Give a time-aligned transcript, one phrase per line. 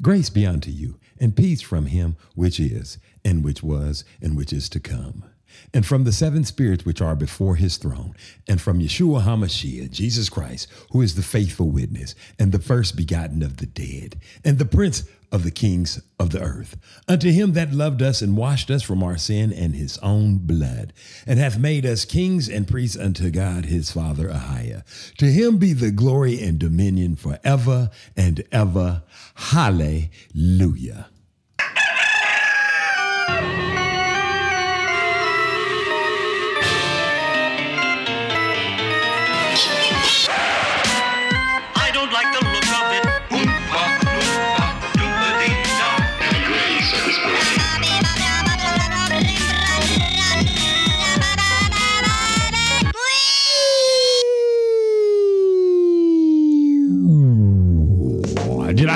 [0.00, 4.52] Grace be unto you, and peace from him which is, and which was, and which
[4.52, 5.24] is to come.
[5.74, 8.14] And from the seven spirits which are before his throne,
[8.48, 13.42] and from Yeshua HaMashiach, Jesus Christ, who is the faithful witness, and the first begotten
[13.42, 16.76] of the dead, and the prince of the kings of the earth,
[17.06, 20.92] unto him that loved us and washed us from our sin and his own blood,
[21.26, 24.84] and hath made us kings and priests unto God his Father Ahiah.
[25.16, 29.02] To him be the glory and dominion forever and ever.
[29.34, 31.08] Hallelujah.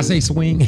[0.03, 0.59] I say swing?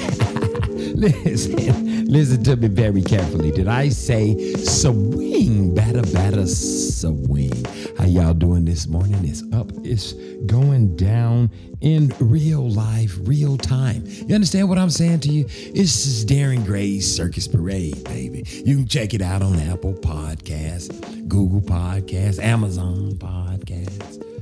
[0.94, 3.50] listen, listen to me very carefully.
[3.50, 5.74] Did I say swing?
[5.74, 7.64] Batter, batter, swing.
[7.98, 9.24] How y'all doing this morning?
[9.24, 9.72] It's up.
[9.82, 10.12] It's
[10.46, 14.04] going down in real life, real time.
[14.06, 15.46] You understand what I'm saying to you?
[15.46, 18.44] This is Darren Gray's Circus Parade, baby.
[18.64, 24.33] You can check it out on Apple Podcasts, Google Podcasts, Amazon Podcasts.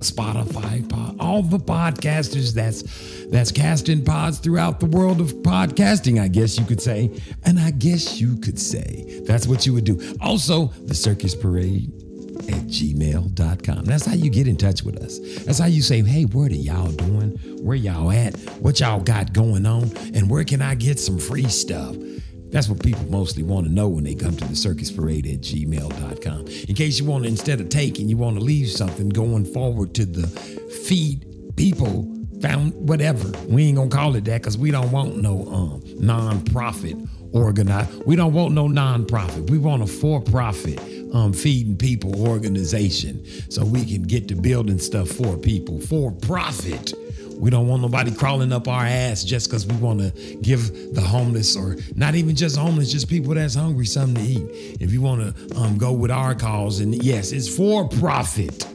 [0.00, 2.82] Spotify, all the podcasters that's
[3.30, 7.10] that's casting pods throughout the world of podcasting, I guess you could say.
[7.44, 10.16] And I guess you could say that's what you would do.
[10.20, 11.92] Also, the circus parade
[12.48, 13.84] at gmail.com.
[13.84, 15.18] That's how you get in touch with us.
[15.44, 17.30] That's how you say, hey, what are y'all doing?
[17.62, 18.38] Where y'all at?
[18.60, 19.90] What y'all got going on?
[20.14, 21.96] And where can I get some free stuff?
[22.50, 25.40] That's what people mostly want to know when they come to the circus parade at
[25.40, 26.46] gmail.com.
[26.68, 29.94] In case you want to, instead of taking, you want to leave something going forward
[29.94, 31.24] to the feed
[31.56, 32.08] people
[32.40, 33.30] found whatever.
[33.48, 36.96] We ain't gonna call it that because we don't want no um non-profit
[37.32, 37.88] organize.
[38.06, 39.50] We don't want no non-profit.
[39.50, 40.78] We want a for-profit
[41.12, 46.94] um feeding people organization so we can get to building stuff for people for profit.
[47.38, 51.00] We don't want nobody crawling up our ass just because we want to give the
[51.00, 54.76] homeless, or not even just homeless, just people that's hungry something to eat.
[54.80, 58.66] If you want to um, go with our cause, and yes, it's for profit.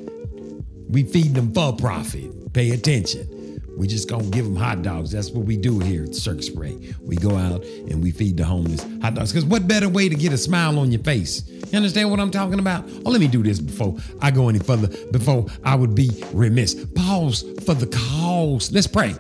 [0.90, 2.53] We feed them for profit.
[2.53, 3.62] Pay attention.
[3.75, 5.12] We just gonna give them hot dogs.
[5.12, 6.96] That's what we do here at Circus Parade.
[7.02, 9.34] We go out and we feed the homeless hot dogs.
[9.34, 11.41] Cause what better way to get a smile on your face?
[11.73, 12.88] You understand what I'm talking about?
[13.03, 14.89] Oh, let me do this before I go any further.
[15.07, 16.75] Before I would be remiss.
[16.94, 18.72] Pause for the cause.
[18.72, 19.16] Let's pray.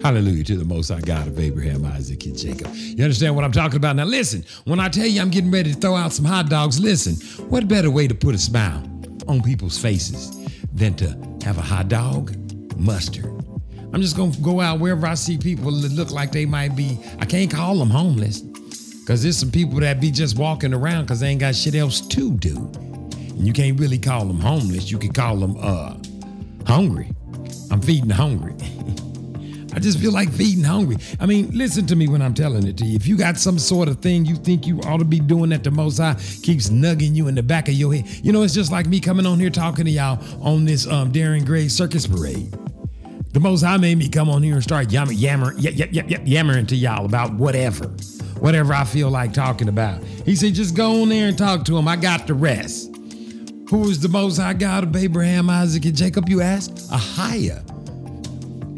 [0.00, 2.72] Hallelujah to the Most High God of Abraham, Isaac, and Jacob.
[2.72, 3.96] You understand what I'm talking about?
[3.96, 6.78] Now, listen, when I tell you I'm getting ready to throw out some hot dogs,
[6.78, 7.16] listen,
[7.48, 8.88] what better way to put a smile
[9.26, 10.30] on people's faces
[10.72, 11.08] than to
[11.44, 12.36] have a hot dog?
[12.78, 13.35] Mustard.
[13.96, 16.98] I'm just to go out wherever I see people that look like they might be,
[17.18, 21.20] I can't call them homeless because there's some people that be just walking around because
[21.20, 22.56] they ain't got shit else to do.
[23.16, 24.90] And you can't really call them homeless.
[24.90, 25.96] You can call them uh,
[26.66, 27.10] hungry.
[27.70, 28.52] I'm feeding the hungry.
[29.74, 30.98] I just feel like feeding hungry.
[31.18, 32.96] I mean, listen to me when I'm telling it to you.
[32.96, 35.64] If you got some sort of thing you think you ought to be doing that
[35.64, 38.52] the Most High keeps nugging you in the back of your head, you know, it's
[38.52, 42.06] just like me coming on here talking to y'all on this um, Darren Gray Circus
[42.06, 42.54] Parade.
[43.36, 46.22] The Most High made me come on here and start yammer, yammer, yep, yep, yep,
[46.24, 47.84] yammering to y'all about whatever,
[48.40, 50.02] whatever I feel like talking about.
[50.02, 51.86] He said, just go on there and talk to him.
[51.86, 52.96] I got the rest.
[53.68, 56.30] Who is the Most High God of Abraham, Isaac, and Jacob?
[56.30, 56.70] You ask.
[56.90, 57.75] Ahia.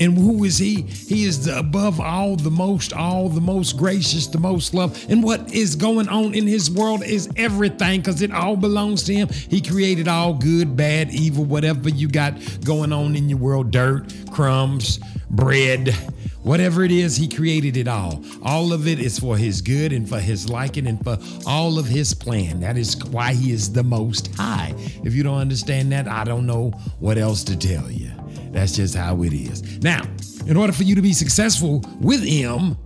[0.01, 0.83] And who is he?
[0.83, 5.05] He is the above all, the most, all, the most gracious, the most love.
[5.09, 9.15] And what is going on in his world is everything because it all belongs to
[9.15, 9.29] him.
[9.29, 14.13] He created all good, bad, evil, whatever you got going on in your world dirt,
[14.31, 15.01] crumbs,
[15.31, 15.95] bread.
[16.43, 18.23] Whatever it is, he created it all.
[18.43, 21.87] All of it is for his good and for his liking and for all of
[21.87, 22.61] his plan.
[22.61, 24.73] That is why he is the most high.
[25.05, 26.71] If you don't understand that, I don't know
[27.01, 28.18] what else to tell you.
[28.51, 29.79] That's just how it is.
[29.83, 30.03] Now,
[30.47, 32.77] in order for you to be successful with him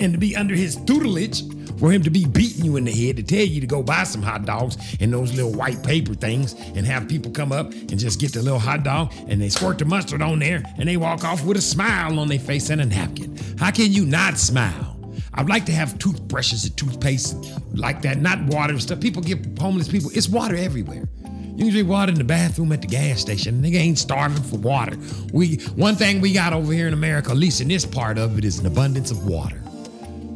[0.00, 1.42] and to be under his tutelage,
[1.78, 4.04] for him to be beating you in the head to tell you to go buy
[4.04, 7.98] some hot dogs and those little white paper things and have people come up and
[7.98, 10.96] just get the little hot dog and they squirt the mustard on there and they
[10.96, 13.36] walk off with a smile on their face and a napkin.
[13.58, 14.92] How can you not smile?
[15.34, 17.36] I'd like to have toothbrushes and toothpaste
[17.74, 19.00] like that, not water and stuff.
[19.00, 21.08] People give homeless people, it's water everywhere.
[21.56, 23.62] Drink water in the bathroom at the gas station.
[23.62, 24.96] Nigga ain't starving for water.
[25.32, 28.38] We one thing we got over here in America, at least in this part of
[28.38, 29.60] it, is an abundance of water.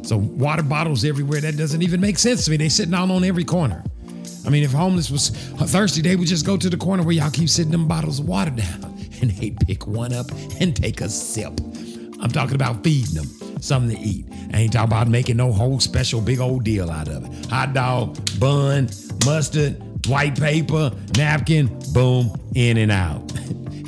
[0.03, 1.41] So water bottles everywhere.
[1.41, 2.57] That doesn't even make sense to me.
[2.57, 3.83] They sitting out on every corner.
[4.45, 5.29] I mean, if homeless was
[5.61, 8.19] uh, thirsty, they would just go to the corner where y'all keep sitting them bottles
[8.19, 8.83] of water down
[9.21, 10.27] and they pick one up
[10.59, 11.53] and take a sip.
[12.21, 14.25] I'm talking about feeding them something to eat.
[14.53, 17.45] I ain't talking about making no whole special big old deal out of it.
[17.47, 18.89] Hot dog, bun,
[19.25, 23.27] mustard, white paper, napkin, boom, in and out.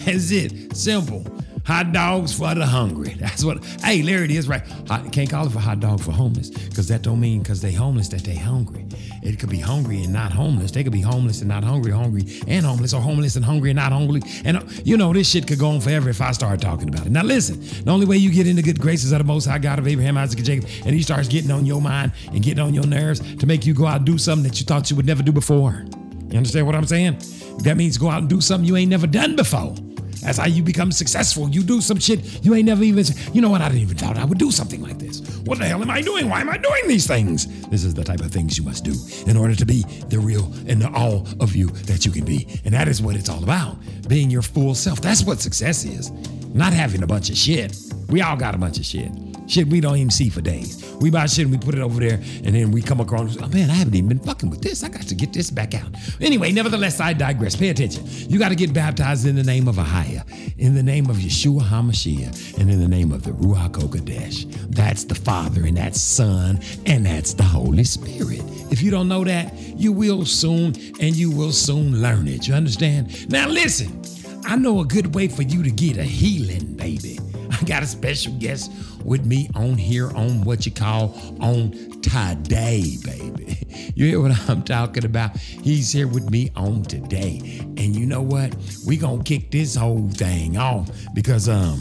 [0.05, 0.75] That's it.
[0.75, 1.25] Simple.
[1.65, 3.13] Hot dogs for the hungry.
[3.19, 3.63] That's what.
[3.83, 4.47] Hey, there it is.
[4.47, 4.65] Right.
[4.87, 7.71] Hot, can't call it for hot dog for homeless because that don't mean because they
[7.71, 8.87] homeless that they hungry.
[9.21, 10.71] It could be hungry and not homeless.
[10.71, 13.77] They could be homeless and not hungry, hungry and homeless, or homeless and hungry and
[13.77, 14.21] not hungry.
[14.43, 17.05] And uh, you know this shit could go on forever if I start talking about
[17.05, 17.11] it.
[17.11, 19.77] Now listen, the only way you get into good graces of the Most High God
[19.77, 22.73] of Abraham, Isaac, and Jacob, and He starts getting on your mind and getting on
[22.73, 25.05] your nerves to make you go out and do something that you thought you would
[25.05, 25.85] never do before.
[26.31, 27.17] You understand what I'm saying?
[27.59, 29.75] That means go out and do something you ain't never done before.
[30.21, 31.49] That's how you become successful.
[31.49, 33.03] You do some shit you ain't never even.
[33.33, 33.61] You know what?
[33.61, 35.19] I didn't even thought I would do something like this.
[35.45, 36.29] What the hell am I doing?
[36.29, 37.47] Why am I doing these things?
[37.69, 38.93] This is the type of things you must do
[39.25, 42.47] in order to be the real and the all of you that you can be.
[42.65, 43.77] And that is what it's all about.
[44.07, 45.01] Being your full self.
[45.01, 46.11] That's what success is.
[46.53, 47.75] Not having a bunch of shit.
[48.09, 49.11] We all got a bunch of shit.
[49.51, 50.81] Shit we don't even see for days.
[51.01, 53.49] We buy shit and we put it over there, and then we come across, oh
[53.49, 54.81] man, I haven't even been fucking with this.
[54.81, 55.89] I got to get this back out.
[56.21, 57.57] Anyway, nevertheless, I digress.
[57.57, 58.05] Pay attention.
[58.07, 60.23] You got to get baptized in the name of Ahia,
[60.57, 64.73] in the name of Yeshua HaMashiach, and in the name of the Ruach HaKodesh.
[64.73, 68.43] That's the Father, and that's Son, and that's the Holy Spirit.
[68.71, 70.67] If you don't know that, you will soon,
[71.01, 72.47] and you will soon learn it.
[72.47, 73.29] You understand?
[73.29, 74.01] Now listen,
[74.45, 77.19] I know a good way for you to get a healing, baby.
[77.61, 78.71] I got a special guest
[79.05, 81.71] with me on here on what you call on
[82.01, 83.57] today, baby.
[83.95, 85.37] You hear what I'm talking about?
[85.37, 87.59] He's here with me on today.
[87.77, 88.55] And you know what?
[88.85, 91.79] We gonna kick this whole thing off because um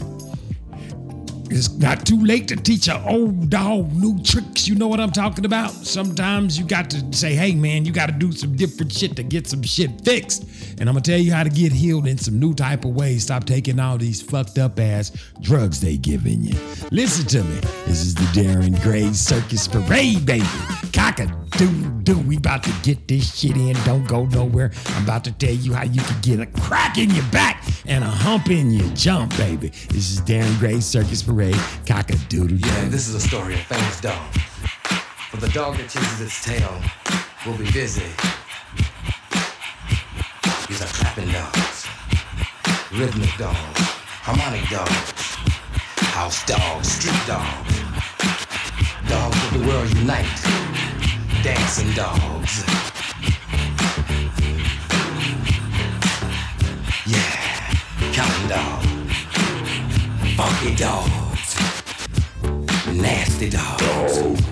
[1.51, 4.67] it's not too late to teach an old dog new tricks.
[4.67, 5.71] You know what I'm talking about?
[5.71, 9.23] Sometimes you got to say, hey man, you got to do some different shit to
[9.23, 10.43] get some shit fixed.
[10.79, 13.23] And I'm gonna tell you how to get healed in some new type of ways.
[13.23, 15.11] Stop taking all these fucked up ass
[15.41, 16.57] drugs they giving you.
[16.91, 17.59] Listen to me.
[17.85, 20.45] This is the Darren Gray Circus Parade, baby.
[20.93, 21.25] Cock a
[21.57, 22.19] doo doo.
[22.19, 23.75] We about to get this shit in.
[23.83, 24.71] Don't go nowhere.
[24.87, 28.03] I'm about to tell you how you can get a crack in your back and
[28.03, 29.69] a hump in your jump, baby.
[29.89, 31.40] This is Darren Gray Circus Parade.
[31.87, 34.31] Cock a doodle Yeah, this is a story of famous dog.
[35.31, 36.69] For the dog that chases its tail
[37.47, 38.05] will be busy.
[40.69, 41.87] These are clapping dogs,
[42.93, 43.79] rhythmic dogs,
[44.21, 45.11] harmonic dogs,
[46.13, 47.73] house dogs, street dogs,
[49.09, 50.29] dogs of the world unite,
[51.41, 52.63] dancing dogs.
[57.07, 57.73] Yeah,
[58.13, 58.85] counting dogs,
[60.37, 61.20] funky dogs,
[62.91, 64.50] nasty dogs.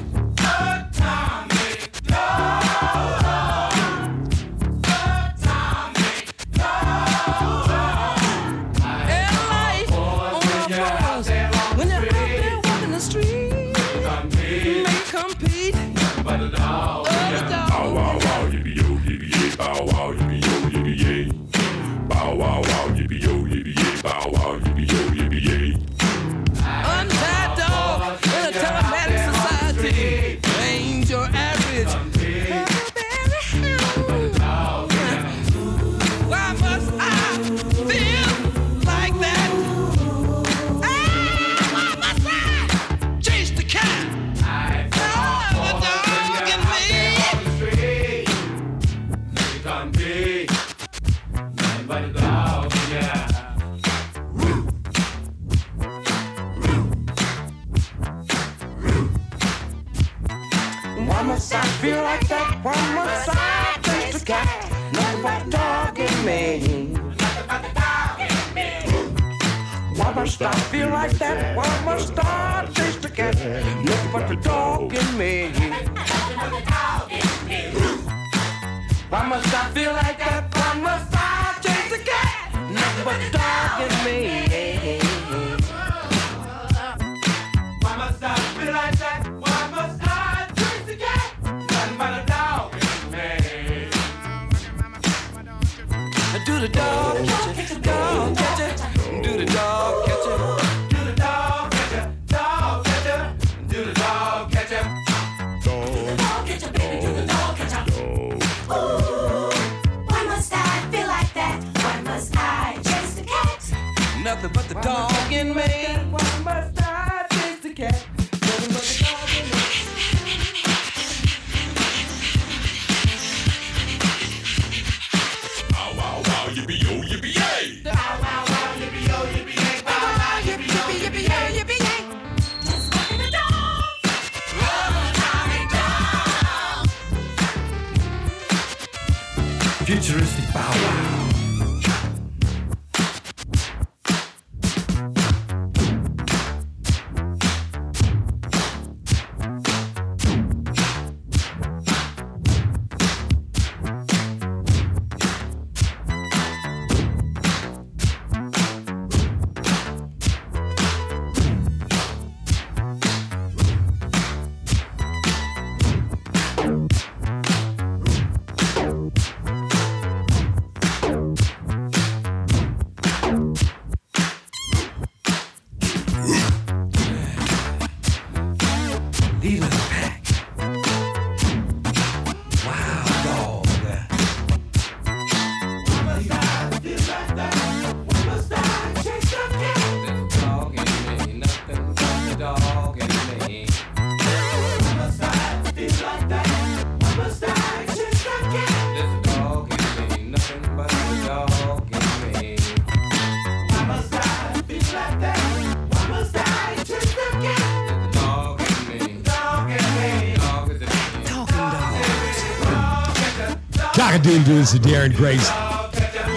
[214.21, 215.47] Didn't do this to Darren Grace.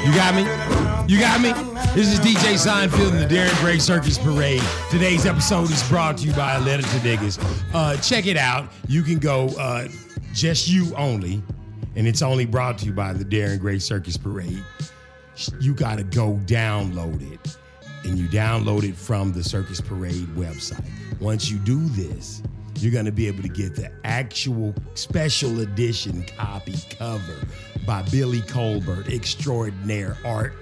[0.05, 0.43] You got me?
[1.13, 1.53] You got me?
[1.95, 4.63] This is DJ Seinfeld and the Darren Gray Circus Parade.
[4.91, 7.43] Today's episode is brought to you by A Letter to Niggas.
[7.75, 8.71] Uh, check it out.
[8.87, 9.89] You can go uh,
[10.33, 11.43] just you only,
[11.97, 14.63] and it's only brought to you by the Darren Gray Circus Parade.
[15.61, 17.57] You got to go download it,
[18.05, 20.85] and you download it from the Circus Parade website.
[21.21, 22.43] Once you do this,
[22.79, 27.37] you're going to be able to get the actual special edition copy cover
[27.87, 30.53] by Billy Colbert, extraordinaire art,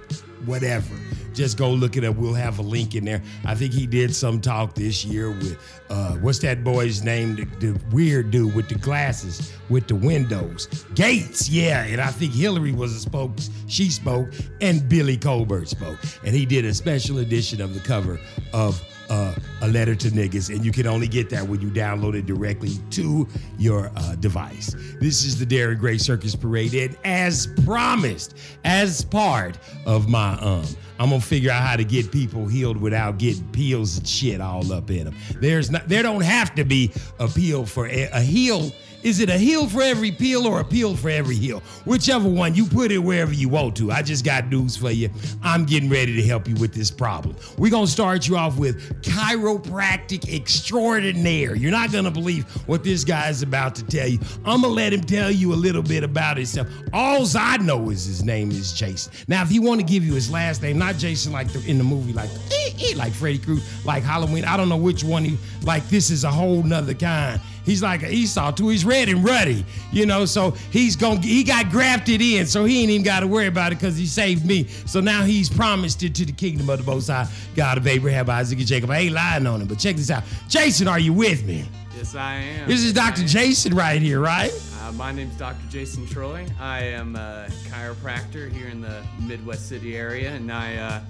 [0.47, 0.95] whatever.
[1.33, 2.17] Just go look it up.
[2.17, 3.23] We'll have a link in there.
[3.45, 5.59] I think he did some talk this year with
[5.89, 7.37] uh, what's that boy's name?
[7.37, 10.67] The, the weird dude with the glasses with the windows.
[10.95, 11.85] Gates, yeah.
[11.85, 13.33] And I think Hillary was a spoke.
[13.69, 14.29] She spoke,
[14.61, 15.99] and Billy Colbert spoke.
[16.25, 18.19] And he did a special edition of the cover
[18.53, 22.15] of uh, a letter to niggas, and you can only get that when you download
[22.15, 23.27] it directly to
[23.59, 24.75] your uh, device.
[25.01, 30.65] This is the Darren Gray Circus Parade, and as promised, as part of my um,
[31.01, 34.71] I'm gonna figure out how to get people healed without getting peels and shit all
[34.71, 35.17] up in them.
[35.37, 38.71] There's not, there don't have to be a peel for a, a heel.
[39.03, 41.61] Is it a heel for every peel or a peel for every heel?
[41.87, 43.91] Whichever one, you put it wherever you want to.
[43.91, 45.09] I just got news for you.
[45.43, 47.35] I'm getting ready to help you with this problem.
[47.57, 51.55] We're gonna start you off with chiropractic extraordinaire.
[51.55, 54.19] You're not gonna believe what this guy is about to tell you.
[54.45, 56.69] I'm gonna let him tell you a little bit about himself.
[56.93, 59.13] All I know is his name is Jason.
[59.29, 61.79] Now, if he want to give you his last name, not Jason like the, in
[61.79, 64.45] the movie, like eh, eh, like Freddy Krueger, like Halloween.
[64.45, 65.89] I don't know which one he like.
[65.89, 67.41] This is a whole nother kind.
[67.65, 68.69] He's like an Esau too.
[68.69, 70.25] He's red and ruddy, you know.
[70.25, 71.23] So he's going.
[71.23, 74.07] He got grafted in, so he ain't even got to worry about it because he
[74.07, 74.67] saved me.
[74.87, 78.29] So now he's promised it to the kingdom of the Most High God of Abraham,
[78.31, 78.91] Isaac, and Jacob.
[78.91, 80.25] I ain't lying on him, but check this out.
[80.49, 81.65] Jason, are you with me?
[81.97, 82.69] Yes, I am.
[82.69, 83.25] This is Dr.
[83.25, 84.53] Jason right here, right?
[84.83, 85.61] Uh, my is Dr.
[85.69, 86.47] Jason Troy.
[86.59, 90.77] I am a chiropractor here in the Midwest City area, and I.
[90.77, 91.01] Uh,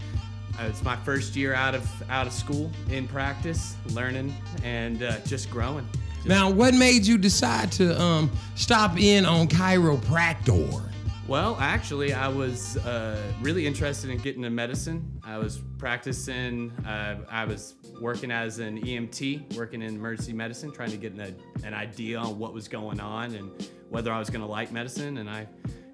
[0.63, 5.49] it's my first year out of out of school in practice, learning and uh, just
[5.51, 5.89] growing.
[6.21, 10.87] Just- Now, what made you decide to um, stop in on chiropractor?
[11.27, 15.21] Well, actually, I was uh, really interested in getting into medicine.
[15.23, 20.91] I was practicing, uh, I was working as an EMT, working in emergency medicine, trying
[20.91, 24.41] to get an, an idea on what was going on and whether I was going
[24.41, 25.19] to like medicine.
[25.19, 25.47] And I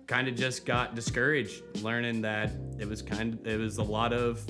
[0.07, 4.13] kind of just got discouraged learning that it was kind of, it was a lot
[4.15, 4.43] of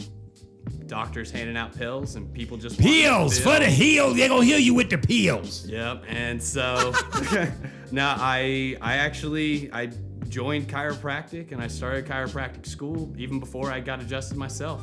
[0.86, 4.14] doctors handing out pills and people just pills for the heel.
[4.14, 5.66] They're gonna heal you with the pills.
[5.66, 6.04] Yep.
[6.08, 6.94] And so
[7.90, 9.90] now I I actually I
[10.28, 14.82] joined chiropractic and I started chiropractic school even before I got adjusted myself.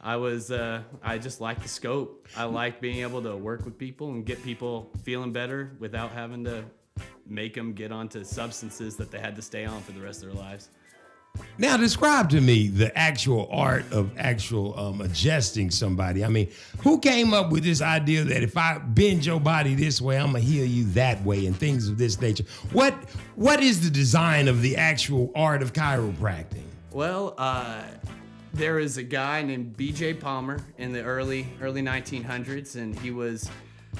[0.00, 2.28] I was uh, I just like the scope.
[2.36, 6.44] I like being able to work with people and get people feeling better without having
[6.44, 6.64] to
[7.26, 10.32] make them get onto substances that they had to stay on for the rest of
[10.32, 10.68] their lives.
[11.56, 16.24] Now, describe to me the actual art of actual um, adjusting somebody.
[16.24, 20.00] I mean, who came up with this idea that if I bend your body this
[20.00, 22.44] way, I'm gonna heal you that way, and things of this nature?
[22.72, 22.94] What
[23.36, 26.64] What is the design of the actual art of chiropractic?
[26.90, 27.82] Well, uh,
[28.52, 30.14] there was a guy named B.J.
[30.14, 33.48] Palmer in the early early 1900s, and he was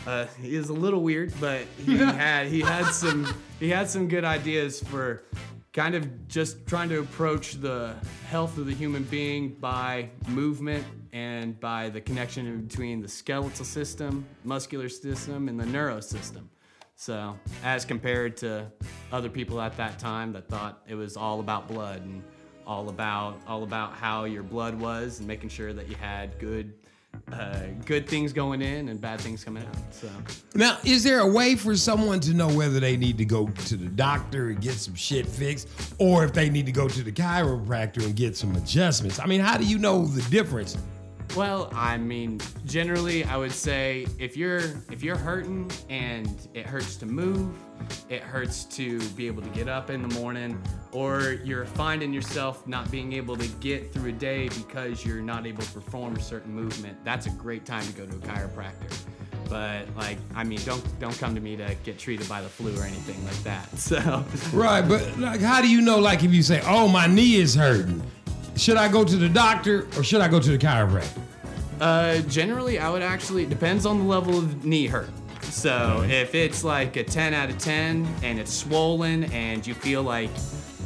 [0.09, 4.09] uh, he was a little weird, but he had he had some he had some
[4.09, 5.23] good ideas for
[5.75, 7.97] kind of just trying to approach the
[8.29, 14.25] health of the human being by movement and by the connection between the skeletal system,
[14.45, 16.49] muscular system, and the neuro system.
[16.95, 18.71] So, as compared to
[19.11, 22.23] other people at that time that thought it was all about blood and
[22.67, 26.73] all about all about how your blood was and making sure that you had good
[27.33, 29.77] uh, good things going in and bad things coming out.
[29.95, 30.09] So,
[30.55, 33.77] Now, is there a way for someone to know whether they need to go to
[33.77, 35.69] the doctor and get some shit fixed,
[35.99, 39.19] or if they need to go to the chiropractor and get some adjustments?
[39.19, 40.77] I mean, how do you know the difference?
[41.37, 46.97] well, I mean, generally, I would say if you're if you're hurting and it hurts
[46.97, 47.57] to move,
[48.09, 50.61] it hurts to be able to get up in the morning,
[50.93, 55.47] or you're finding yourself not being able to get through a day because you're not
[55.47, 58.95] able to perform a certain movement, that's a great time to go to a chiropractor.
[59.49, 62.79] But like, I mean, don't don't come to me to get treated by the flu
[62.79, 63.69] or anything like that.
[63.79, 65.99] So, Right, but like, how do you know?
[65.99, 68.03] Like, if you say, "Oh, my knee is hurting,"
[68.57, 71.21] should I go to the doctor or should I go to the chiropractor?
[71.81, 75.11] Uh, generally, I would actually it depends on the level of knee hurt.
[75.55, 80.03] So if it's like a 10 out of 10 and it's swollen and you feel
[80.03, 80.29] like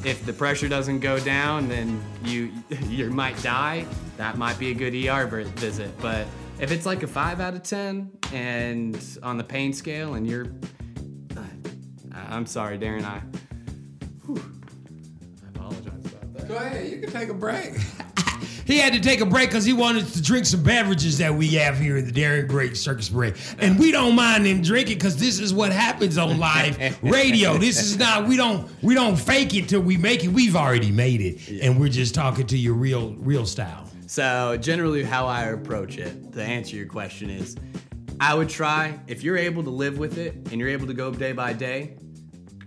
[0.05, 2.53] if the pressure doesn't go down, then you
[2.87, 3.87] you might die.
[4.19, 5.91] That might be a good ER vi- visit.
[6.01, 6.27] But
[6.61, 10.47] if it's like a five out of 10 and on the pain scale and you're,
[11.37, 11.41] uh,
[12.29, 13.23] I'm sorry, Darren, I.
[14.27, 14.37] whew.
[15.45, 16.47] I apologize about that.
[16.47, 17.73] Go ahead, you can take a break.
[18.69, 21.49] he had to take a break because he wanted to drink some beverages that we
[21.55, 23.35] have here in the Darren Great Circus Parade.
[23.59, 27.57] And we don't mind him drinking because this is what happens on live radio.
[27.57, 30.29] This is not we don't we don't fake it till we make it.
[30.29, 31.63] We've already made it.
[31.63, 33.89] And we're just talking to your real real style.
[34.07, 37.57] So generally, how I approach it to answer your question is,
[38.21, 41.11] I would try if you're able to live with it and you're able to go
[41.11, 41.97] day by day.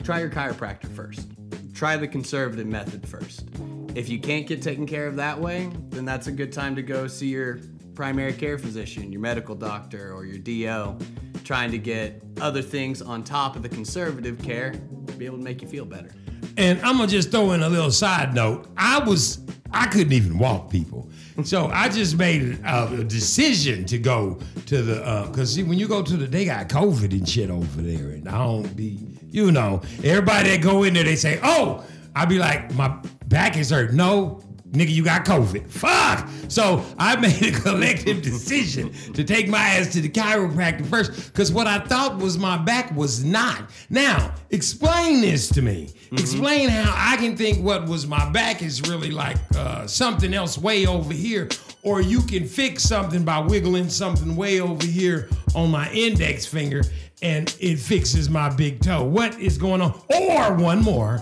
[0.03, 1.27] Try your chiropractor first.
[1.75, 3.49] Try the conservative method first.
[3.93, 6.81] If you can't get taken care of that way, then that's a good time to
[6.81, 7.59] go see your
[7.93, 10.97] primary care physician, your medical doctor, or your DO,
[11.43, 15.43] trying to get other things on top of the conservative care to be able to
[15.43, 16.09] make you feel better.
[16.55, 18.69] And I'm gonna just throw in a little side note.
[18.77, 21.09] I was I couldn't even walk people,
[21.43, 25.77] so I just made a, a decision to go to the uh, because see when
[25.77, 29.05] you go to the they got COVID and shit over there, and I don't be
[29.29, 32.97] you know everybody that go in there they say oh I be like my
[33.31, 34.43] back is hurt no.
[34.71, 35.69] Nigga, you got COVID.
[35.69, 36.29] Fuck!
[36.47, 41.51] So I made a collective decision to take my ass to the chiropractor first because
[41.51, 43.69] what I thought was my back was not.
[43.89, 45.89] Now, explain this to me.
[46.13, 50.57] Explain how I can think what was my back is really like uh, something else
[50.57, 51.49] way over here,
[51.83, 56.81] or you can fix something by wiggling something way over here on my index finger
[57.21, 59.03] and it fixes my big toe.
[59.03, 59.99] What is going on?
[60.09, 61.19] Or one more,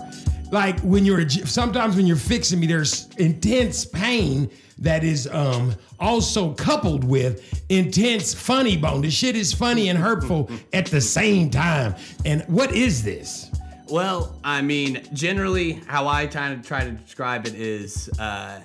[0.50, 6.54] like when you're sometimes when you're fixing me, there's intense pain that is um also
[6.54, 9.02] coupled with intense funny bone.
[9.02, 11.94] The shit is funny and hurtful at the same time.
[12.24, 13.50] And what is this?
[13.88, 18.60] Well, I mean, generally, how I kind of try to describe it is, uh,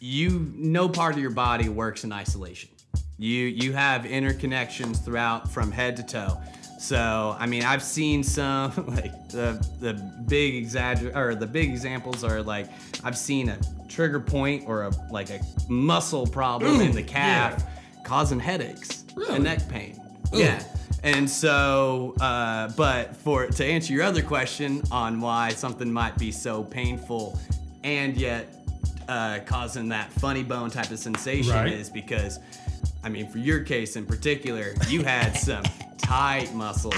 [0.00, 2.70] you no part of your body works in isolation.
[3.18, 6.40] You you have interconnections throughout from head to toe.
[6.82, 9.94] So I mean, I've seen some like the the
[10.26, 12.66] big exagger or the big examples are like
[13.04, 17.62] I've seen a trigger point or a like a muscle problem in the calf
[18.04, 19.36] causing headaches Really?
[19.36, 20.00] and neck pain.
[20.32, 20.60] Yeah.
[21.04, 26.32] And so, uh, but for to answer your other question on why something might be
[26.32, 27.38] so painful
[27.84, 28.61] and yet
[29.12, 31.72] uh, causing that funny bone type of sensation Right.
[31.72, 32.38] is because,
[33.04, 35.62] I mean, for your case in particular, you had some
[35.98, 36.94] tight muscles.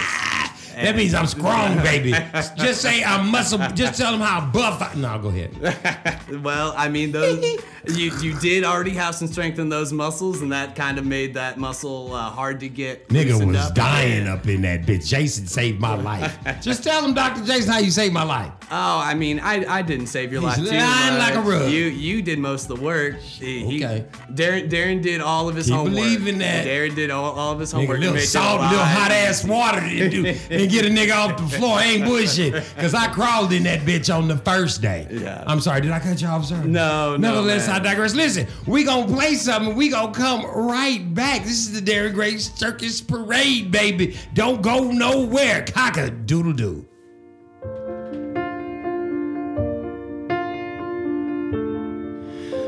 [0.74, 2.10] That means I'm strong, baby.
[2.56, 3.58] just say I'm muscle.
[3.74, 4.82] Just tell them how buff.
[4.82, 6.20] I, no, go ahead.
[6.42, 7.42] Well, I mean, those
[7.87, 11.34] you you did already have some strength in those muscles, and that kind of made
[11.34, 13.08] that muscle uh, hard to get.
[13.08, 13.74] Nigga was up.
[13.74, 15.06] dying up in that bitch.
[15.06, 16.38] Jason saved my life.
[16.60, 17.44] Just tell them, Dr.
[17.44, 18.50] Jason, how you saved my life.
[18.70, 20.76] Oh, I mean, I, I didn't save your life He's too.
[20.76, 21.70] lying like a rug.
[21.70, 23.18] You you did most of the work.
[23.20, 24.06] He- he- Okay.
[24.32, 25.94] Darren Darren did all of his Keep homework.
[25.94, 26.64] believing that.
[26.66, 28.00] Darren did all, all of his Nigga, homework.
[28.00, 30.22] little salt, little hot ass water to do
[30.64, 31.79] and get a nigga off the floor.
[31.81, 32.64] Ain't bullshit.
[32.79, 35.07] Cause I crawled in that bitch on the first day.
[35.11, 35.44] Yeah.
[35.46, 36.57] I'm sorry, did I cut you off, sir?
[36.64, 37.68] No, no, Nevertheless.
[37.68, 38.14] I digress.
[38.14, 39.74] Listen, we gonna play something.
[39.74, 41.42] We gonna come right back.
[41.42, 44.16] This is the Darren Gray Circus Parade, baby.
[44.33, 45.64] Don't go nowhere.
[45.64, 46.87] Cock a doodle doo.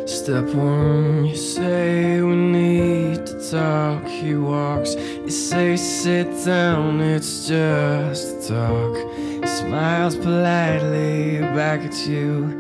[0.07, 4.07] Step one, you say we need to talk.
[4.07, 8.97] He walks, you say sit down, it's just a talk.
[9.17, 12.57] He smiles politely back at you.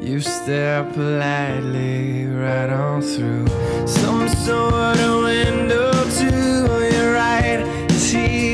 [0.00, 3.46] You stare politely right on through
[3.86, 7.60] some sort of window to your right.
[7.90, 8.45] As he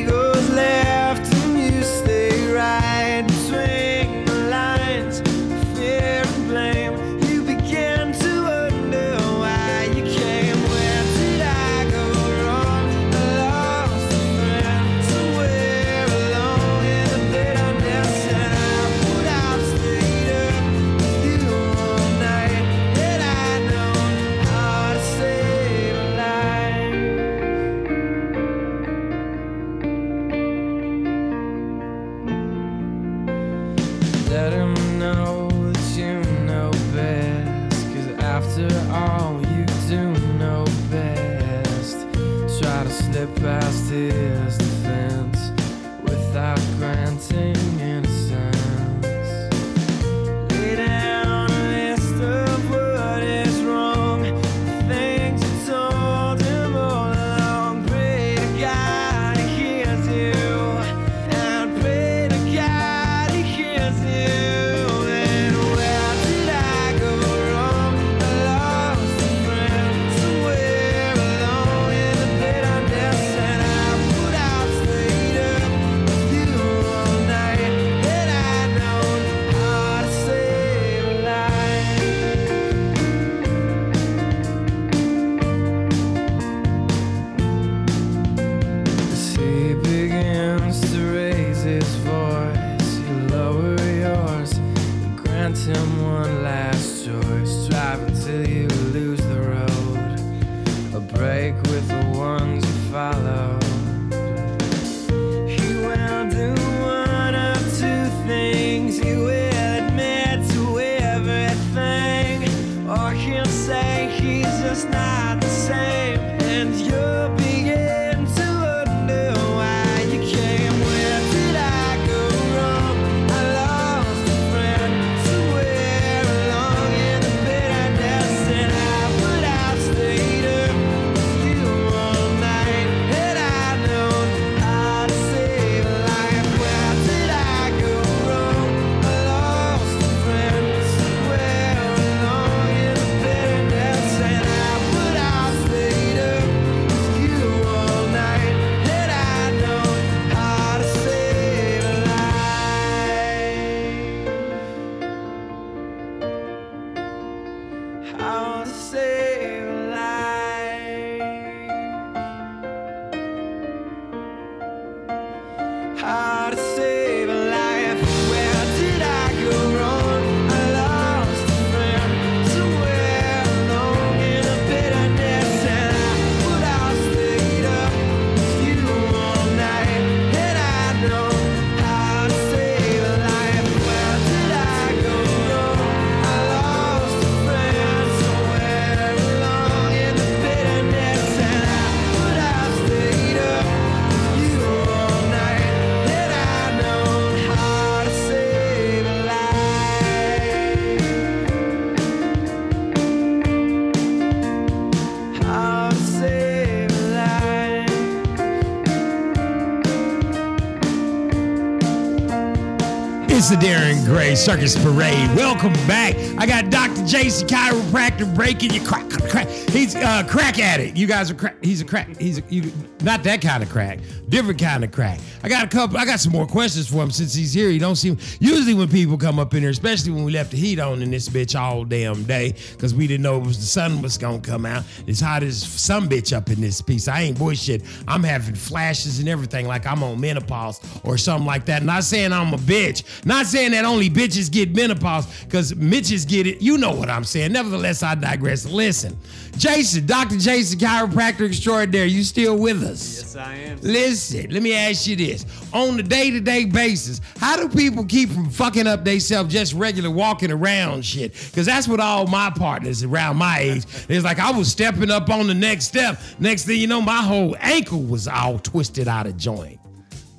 [214.33, 215.37] Gray Circus Parade.
[215.37, 216.17] Welcome back.
[216.39, 217.05] I got Dr.
[217.05, 219.07] Jason chiropractor breaking your crack.
[219.11, 219.47] crack.
[219.47, 220.97] He's a crack addict.
[220.97, 221.63] You guys are crack.
[221.63, 222.17] He's a crack.
[222.17, 223.99] He's a, you, not that kind of crack.
[224.31, 225.21] Different kind of crack.
[225.43, 225.97] I got a couple.
[225.99, 227.69] I got some more questions for him since he's here.
[227.71, 228.19] He don't see him.
[228.39, 231.11] Usually when people come up in here, especially when we left the heat on in
[231.11, 234.41] this bitch all damn day, because we didn't know it was the sun was gonna
[234.41, 234.85] come out.
[235.07, 237.09] It's hot as some bitch up in this piece.
[237.09, 237.83] I ain't bullshit.
[238.07, 241.83] I'm having flashes and everything like I'm on menopause or something like that.
[241.83, 243.27] Not saying I'm a bitch.
[243.27, 246.63] Not saying that only bitches get menopause, because bitches get it.
[246.63, 247.53] You know what I'm saying.
[247.53, 248.65] Nevertheless, I digress.
[248.65, 249.19] Listen,
[249.57, 250.39] Jason, Dr.
[250.39, 253.19] Jason, chiropractor extraordinaire, you still with us?
[253.19, 253.79] Yes, I am.
[253.81, 255.32] Listen, let me ask you this.
[255.73, 260.51] On the day-to-day basis, how do people keep from fucking up themselves just regular walking
[260.51, 261.33] around shit?
[261.33, 265.31] Because that's what all my partners around my age, is like I was stepping up
[265.31, 266.21] on the next step.
[266.39, 269.79] Next thing you know, my whole ankle was all twisted out of joint.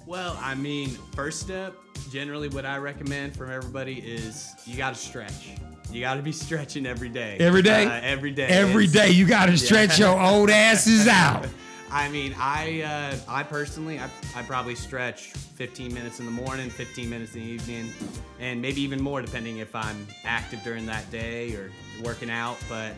[0.06, 1.76] Well, I mean, first step,
[2.12, 5.50] generally what I recommend from everybody is you got to stretch.
[5.92, 7.38] You got to be stretching every day.
[7.40, 7.86] Every day?
[7.86, 8.48] Uh, every day.
[8.48, 11.48] Every day you gotta stretch your old asses out.
[11.94, 16.72] I mean, I uh, I personally, I, I probably stretch 15 minutes in the morning,
[16.72, 17.94] 15 minutes in the evening,
[18.40, 21.72] and maybe even more depending if I'm active during that day or
[22.04, 22.58] working out.
[22.68, 22.94] But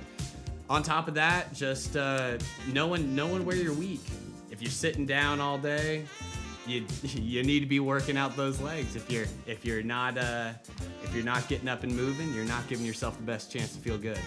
[0.69, 2.37] on top of that, just uh,
[2.71, 3.99] knowing knowing where you're weak.
[4.49, 6.05] If you're sitting down all day,
[6.65, 8.95] you you need to be working out those legs.
[8.95, 10.53] If you're if you're not uh,
[11.03, 13.79] if you're not getting up and moving, you're not giving yourself the best chance to
[13.79, 14.19] feel good.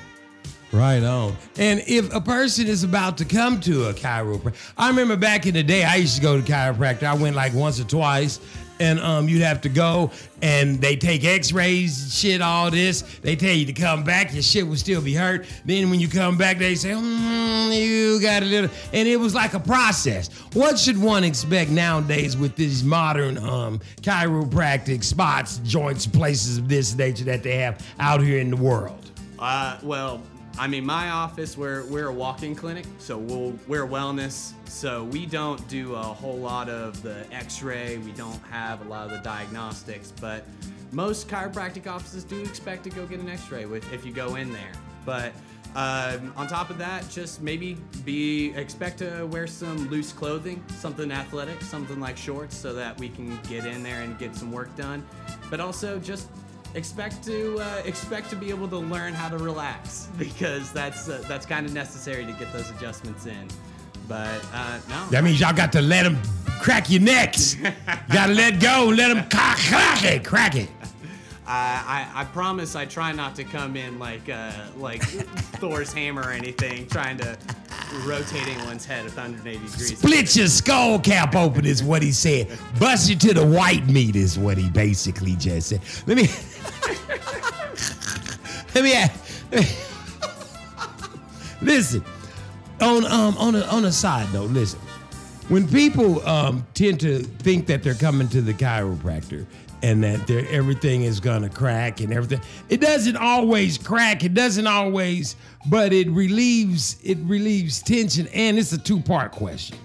[0.70, 1.34] Right on.
[1.56, 5.54] And if a person is about to come to a chiropractor, I remember back in
[5.54, 7.04] the day, I used to go to chiropractor.
[7.04, 8.38] I went like once or twice,
[8.78, 10.10] and um, you'd have to go,
[10.42, 13.00] and they take X-rays, shit, all this.
[13.22, 15.46] They tell you to come back, your shit will still be hurt.
[15.64, 19.34] Then when you come back, they say, mm, you got a little, and it was
[19.34, 20.28] like a process.
[20.52, 26.94] What should one expect nowadays with these modern um, chiropractic spots, joints, places of this
[26.94, 29.10] nature that they have out here in the world?
[29.38, 30.20] Uh, well,
[30.58, 35.24] I mean, my office, we're, we're a walk-in clinic, so we'll, we're wellness, so we
[35.24, 39.18] don't do a whole lot of the x-ray, we don't have a lot of the
[39.18, 40.44] diagnostics, but
[40.90, 44.72] most chiropractic offices do expect to go get an x-ray if you go in there.
[45.06, 45.32] But
[45.76, 51.12] um, on top of that, just maybe be expect to wear some loose clothing, something
[51.12, 54.74] athletic, something like shorts, so that we can get in there and get some work
[54.74, 55.06] done.
[55.50, 56.28] But also just
[56.74, 61.22] expect to uh, expect to be able to learn how to relax because that's uh,
[61.28, 63.48] that's kind of necessary to get those adjustments in.
[64.06, 66.18] But uh, no, That means y'all got to let them
[66.60, 67.54] crack your necks.
[68.12, 70.70] got to let go, let them crack, it, crack it.
[71.46, 76.22] I, I I promise I try not to come in like uh, like Thor's hammer
[76.22, 77.38] or anything, trying to
[78.04, 79.98] rotate anyone's head at 180 degrees.
[79.98, 82.48] Split your skull cap open is what he said.
[82.78, 85.80] Bust you to the white meat is what he basically just said.
[86.06, 86.28] Let me.
[88.74, 88.92] let me.
[88.94, 89.14] ask-
[91.60, 92.04] Listen,
[92.80, 94.78] on um on a on a side note, listen.
[95.48, 99.44] when people um, tend to think that they're coming to the chiropractor
[99.82, 104.22] and that everything is gonna crack and everything, it doesn't always crack.
[104.22, 105.34] It doesn't always,
[105.66, 108.28] but it relieves it relieves tension.
[108.28, 109.78] And it's a two part question: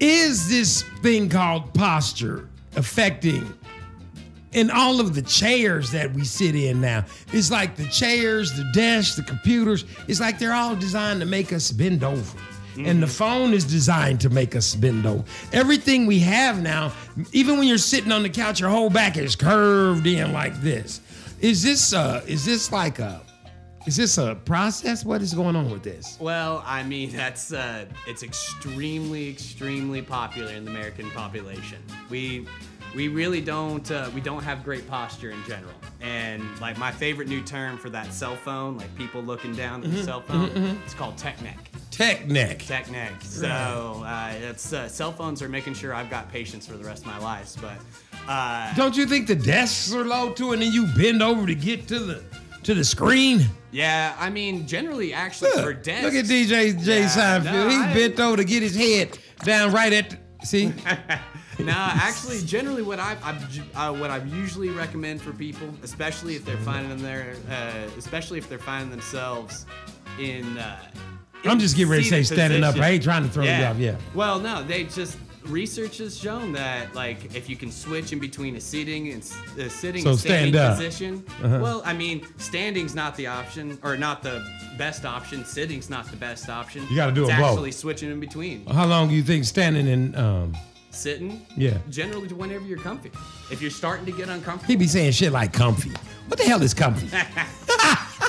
[0.00, 3.52] Is this thing called posture affecting?
[4.54, 7.04] In all of the chairs that we sit in now.
[7.32, 11.52] It's like the chairs, the desks, the computers, it's like they're all designed to make
[11.52, 12.38] us bend over.
[12.76, 15.22] And the phone is designed to make us bend over.
[15.52, 16.92] Everything we have now,
[17.32, 21.00] even when you're sitting on the couch, your whole back is curved in like this.
[21.40, 23.20] Is this uh is this like a
[23.86, 25.04] is this a process?
[25.04, 26.16] What is going on with this?
[26.18, 31.82] Well, I mean, that's uh, it's extremely, extremely popular in the American population.
[32.08, 32.46] We
[32.94, 35.72] we really don't uh, we don't have great posture in general.
[36.00, 39.90] And like my favorite new term for that cell phone, like people looking down at
[39.90, 40.50] the cell phone,
[40.84, 41.70] it's called tech neck.
[41.90, 42.58] Tech neck.
[42.60, 43.12] Tech neck.
[43.20, 47.02] So uh, it's uh, cell phones are making sure I've got patients for the rest
[47.02, 47.54] of my life.
[47.60, 47.78] But
[48.28, 51.54] uh, Don't you think the desks are low too, and then you bend over to
[51.54, 52.22] get to the
[52.64, 53.46] to the screen?
[53.70, 56.04] yeah, I mean, generally, actually, for Look, desks.
[56.04, 57.44] look at DJ J Yeah, Seinfeld.
[57.44, 60.10] no, he I- bent over to get his head down right at.
[60.10, 60.72] The, see,
[61.58, 66.44] no, actually, generally, what I I've, uh, what I usually recommend for people, especially if
[66.44, 69.66] they're finding them there, uh, especially if they're finding themselves
[70.18, 70.58] in.
[70.58, 70.78] Uh,
[71.42, 72.72] in I'm just getting ready to say standing up.
[72.72, 72.84] position.
[72.84, 73.78] I ain't trying to throw you off.
[73.78, 73.96] Yeah.
[74.14, 78.56] Well, no, they just research has shown that like if you can switch in between
[78.56, 79.22] a sitting and
[79.58, 80.72] a sitting So and standing stand up.
[80.72, 80.76] Uh-huh.
[80.76, 81.24] position.
[81.60, 84.44] Well, I mean, standing's not the option or not the
[84.78, 85.44] best option.
[85.44, 86.86] Sitting's not the best option.
[86.88, 87.50] You gotta do it's both.
[87.50, 88.66] Actually, switching in between.
[88.66, 90.14] How long do you think standing in?
[90.14, 90.54] Um,
[90.94, 91.44] Sitting.
[91.56, 91.78] Yeah.
[91.90, 93.10] Generally, to whenever you're comfy.
[93.50, 94.66] If you're starting to get uncomfortable.
[94.66, 95.90] he'd be saying shit like comfy.
[96.28, 97.08] What the hell is comfy?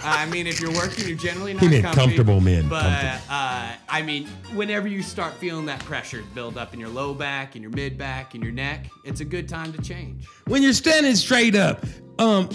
[0.07, 3.25] I mean, if you're working, you're generally not He meant comfy, comfortable men, But comfortable.
[3.29, 7.55] uh, I mean, whenever you start feeling that pressure build up in your low back,
[7.55, 10.25] in your mid back, in your neck, it's a good time to change.
[10.45, 11.83] when you're standing straight up,
[12.19, 12.49] um,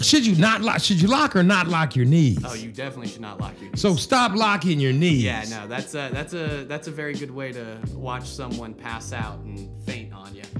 [0.00, 0.80] should you not lock?
[0.80, 2.38] Should you lock or not lock your knees?
[2.44, 3.80] Oh, you definitely should not lock your knees.
[3.80, 5.22] So stop locking your knees.
[5.22, 9.12] yeah, no, that's a that's a that's a very good way to watch someone pass
[9.12, 10.09] out and faint.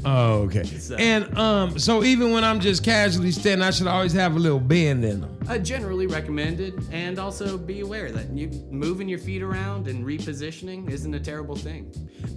[0.04, 0.62] Oh, okay.
[0.90, 4.38] uh, and um, so even when I'm just casually standing, I should always have a
[4.38, 5.38] little bend in them.
[5.48, 10.88] Uh, generally recommended, and also be aware that you moving your feet around and repositioning
[10.90, 11.90] isn't a terrible thing.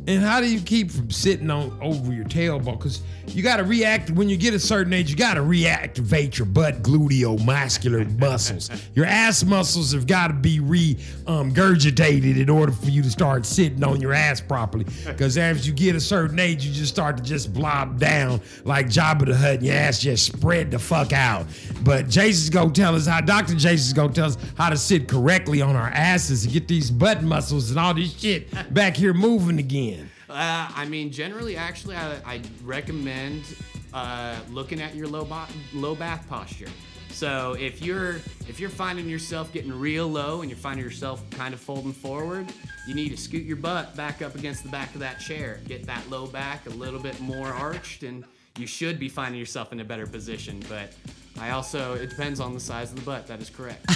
[0.08, 2.78] And how do you keep from sitting on over your tailbone?
[2.78, 5.10] Because you got to react when you get a certain age.
[5.10, 8.69] You got to reactivate your butt gluteal muscular muscles.
[8.95, 13.45] Your ass muscles have got to be regurgitated um, in order for you to start
[13.45, 14.86] sitting on your ass properly.
[15.06, 18.87] Because as you get a certain age, you just start to just blob down like
[18.87, 21.45] Jabba the Hutt, and your ass just spread the fuck out.
[21.83, 23.21] But Jason's gonna tell us how.
[23.21, 23.55] Dr.
[23.55, 27.23] Jason's gonna tell us how to sit correctly on our asses and get these butt
[27.23, 30.09] muscles and all this shit back here moving again.
[30.29, 33.43] Uh, I mean, generally, actually, I, I recommend
[33.93, 36.69] uh, looking at your low bo- low back posture.
[37.13, 38.15] So if you're
[38.49, 42.52] if you're finding yourself getting real low and you're finding yourself kind of folding forward,
[42.88, 45.62] you need to scoot your butt back up against the back of that chair.
[45.67, 48.26] Get that low back a little bit more arched, and
[48.58, 50.62] you should be finding yourself in a better position.
[50.67, 50.91] But
[51.39, 53.28] I also it depends on the size of the butt.
[53.28, 53.86] That is correct.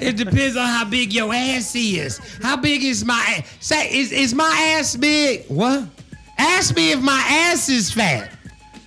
[0.00, 2.18] It depends on how big your ass is.
[2.42, 3.56] How big is my ass?
[3.60, 5.46] Say, is, is my ass big?
[5.46, 5.84] What?
[6.36, 8.32] Ask me if my ass is fat.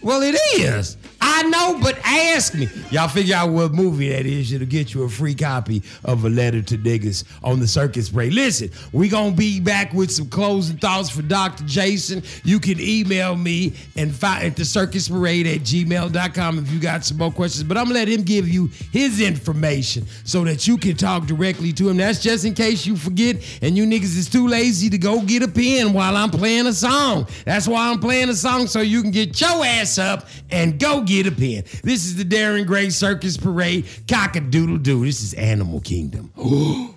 [0.01, 0.97] Well, it is.
[1.37, 2.69] I know, but ask me.
[2.91, 4.53] Y'all figure out what movie that is.
[4.53, 8.31] It'll get you a free copy of a letter to niggas on the circus break.
[8.31, 11.65] Listen, we gonna be back with some closing thoughts for Dr.
[11.65, 12.23] Jason.
[12.45, 17.03] You can email me and find at the circus parade at gmail.com if you got
[17.03, 17.65] some more questions.
[17.65, 21.73] But I'm gonna let him give you his information so that you can talk directly
[21.73, 21.97] to him.
[21.97, 25.43] That's just in case you forget and you niggas is too lazy to go get
[25.43, 27.27] a pen while I'm playing a song.
[27.43, 31.01] That's why I'm playing a song so you can get your ass up and go
[31.01, 31.63] get a pen.
[31.83, 33.85] This is the Darren Gray Circus Parade.
[34.09, 35.05] Cock a doodle doo.
[35.05, 36.31] This is Animal Kingdom.
[36.39, 36.93] Ooh.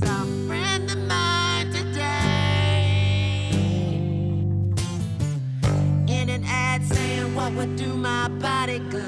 [0.00, 2.80] Some friend of mine today
[6.08, 9.02] in an ad saying what would do my body good.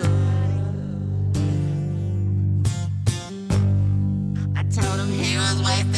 [4.55, 5.96] I told him he was wasting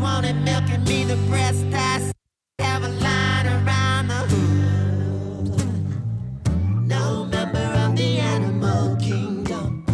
[0.00, 2.10] wanted milk and me the breast I
[2.62, 5.48] have a line around the hood.
[6.86, 9.84] No member of the animal kingdom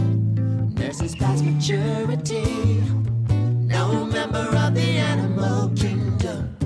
[0.75, 2.81] nurses past maturity.
[3.29, 6.57] No member of the animal kingdom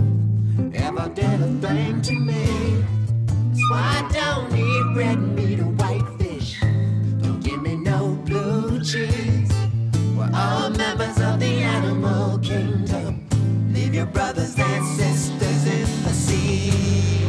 [0.75, 2.85] ever did a thing to me.
[3.55, 6.61] So I don't eat red meat or white fish.
[7.23, 9.53] Don't give me no blue cheese.
[10.17, 12.80] We're all members of the animal kingdom
[14.07, 17.20] brothers and sisters in the sea.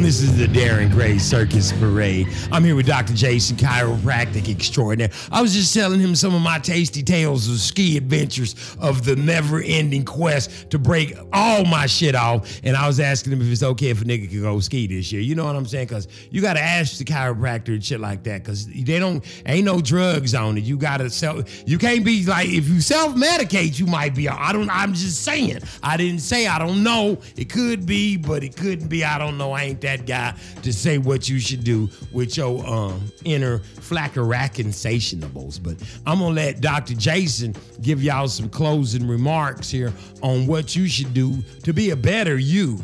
[0.00, 2.26] This is the Darren Gray Circus Parade.
[2.50, 3.12] I'm here with Dr.
[3.12, 5.10] Jason, chiropractic extraordinaire.
[5.30, 9.16] I was just telling him some of my tasty tales of ski adventures of the
[9.16, 12.58] never ending quest to break all my shit off.
[12.64, 15.12] And I was asking him if it's okay if a nigga could go ski this
[15.12, 15.20] year.
[15.20, 15.88] You know what I'm saying?
[15.88, 19.66] Because you got to ask the chiropractor and shit like that because they don't, ain't
[19.66, 20.64] no drugs on it.
[20.64, 24.26] You got to self, you can't be like, if you self medicate, you might be,
[24.26, 25.60] I don't, I'm just saying.
[25.82, 27.18] I didn't say I don't know.
[27.36, 29.04] It could be, but it couldn't be.
[29.04, 29.52] I don't know.
[29.52, 34.54] I ain't that guy to say what you should do with your um, inner flackerack
[34.54, 35.62] insatiables.
[35.62, 35.76] But
[36.06, 36.94] I'm gonna let Dr.
[36.94, 41.96] Jason give y'all some closing remarks here on what you should do to be a
[41.96, 42.78] better you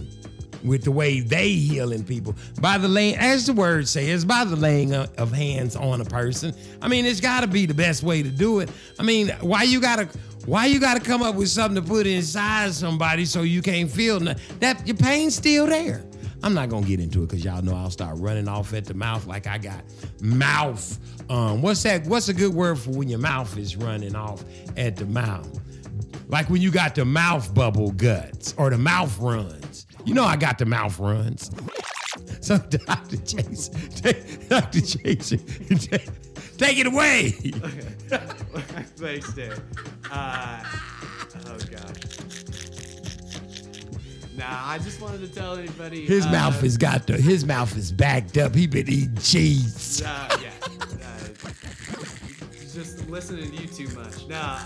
[0.65, 4.57] with the way they healing people by the laying as the word says by the
[4.57, 8.25] laying of hands on a person i mean it's got to be the best way
[8.25, 8.69] to do it
[8.99, 10.09] i mean why you gotta
[10.47, 14.19] why you gotta come up with something to put inside somebody so you can't feel
[14.19, 16.03] no- that your pain's still there
[16.43, 18.95] i'm not gonna get into it because y'all know i'll start running off at the
[18.95, 19.83] mouth like i got
[20.21, 20.99] mouth
[21.31, 24.43] um what's that what's a good word for when your mouth is running off
[24.77, 25.49] at the mouth
[26.29, 29.87] like when you got the mouth bubble guts or the mouth runs.
[30.05, 31.51] You know I got the mouth runs.
[32.41, 33.17] So Dr.
[33.19, 34.81] Take, Dr.
[34.81, 35.39] Jason,
[36.57, 37.35] take, it away.
[37.45, 38.85] Okay.
[38.97, 39.61] Thanks, Dan.
[40.11, 40.65] Uh,
[41.47, 42.38] oh god.
[44.39, 46.07] Nah, I just wanted to tell anybody.
[46.07, 48.55] His uh, mouth has got the his mouth is backed up.
[48.55, 50.01] He been eating cheese.
[50.05, 50.51] Uh, yeah.
[50.65, 51.49] Uh,
[52.73, 54.29] just listening to you too much.
[54.29, 54.61] Nah.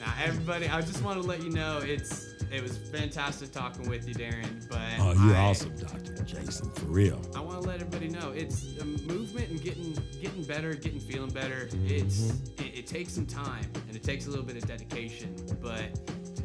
[0.00, 0.68] Nah, everybody.
[0.68, 4.68] I just want to let you know it's it was fantastic talking with you, Darren.
[4.68, 6.22] But Oh, you're I- awesome, Dr.
[6.24, 7.20] Jason, for real.
[7.36, 11.30] I want to let everybody know it's a movement and getting getting better, getting feeling
[11.30, 11.68] better.
[11.86, 12.64] It's Mm-hmm.
[12.64, 15.96] it, it takes some time and it takes a little bit of dedication, but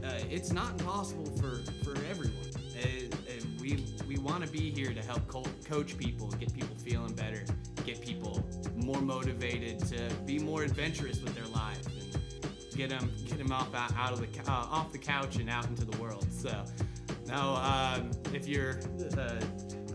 [0.04, 2.36] uh, it's not impossible for for everyone.
[2.76, 6.76] Uh, uh, we we want to be here to help co- coach people, get people
[6.78, 7.44] feeling better,
[7.86, 8.44] get people
[8.76, 13.74] more motivated to be more adventurous with their life and get them get them off
[13.76, 16.26] out, out of the uh, off the couch and out into the world.
[16.32, 16.66] So
[17.28, 18.80] now, um, if you're,
[19.18, 19.40] uh,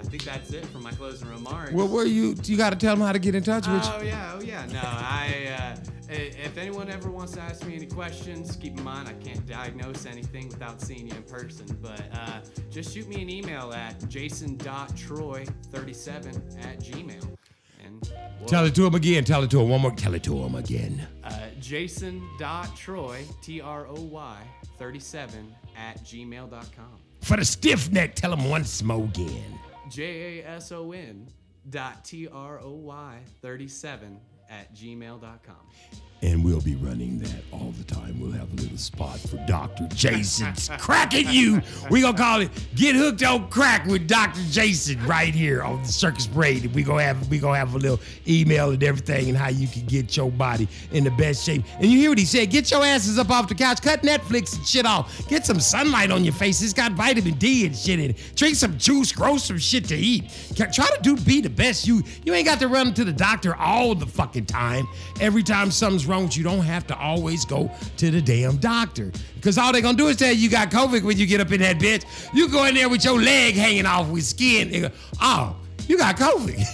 [0.06, 1.72] I think that's it for my closing remarks.
[1.72, 4.00] Well, where you you got to tell them how to get in touch with Oh
[4.00, 4.06] you.
[4.08, 4.64] yeah, oh yeah.
[4.66, 5.56] No, I.
[5.58, 5.76] Uh,
[6.08, 10.06] if anyone ever wants to ask me any questions, keep in mind I can't diagnose
[10.06, 11.66] anything without seeing you in person.
[11.82, 17.36] But uh, just shoot me an email at jason.troy37 at gmail.
[17.84, 19.24] And we'll- Tell it to him again.
[19.24, 19.90] Tell it to him one more.
[19.90, 21.04] Tell it to him again.
[21.24, 24.38] uh, jason.troy, T R O Y,
[24.78, 27.00] 37 at gmail.com.
[27.22, 29.58] For the stiff neck, tell him once more again.
[29.90, 31.28] J A S O N
[31.70, 34.20] dot T R O Y 37
[34.50, 36.05] at gmail.com.
[36.22, 38.18] And we'll be running that all the time.
[38.18, 39.86] We'll have a little spot for Dr.
[39.94, 41.60] Jason's cracking you.
[41.90, 44.40] We gonna call it Get Hooked on Crack with Dr.
[44.50, 46.74] Jason right here on the Circus Parade.
[46.74, 49.84] We gonna have we gonna have a little email and everything and how you can
[49.84, 51.62] get your body in the best shape.
[51.80, 52.50] And you hear what he said?
[52.50, 55.28] Get your asses up off the couch, cut Netflix and shit off.
[55.28, 56.62] Get some sunlight on your face.
[56.62, 58.32] It's got vitamin D and shit in it.
[58.34, 60.24] Drink some juice, grow some shit to eat.
[60.56, 62.02] Try to do be the best you.
[62.24, 64.88] You ain't got to run to the doctor all the fucking time.
[65.20, 69.12] Every time something's wrong with you, don't have to always go to the damn doctor.
[69.34, 71.52] Because all they gonna do is tell you you got COVID when you get up
[71.52, 72.04] in that bitch.
[72.34, 74.82] You go in there with your leg hanging off with skin.
[74.82, 74.90] Go,
[75.20, 76.64] oh, you got COVID.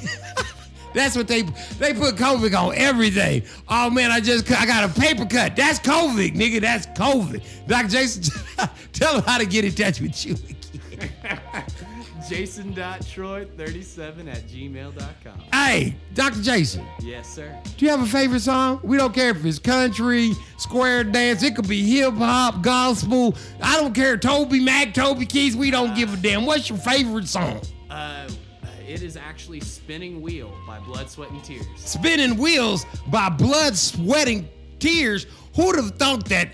[0.95, 1.43] That's what they
[1.79, 3.45] they put COVID on everything.
[3.69, 5.57] Oh man, I just I got a paper cut.
[5.57, 6.61] That's COVID, nigga.
[6.61, 7.67] That's COVID.
[7.67, 7.89] Dr.
[7.89, 8.41] Jason,
[8.93, 10.37] tell them how to get in touch with you.
[12.29, 15.41] Jason.troy37 at gmail.com.
[15.53, 16.43] Hey, Dr.
[16.43, 17.57] Jason, Yes, sir.
[17.77, 18.81] do you have a favorite song?
[18.83, 21.43] We don't care if it's country, square dance.
[21.43, 23.35] It could be hip hop, gospel.
[23.61, 24.17] I don't care.
[24.17, 25.57] Toby Mac, Toby Keys.
[25.57, 26.47] We don't give a damn.
[26.47, 27.61] What's your favorite song?
[27.91, 28.29] Uh,
[28.87, 31.67] it is actually Spinning Wheel by Blood, Sweat, and Tears.
[31.77, 34.49] Spinning Wheels by Blood, Sweat, and
[34.79, 35.27] Tears.
[35.57, 36.49] Who'd have thought that?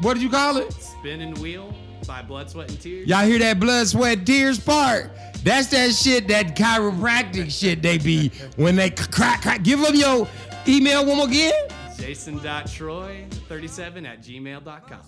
[0.00, 0.72] What did you call it?
[0.72, 1.74] Spinning Wheel
[2.06, 3.08] by Blood, Sweat, and Tears.
[3.08, 5.10] Y'all hear that blood, sweat, tears part?
[5.42, 9.62] That's that shit, that chiropractic shit they be when they crack, crack.
[9.62, 10.26] Give them your
[10.66, 11.68] email one more again.
[11.98, 15.00] Jason.troy37 at gmail.com.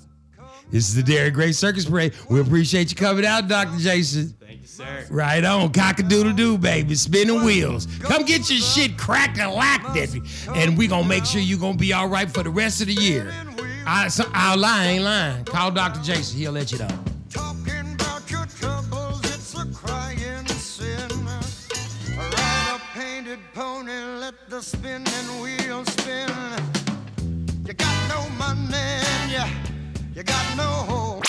[0.71, 2.15] This is the Derek Gray Circus Parade.
[2.29, 3.79] We appreciate you coming out, Dr.
[3.79, 4.35] Jason.
[4.39, 5.07] Thank you, sir.
[5.11, 7.87] Right on, cock-a-doodle doo, baby, spinning wheels.
[8.01, 9.83] Come get your shit crack a lack,
[10.55, 12.95] and we gonna make sure you gonna be all right for the rest of the
[12.95, 13.33] year.
[13.91, 15.45] I, so, I'll lie, I ain't lying.
[15.47, 16.03] Call Dr.
[16.03, 16.89] Jason, he'll let you know.
[17.31, 21.09] Talking about your troubles, it's a crying sin.
[22.15, 26.29] Ride a painted pony, let the spinning wheel spin.
[27.65, 29.45] You got no money, and you,
[30.17, 31.25] you got no hope.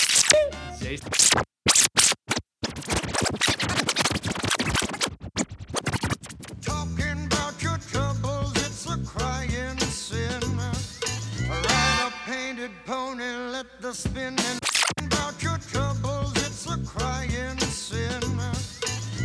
[12.60, 14.58] Painted pony, let the spinning.
[14.98, 18.20] About your troubles, it's a crying sin.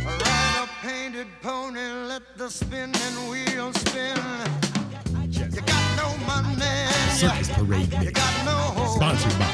[0.04, 4.16] Ride a painted pony, let the spinning wheel spin.
[5.28, 8.96] You got no money, Circus Parade you got no hope.
[8.96, 9.52] Sponsored by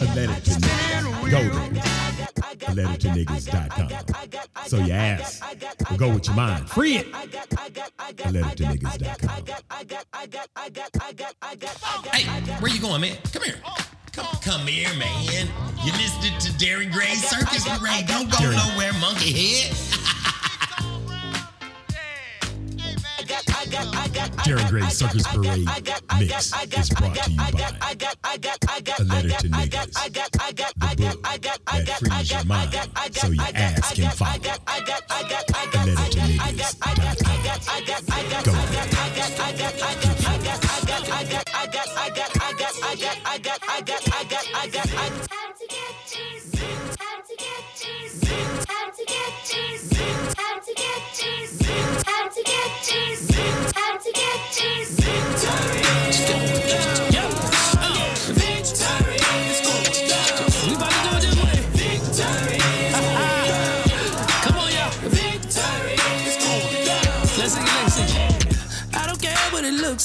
[0.00, 0.40] A Letter
[2.56, 2.66] to Niggas.
[2.66, 2.86] Go there.
[2.86, 4.66] A letter to niggas.com.
[4.66, 5.44] So you ask,
[5.90, 6.68] or go with your mind.
[6.68, 7.06] Free it.
[7.08, 9.44] A letter to niggas.com.
[12.12, 12.24] Hey,
[12.60, 13.16] where you going, man?
[13.32, 13.56] Come here.
[14.12, 15.48] Come, come here, man.
[15.84, 18.06] You listening to Derry Gray Circus Parade?
[18.06, 20.10] Don't go nowhere, monkey head.
[23.44, 25.66] Darren Gray Circus Parade
[26.18, 27.50] Mix is brought to you by
[28.98, 29.92] A Letter to Niggas.
[29.94, 31.22] The book
[31.84, 32.74] that frees your mind
[33.12, 34.32] so your ass can follow.
[34.32, 35.54] A Letter to.
[52.44, 52.52] Go
[52.84, 53.33] cheese.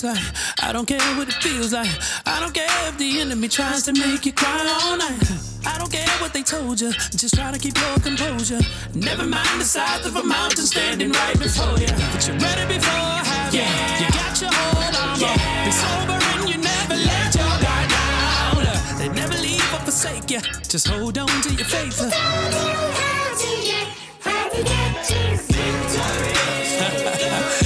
[0.03, 0.17] Like.
[0.61, 1.89] I don't care what it feels like.
[2.25, 5.48] I don't care if the enemy tries to make you cry all night.
[5.69, 6.91] I don't care what they told you.
[7.21, 8.59] Just try to keep your composure.
[8.95, 11.87] Never mind the size of a mountain standing right before you.
[12.11, 13.99] But you're ready before I have yeah.
[13.99, 15.19] You you got your hold on.
[15.21, 15.65] Yeah.
[15.65, 18.97] Be sober and you never let your guard down.
[18.97, 20.41] They never leave or forsake you.
[20.67, 21.97] Just hold on to your faith.
[21.99, 23.87] Don't know How to get,
[24.25, 25.45] how to get cheese.
[26.79, 27.58] Anybody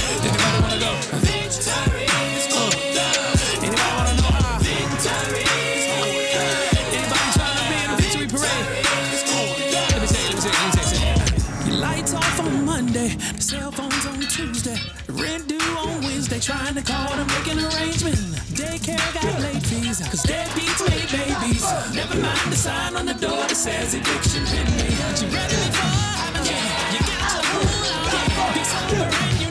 [12.74, 14.76] Monday, the cell phones on Tuesday,
[15.10, 18.18] rent due on Wednesday, trying to call to make an arrangement.
[18.58, 21.62] Daycare got late fees, cause deadbeats made babies.
[21.94, 24.90] Never mind the sign on the door that says eviction pending.
[25.22, 26.94] You ready before I yeah.
[26.94, 28.54] You got your hold on.
[28.54, 29.43] Be sober and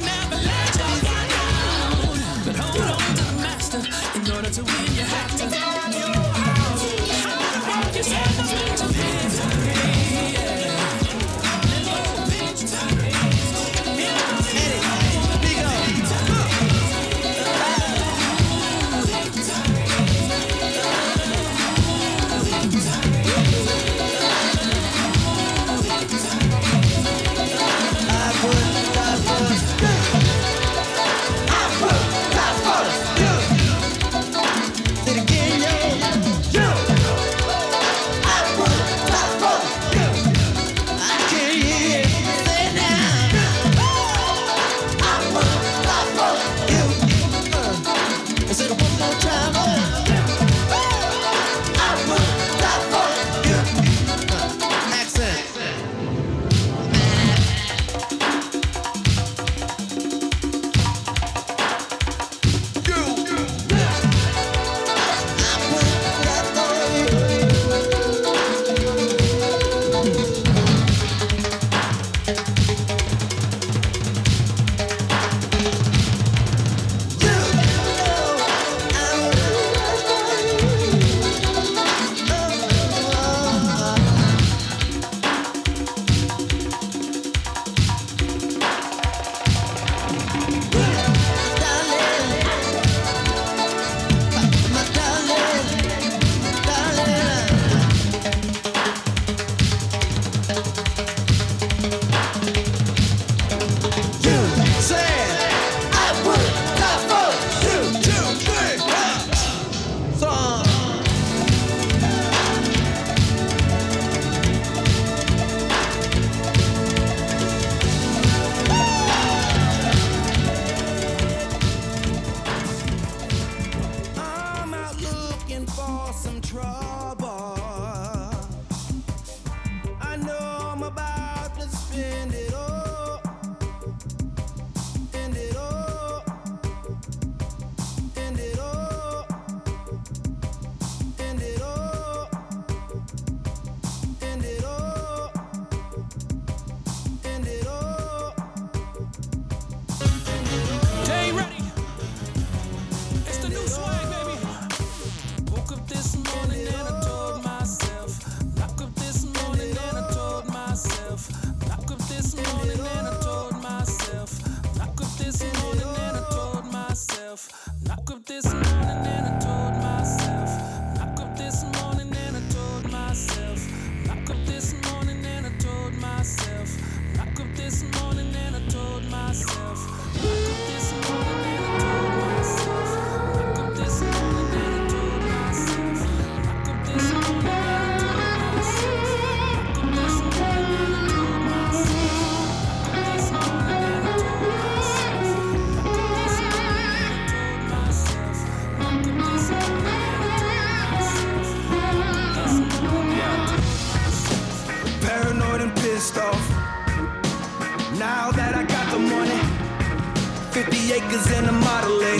[210.93, 212.15] acres and a model A.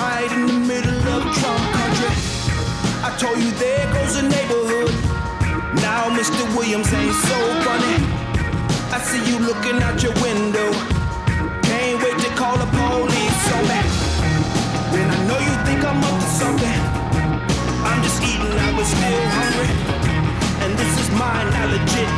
[0.00, 2.12] Right in the middle of Trump country.
[3.04, 4.92] I told you there goes a neighborhood.
[5.84, 6.42] Now Mr.
[6.56, 7.96] Williams ain't so funny.
[8.96, 10.68] I see you looking out your window.
[11.68, 13.88] Can't wait to call the police so bad.
[14.92, 16.80] When I know you think I'm up to something,
[17.88, 19.72] I'm just eating, I was still hungry.
[20.64, 22.15] And this is mine, I legit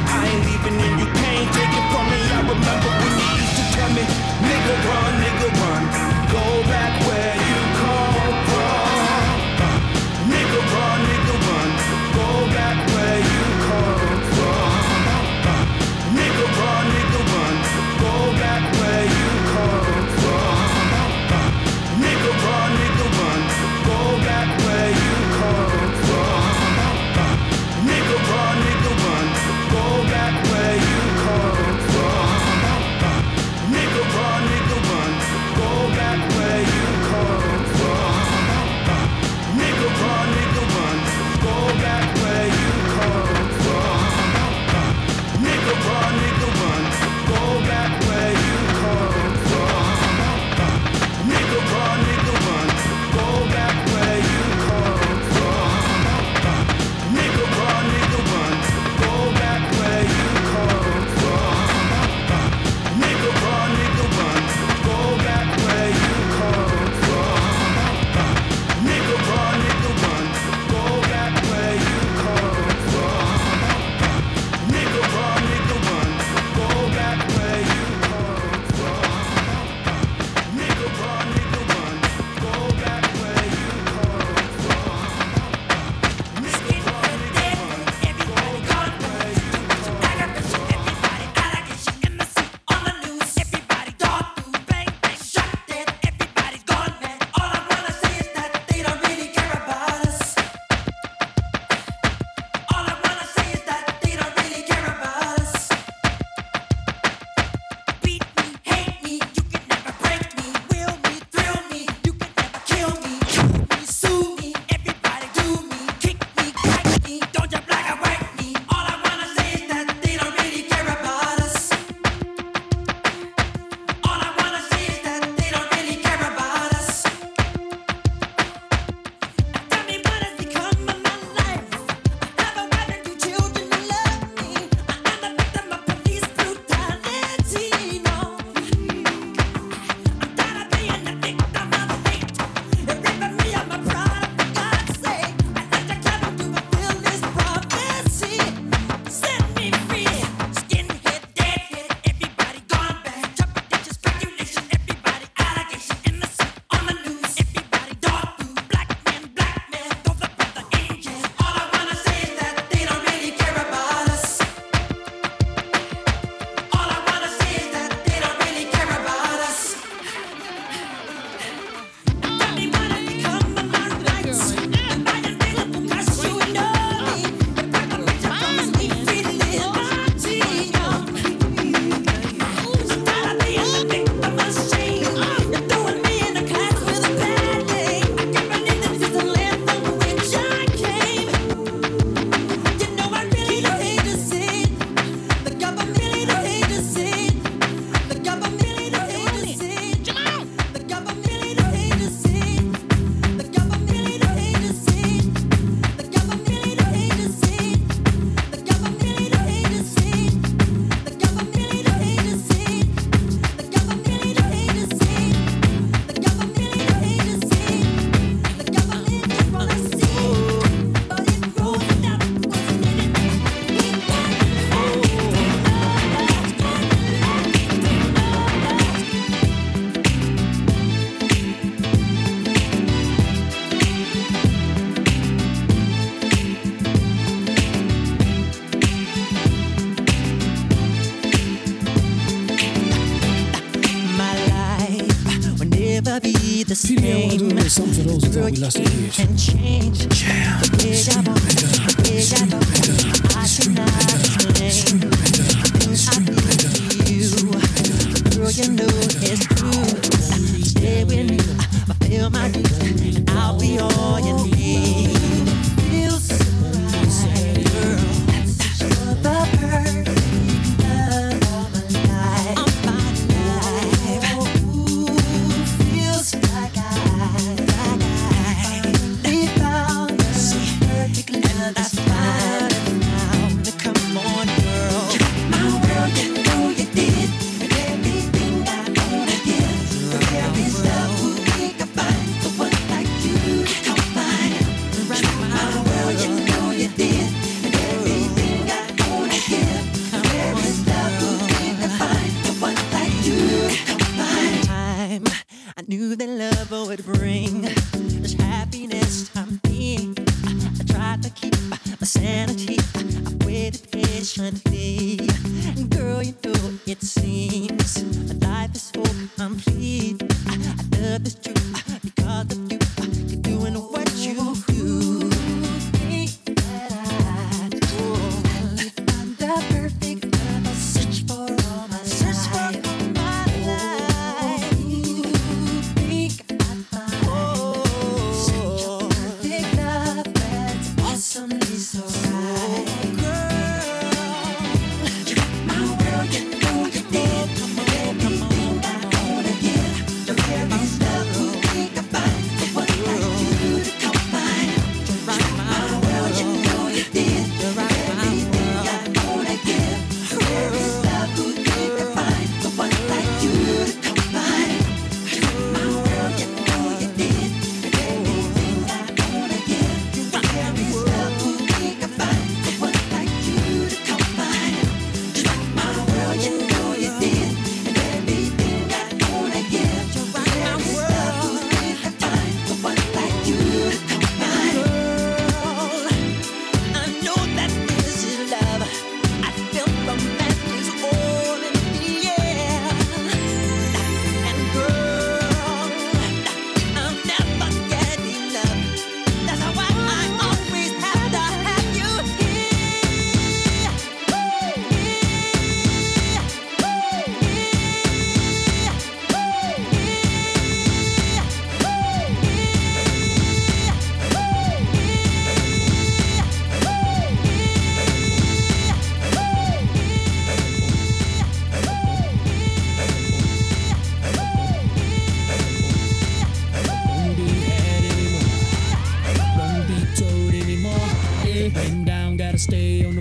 [248.51, 250.09] we lost the huge.
[250.09, 250.68] Jam.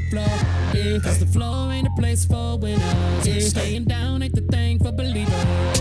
[0.10, 0.28] floor.
[0.74, 3.28] Yeah, cause the floor ain't a place for winners.
[3.28, 5.77] Yeah, staying down ain't the thing for believers.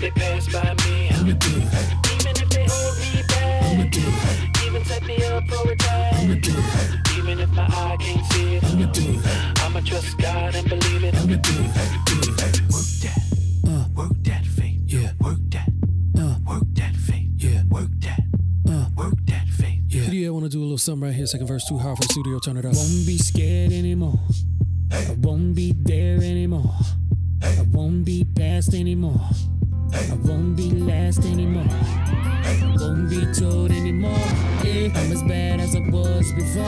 [0.00, 1.08] if they pass by me.
[1.10, 1.88] I'ma do it.
[2.20, 3.62] Even if they hold me back.
[3.64, 4.66] I'ma do it.
[4.66, 6.14] Even set me up for a dive.
[6.14, 7.18] I'ma do it.
[7.18, 8.64] Even if my eye can't see it.
[8.64, 9.62] I'ma do it.
[9.62, 11.14] I'ma trust God and believe it.
[11.16, 11.42] I'ma do it.
[12.06, 12.60] Do it.
[12.70, 13.18] Work that.
[13.66, 13.84] Uh.
[13.96, 14.78] Work that faith.
[14.86, 15.12] Yeah.
[15.20, 15.68] Work that.
[16.16, 16.36] Uh.
[16.46, 17.30] Work that faith.
[17.36, 17.62] Yeah.
[17.68, 18.20] Work that.
[18.68, 18.86] Uh.
[18.96, 19.82] Work that faith.
[19.88, 20.10] Yeah.
[20.10, 20.28] Yeah.
[20.28, 21.26] I wanna do a little something right here.
[21.26, 22.38] Second verse too hard for the studio.
[22.38, 22.74] Turn it up.
[22.74, 24.20] Won't be scared anymore.
[24.92, 25.08] Hey.
[25.08, 26.72] I won't be there anymore.
[27.42, 27.58] Hey.
[27.58, 29.20] I won't be past anymore.
[29.98, 31.66] I won't be last anymore.
[32.78, 34.28] Won't be told anymore.
[34.64, 36.64] I'm as bad as I was before.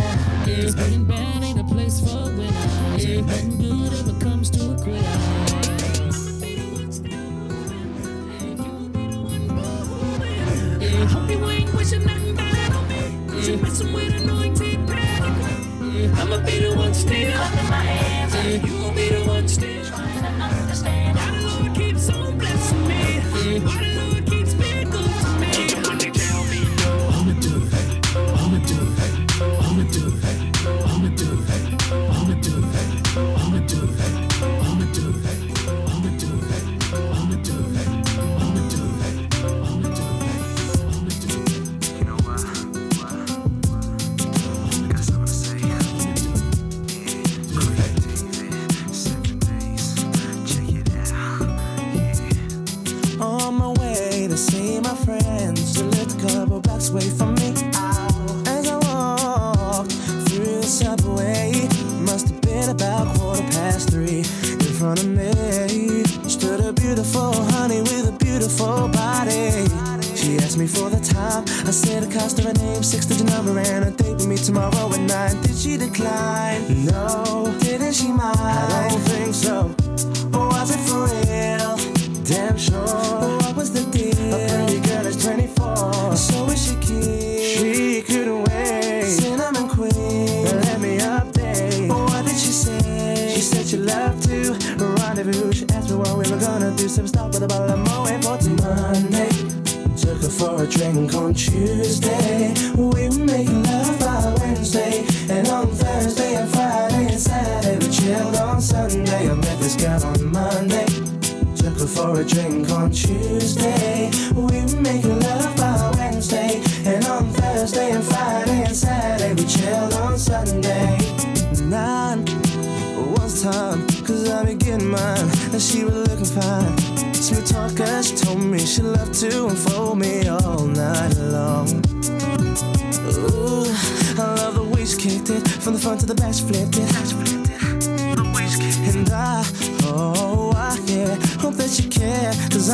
[0.47, 3.05] It's good and bad ain't a place for winners.
[3.05, 4.70] Yeah, nothing good ever comes to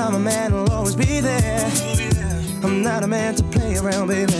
[0.06, 1.66] I'm a man who'll always be there.
[2.62, 4.32] I'm not a man to play around, baby.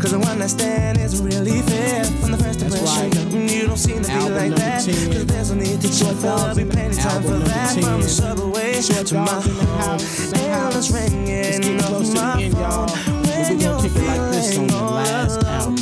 [0.00, 2.04] Cause the one I stand isn't really fair.
[2.04, 4.82] From the first impression, you don't seem to be like that.
[4.84, 5.12] 10.
[5.12, 7.74] Cause there's no need to check There'll be plenty time for Album that.
[7.74, 8.08] From the 10.
[8.08, 9.78] subway to my dogs in the home.
[9.78, 10.76] house, the And house.
[10.76, 12.88] it's ringing off close to the my end, phone.
[13.28, 15.76] When gonna you're it like this on the last alone,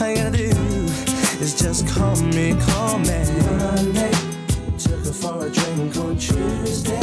[0.00, 3.18] All you gotta do is just call me, call me.
[3.58, 4.12] Monday,
[4.78, 7.01] took her for a drink on Tuesday.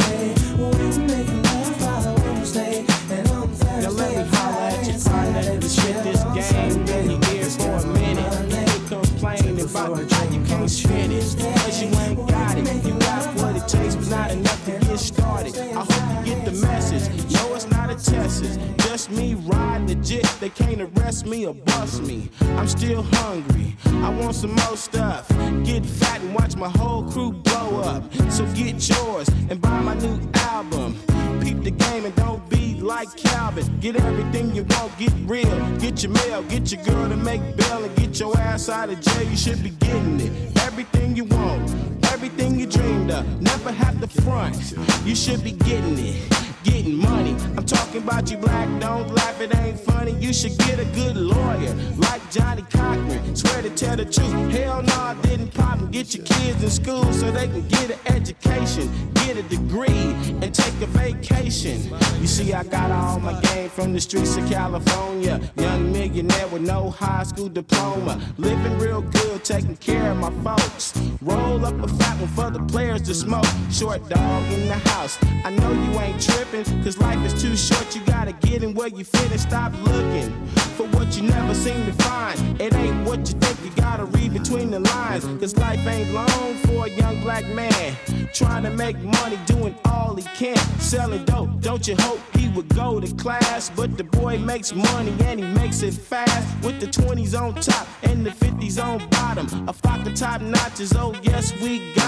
[18.42, 20.24] It's just me riding legit.
[20.40, 22.28] They can't arrest me or bust me.
[22.56, 23.76] I'm still hungry.
[23.86, 25.28] I want some more stuff.
[25.64, 28.02] Get fat and watch my whole crew blow up.
[28.30, 30.98] So get yours and buy my new album.
[31.42, 33.64] Peep the game and don't be like Calvin.
[33.80, 35.78] Get everything you want, get real.
[35.78, 39.00] Get your mail, get your girl to make bail and get your ass out of
[39.00, 39.22] jail.
[39.22, 40.58] You should be getting it.
[40.60, 43.24] Everything you want, everything you dreamed of.
[43.40, 44.74] Never have to front.
[45.06, 46.16] You should be getting it.
[46.62, 47.34] Getting money.
[47.56, 50.12] I'm talking about you black, don't laugh, it ain't funny.
[50.20, 53.34] You should get a good lawyer, like Johnnie Cochran.
[53.34, 54.52] Swear to tell the truth.
[54.52, 57.90] Hell no, I didn't pop and get your kids in school so they can get
[57.90, 61.90] an education, get a degree, and take a vacation.
[62.20, 65.40] You see, I got all my game from the streets of California.
[65.56, 68.20] Young millionaire with no high school diploma.
[68.36, 70.92] Living real good, taking care of my folks.
[71.22, 73.46] Roll up a one for the players to smoke.
[73.70, 75.18] Short dog in the house.
[75.44, 77.94] I know you ain't tripping, cause life is too short.
[77.94, 80.30] You gotta get in where you fit and stop looking
[80.76, 82.60] for what you never seem to find.
[82.60, 85.24] It ain't what you think, you gotta read between the lines.
[85.40, 87.96] Cause life ain't long for a young black man.
[88.32, 90.56] Trying to make money, doing all he can.
[90.78, 93.70] Selling dope, don't you hope he would go to class?
[93.70, 96.46] But the boy makes money and he makes it fast.
[96.64, 99.68] With the 20s on top and the 50s on bottom.
[99.68, 101.99] A flock of top notches, oh yes, we got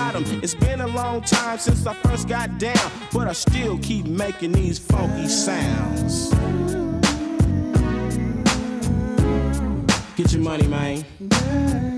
[0.43, 4.53] It's been a long time since I first got down, but I still keep making
[4.53, 6.31] these funky sounds.
[10.17, 11.92] Get your money, man.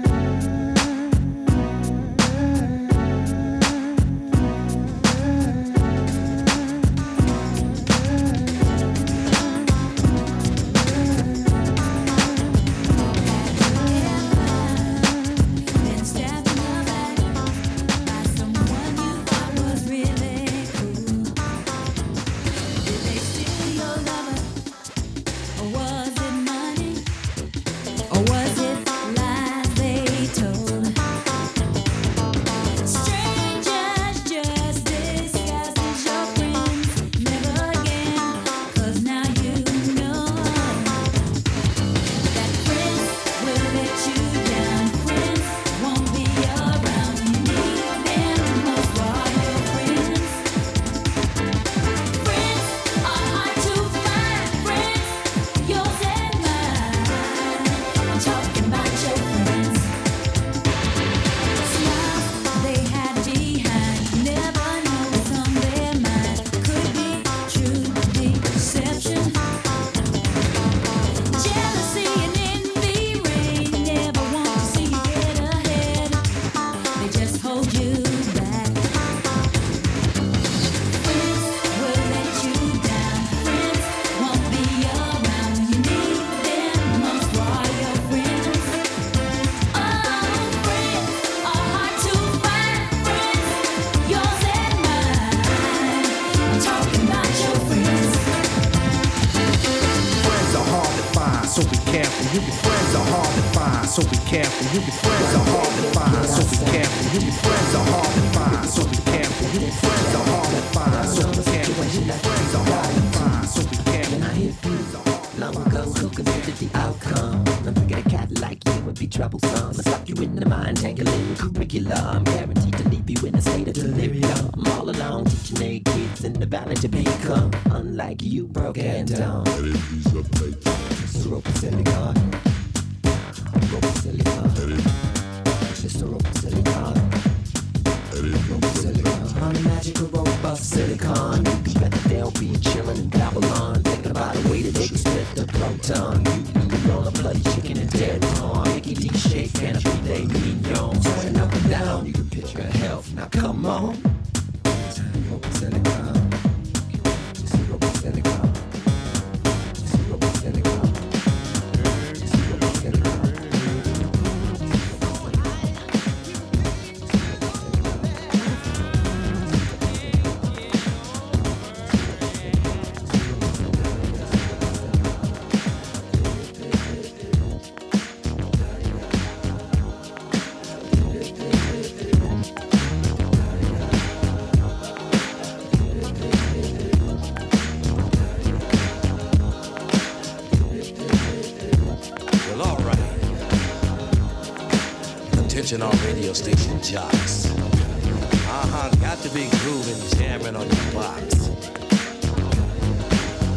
[195.83, 197.47] On radio station jocks.
[197.47, 201.49] Uh-huh, got to be grooving, jamming on your box.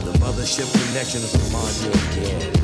[0.04, 2.57] The mothership connection is upon you again.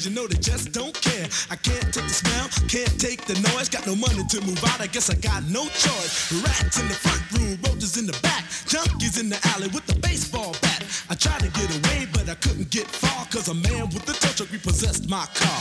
[0.00, 1.28] cause you know they just don't care.
[1.50, 3.68] I can't take the smell, can't take the noise.
[3.68, 6.32] Got no money to move out, I guess I got no choice.
[6.42, 9.98] Rats in the front room, roaches in the back, junkies in the alley with the
[10.00, 10.84] baseball bat.
[11.10, 14.14] I tried to get away, but I couldn't get far, cause a man with a
[14.14, 15.60] tow truck repossessed my car.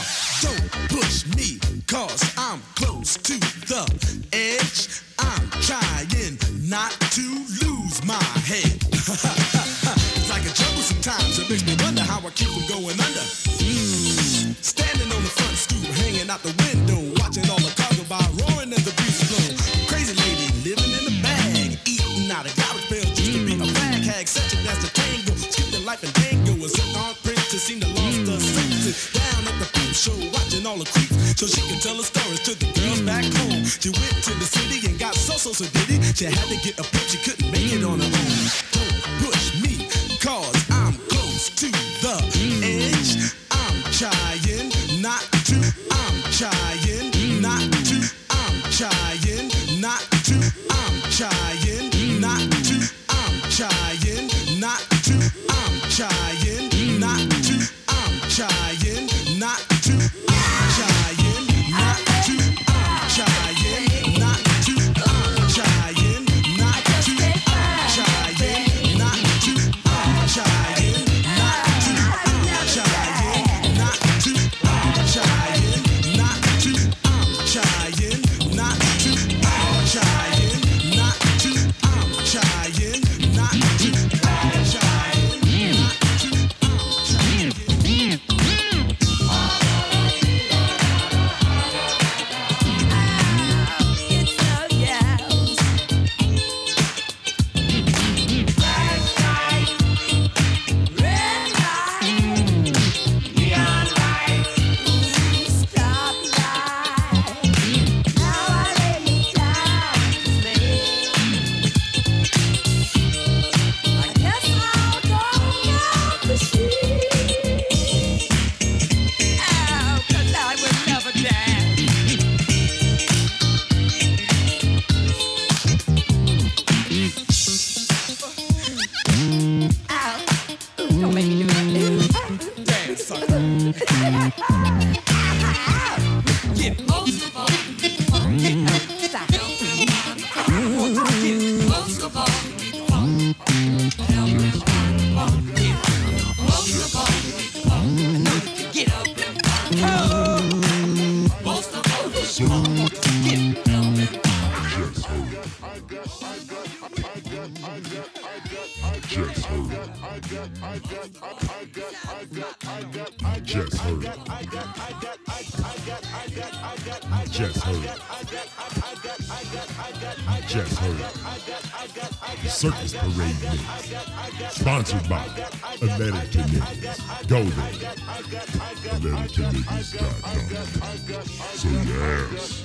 [181.59, 182.63] So yes,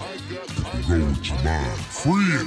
[0.86, 1.74] go with your mind.
[1.90, 2.46] Free it.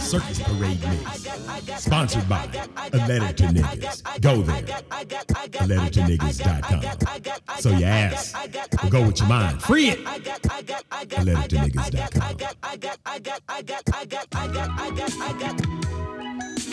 [0.00, 1.28] Circus Parade Mix.
[1.84, 2.48] Sponsored by
[2.94, 4.02] Atlantic to Niggas.
[4.22, 4.62] Go there.
[4.62, 7.60] AtlanticToNiggas.com.
[7.60, 8.32] So your ass
[8.88, 9.60] go with your mind.
[9.60, 9.98] Free it.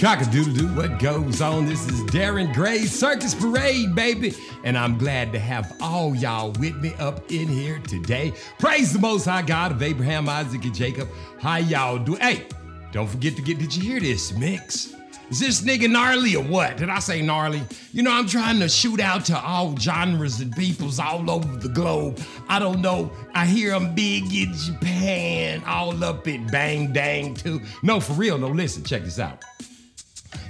[0.03, 0.13] AtlanticToNiggas.com.
[0.17, 1.65] Cock-a-doodle doo, what goes on?
[1.65, 4.35] This is Darren Gray's Circus Parade, baby.
[4.65, 8.33] And I'm glad to have all y'all with me up in here today.
[8.59, 11.07] Praise the Most High God of Abraham, Isaac, and Jacob.
[11.39, 12.15] How y'all do?
[12.15, 12.47] Hey,
[12.91, 14.93] don't forget to get, did you hear this mix?
[15.29, 16.75] Is this nigga gnarly or what?
[16.77, 17.63] Did I say gnarly?
[17.93, 21.69] You know, I'm trying to shoot out to all genres and peoples all over the
[21.69, 22.19] globe.
[22.49, 23.09] I don't know.
[23.33, 27.61] I hear I'm big in Japan, all up in Bang Dang too.
[27.81, 28.37] No, for real.
[28.37, 29.43] No, listen, check this out.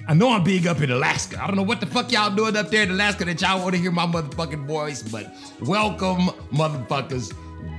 [0.06, 1.42] I know I'm big up in Alaska.
[1.42, 3.76] I don't know what the fuck y'all doing up there in Alaska that y'all want
[3.76, 7.34] to hear my motherfucking voice, but welcome, motherfuckers.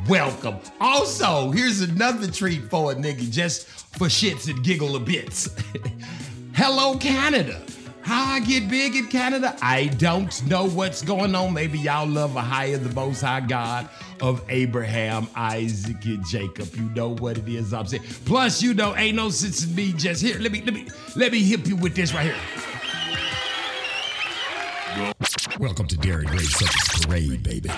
[0.09, 0.57] Welcome.
[0.81, 3.67] Also, here's another treat for a nigga just
[3.99, 5.51] for shits and giggle a bits.
[6.55, 7.61] Hello, Canada.
[8.05, 9.57] How I get big in Canada?
[9.63, 11.55] I don't know what's going on.
[11.55, 13.89] Maybe y'all love a higher the most high God
[14.21, 16.69] of Abraham, Isaac, and Jacob.
[16.75, 18.03] You know what it is I'm saying.
[18.27, 20.39] Plus, you know, ain't no sense in me just here.
[20.39, 20.87] Let me let me
[21.17, 22.37] let me hip you with this right here.
[25.59, 27.71] Welcome to Gray Circus Parade, baby.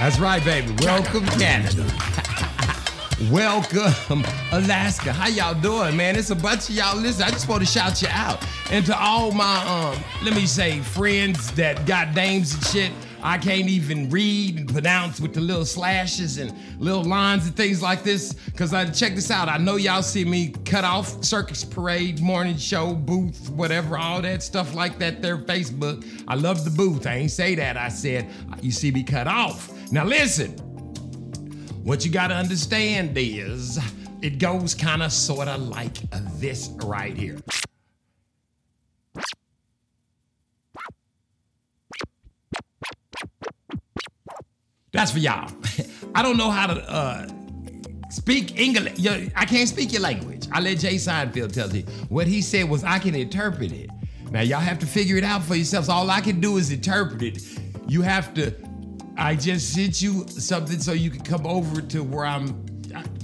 [0.00, 0.74] That's right, baby.
[0.80, 1.84] Welcome, Canada.
[3.30, 5.12] Welcome, Alaska.
[5.12, 6.16] How y'all doing, man?
[6.16, 6.96] It's a bunch of y'all.
[6.96, 8.42] Listen, I just want to shout you out.
[8.70, 13.36] And to all my, um, let me say, friends that got names and shit, I
[13.36, 18.02] can't even read and pronounce with the little slashes and little lines and things like
[18.02, 18.34] this.
[18.56, 19.50] Cause I check this out.
[19.50, 24.42] I know y'all see me cut off circus parade, morning show, booth, whatever, all that
[24.42, 25.20] stuff like that.
[25.20, 26.06] There, Facebook.
[26.26, 27.06] I love the booth.
[27.06, 27.76] I ain't say that.
[27.76, 28.30] I said
[28.62, 29.76] you see me cut off.
[29.90, 30.52] Now listen.
[31.82, 33.78] What you gotta understand is
[34.22, 35.98] it goes kind of sort of like
[36.38, 37.38] this right here.
[44.92, 45.50] That's for y'all.
[46.14, 47.26] I don't know how to uh,
[48.10, 49.06] speak English.
[49.34, 50.48] I can't speak your language.
[50.52, 51.82] I let Jay Seinfeld tell you.
[52.08, 53.90] What he said was I can interpret it.
[54.30, 55.88] Now y'all have to figure it out for yourselves.
[55.88, 57.42] All I can do is interpret it.
[57.88, 58.54] You have to.
[59.16, 62.48] I just sent you something so you can come over to where I'm,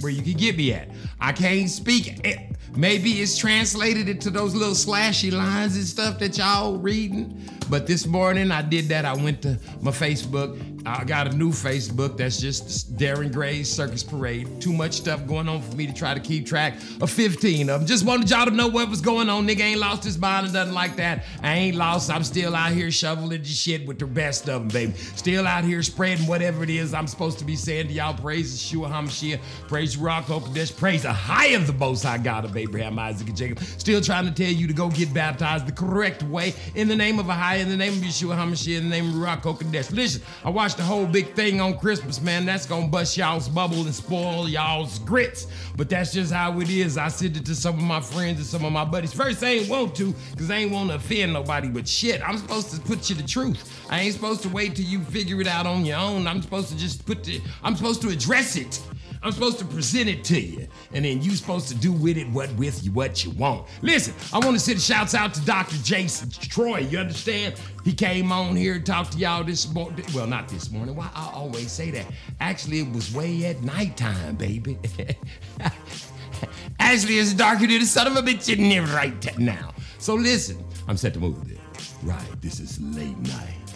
[0.01, 0.89] where you can get me at.
[1.19, 2.25] I can't speak.
[2.25, 7.43] It, maybe it's translated into those little slashy lines and stuff that y'all reading.
[7.69, 9.05] But this morning I did that.
[9.05, 10.59] I went to my Facebook.
[10.85, 14.61] I got a new Facebook that's just Darren Gray's Circus Parade.
[14.61, 17.81] Too much stuff going on for me to try to keep track of 15 of
[17.81, 17.87] them.
[17.87, 19.45] Just wanted y'all to know what was going on.
[19.45, 21.25] Nigga ain't lost his mind or nothing like that.
[21.43, 22.09] I ain't lost.
[22.09, 24.93] I'm still out here shoveling the shit with the best of them, baby.
[24.93, 28.13] Still out here spreading whatever it is I'm supposed to be saying to y'all.
[28.13, 29.39] Praise Yeshua HaMashiach.
[29.67, 30.77] Praise Ruach HaKodesh.
[30.77, 33.59] Praise the high of the most high God of Abraham, Isaac, and Jacob.
[33.59, 37.19] Still trying to tell you to go get baptized the correct way in the name
[37.19, 39.91] of a high, in the name of Yeshua HaMashiach, in the name of Ruach HaKodesh.
[39.91, 42.45] Listen, I watched the whole big thing on Christmas, man.
[42.45, 45.47] That's gonna bust y'all's bubble and spoil y'all's grits.
[45.75, 46.97] But that's just how it is.
[46.97, 49.13] I sent it to some of my friends and some of my buddies.
[49.13, 52.37] First, I ain't want to, because I ain't want to offend nobody, but shit, I'm
[52.37, 53.87] supposed to put you the truth.
[53.89, 56.27] I ain't supposed to wait till you figure it out on your own.
[56.27, 58.81] I'm supposed to just put the, I'm supposed to address it.
[59.23, 62.29] I'm supposed to present it to you, and then you're supposed to do with it
[62.29, 63.67] what with you what you want.
[63.81, 65.77] Listen, I want to send shouts out to Dr.
[65.83, 66.79] Jason Troy.
[66.79, 67.55] You understand?
[67.83, 70.05] He came on here and talked to y'all this morning.
[70.13, 70.95] Well, not this morning.
[70.95, 72.05] Why I always say that.
[72.39, 74.77] Actually, it was way at nighttime, baby.
[76.79, 79.73] Actually, it's darker than the son of a bitch in there right now.
[79.97, 81.57] So listen, I'm set to move there.
[82.03, 83.73] Right, this is late night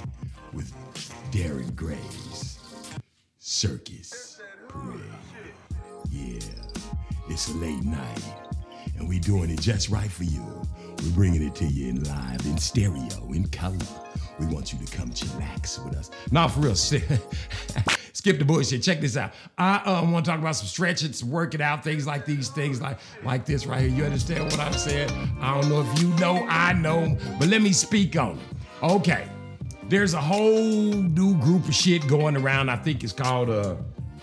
[0.53, 0.71] with
[1.31, 2.59] Darren Gray's
[3.39, 5.01] Circus Parade.
[7.31, 8.23] It's late night,
[8.97, 10.43] and we're doing it just right for you.
[11.01, 13.77] We're bringing it to you in live, in stereo, in color.
[14.37, 16.11] We want you to come chillax with us.
[16.29, 18.83] Now, for real, skip the bullshit.
[18.83, 19.31] Check this out.
[19.57, 22.81] I um, want to talk about some stretching, some working out, things like these things
[22.81, 23.89] like like this right here.
[23.89, 25.09] You understand what I'm saying?
[25.39, 28.83] I don't know if you know, I know, but let me speak on it.
[28.83, 29.25] Okay.
[29.87, 32.69] There's a whole new group of shit going around.
[32.69, 33.75] I think it's called uh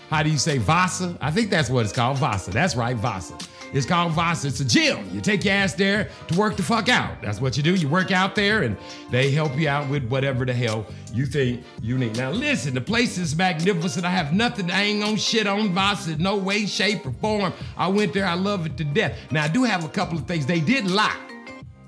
[0.09, 1.17] how do you say Vasa?
[1.21, 2.17] I think that's what it's called.
[2.17, 2.51] Vasa.
[2.51, 3.37] That's right, Vasa.
[3.71, 4.47] It's called Vasa.
[4.47, 5.07] It's a gym.
[5.13, 7.21] You take your ass there to work the fuck out.
[7.21, 7.75] That's what you do.
[7.75, 8.75] You work out there and
[9.11, 12.17] they help you out with whatever the hell you think you need.
[12.17, 14.05] Now listen, the place is magnificent.
[14.05, 17.53] I have nothing, I ain't on shit on Vasa, no way, shape, or form.
[17.77, 19.15] I went there, I love it to death.
[19.31, 21.17] Now I do have a couple of things they did lock.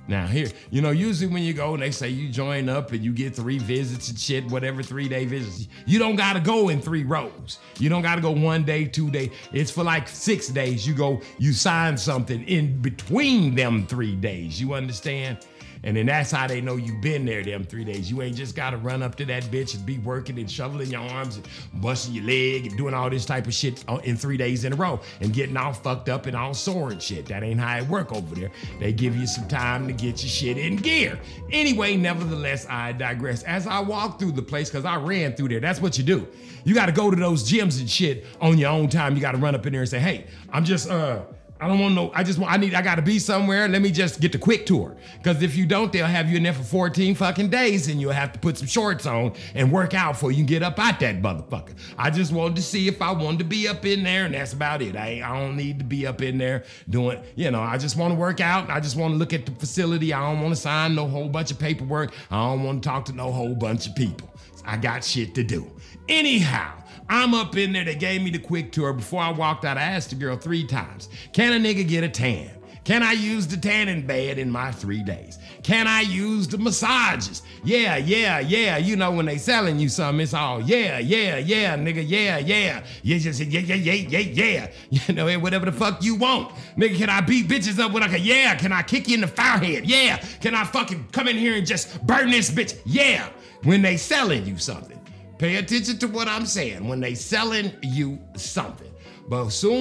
[0.07, 3.03] Now here, you know, usually when you go and they say you join up and
[3.03, 6.81] you get three visits and shit, whatever three day visits, you don't gotta go in
[6.81, 7.59] three rows.
[7.79, 9.31] You don't gotta go one day, two day.
[9.53, 10.87] It's for like six days.
[10.87, 14.59] You go, you sign something in between them three days.
[14.59, 15.37] You understand?
[15.83, 18.09] And then that's how they know you've been there them three days.
[18.09, 21.01] You ain't just gotta run up to that bitch and be working and shoveling your
[21.01, 21.47] arms and
[21.81, 24.75] busting your leg and doing all this type of shit in three days in a
[24.75, 27.25] row and getting all fucked up and all sore and shit.
[27.25, 28.51] That ain't how it work over there.
[28.79, 31.19] They give you some time to get your shit in gear.
[31.51, 33.43] Anyway, nevertheless, I digress.
[33.43, 36.27] As I walk through the place, cause I ran through there, that's what you do.
[36.63, 39.15] You gotta go to those gyms and shit on your own time.
[39.15, 41.23] You gotta run up in there and say, hey, I'm just uh
[41.61, 42.11] I don't want no.
[42.15, 42.51] I just want.
[42.51, 42.73] I need.
[42.73, 43.67] I got to be somewhere.
[43.67, 44.97] Let me just get the quick tour.
[45.17, 48.13] Because if you don't, they'll have you in there for 14 fucking days, and you'll
[48.13, 50.99] have to put some shorts on and work out before you can get up out
[51.01, 51.75] that motherfucker.
[51.99, 54.53] I just wanted to see if I wanted to be up in there, and that's
[54.53, 54.95] about it.
[54.95, 57.21] I I don't need to be up in there doing.
[57.35, 58.71] You know, I just want to work out.
[58.71, 60.13] I just want to look at the facility.
[60.13, 62.11] I don't want to sign no whole bunch of paperwork.
[62.31, 64.31] I don't want to talk to no whole bunch of people.
[64.65, 65.69] I got shit to do.
[66.09, 66.80] Anyhow.
[67.11, 67.83] I'm up in there.
[67.83, 68.93] They gave me the quick tour.
[68.93, 72.09] Before I walked out, I asked the girl three times Can a nigga get a
[72.09, 72.49] tan?
[72.85, 75.37] Can I use the tanning bed in my three days?
[75.61, 77.43] Can I use the massages?
[77.65, 78.77] Yeah, yeah, yeah.
[78.77, 82.81] You know, when they selling you something, it's all yeah, yeah, yeah, nigga, yeah, yeah.
[83.03, 84.71] You just yeah, yeah, yeah, yeah, yeah.
[85.07, 86.55] You know, whatever the fuck you want.
[86.77, 88.55] Nigga, can I beat bitches up with like a yeah?
[88.55, 89.85] Can I kick you in the forehead?
[89.85, 90.15] Yeah.
[90.39, 92.79] Can I fucking come in here and just burn this bitch?
[92.85, 93.29] Yeah.
[93.63, 95.00] When they selling you something.
[95.41, 98.91] Pay attention to what I'm saying when they selling you something.
[99.27, 99.73] But soon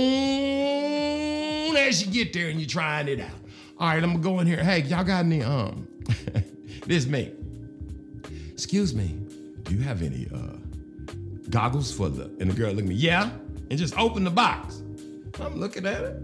[1.76, 3.28] as you get there and you're trying it out.
[3.78, 4.64] All right, I'm gonna go in here.
[4.64, 5.86] Hey, y'all got any um
[6.86, 7.32] this me.
[8.52, 9.08] Excuse me,
[9.64, 10.56] do you have any uh
[11.50, 13.28] goggles for the and the girl look at me, yeah,
[13.68, 14.82] and just open the box.
[15.40, 16.22] I'm looking at it.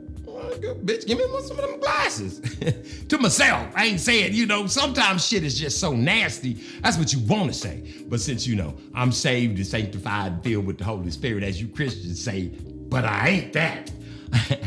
[0.85, 2.41] Bitch, give me some of them glasses.
[3.09, 3.69] to myself.
[3.75, 6.55] I ain't saying, you know, sometimes shit is just so nasty.
[6.83, 7.95] That's what you want to say.
[8.09, 11.61] But since, you know, I'm saved and sanctified and filled with the Holy Spirit, as
[11.61, 12.49] you Christians say,
[12.89, 13.91] but I ain't that.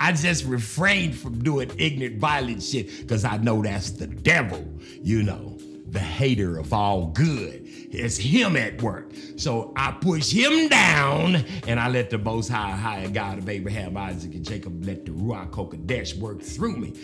[0.00, 4.66] I just refrain from doing ignorant, violent shit because I know that's the devil,
[5.02, 5.49] you know,
[5.90, 7.62] the hater of all good.
[7.92, 9.10] It's him at work.
[9.36, 13.96] So I push him down and I let the most high, high God of Abraham,
[13.96, 16.94] Isaac, and Jacob let the Ruach Kodesh work through me.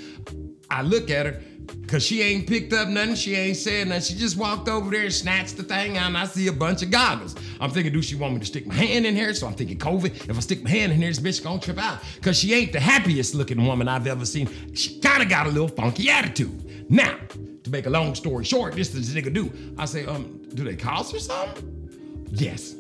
[0.71, 1.43] I look at her
[1.81, 3.17] because she ain't picked up nothing.
[3.17, 4.03] She ain't said nothing.
[4.03, 6.83] She just walked over there and snatched the thing out and I see a bunch
[6.83, 7.35] of goggles.
[7.61, 9.35] I'm thinking, do she want me to stick my hand in here?
[9.35, 11.79] So I'm thinking, COVID, if I stick my hand in here, this bitch gonna trip
[11.79, 11.99] out.
[12.15, 14.49] Because she ain't the happiest looking woman I've ever seen.
[14.75, 16.89] She kind of got a little funky attitude.
[16.89, 17.19] Now,
[17.67, 19.53] to make a long story short, this is nigga do.
[19.77, 22.29] I say, um, do they cost or something?
[22.31, 22.77] Yes.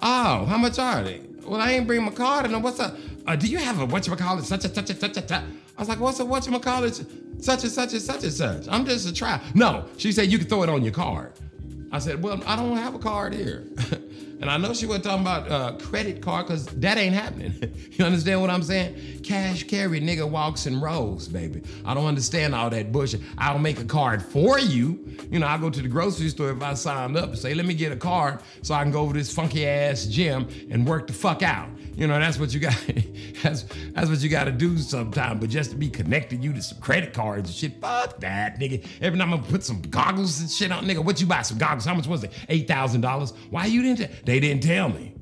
[0.00, 1.20] Oh, how much are they?
[1.44, 2.46] Well, I ain't bring my card.
[2.46, 2.96] And know what's up?
[3.26, 5.42] Uh, do you have a whatchamacallit, such and such and such and such?
[5.76, 8.68] I was like, what's a whatchamacallit, such and such and such and such?
[8.68, 9.38] I'm just a try.
[9.54, 11.32] No, she said you can throw it on your card.
[11.92, 13.66] I said, well, I don't have a card here.
[14.42, 17.54] and I know she wasn't talking about uh, credit card because that ain't happening.
[17.92, 19.22] you understand what I'm saying?
[19.22, 21.62] Cash carry nigga walks and rolls, baby.
[21.84, 23.20] I don't understand all that bullshit.
[23.38, 24.98] I'll make a card for you.
[25.30, 27.66] You know, I go to the grocery store if I signed up and say, let
[27.66, 31.06] me get a card so I can go over this funky ass gym and work
[31.06, 31.68] the fuck out.
[31.94, 32.76] You know, that's what you got.
[33.42, 35.38] that's that's what you got to do sometime.
[35.38, 38.84] But just to be connected you to some credit cards and shit, fuck that, nigga.
[39.00, 41.04] Every time I'm gonna put some goggles and shit on, nigga.
[41.04, 41.42] What you buy?
[41.42, 41.84] Some goggles?
[41.84, 42.32] How much was it?
[42.48, 43.34] Eight thousand dollars.
[43.50, 44.24] Why you didn't?
[44.32, 45.14] They didn't tell me.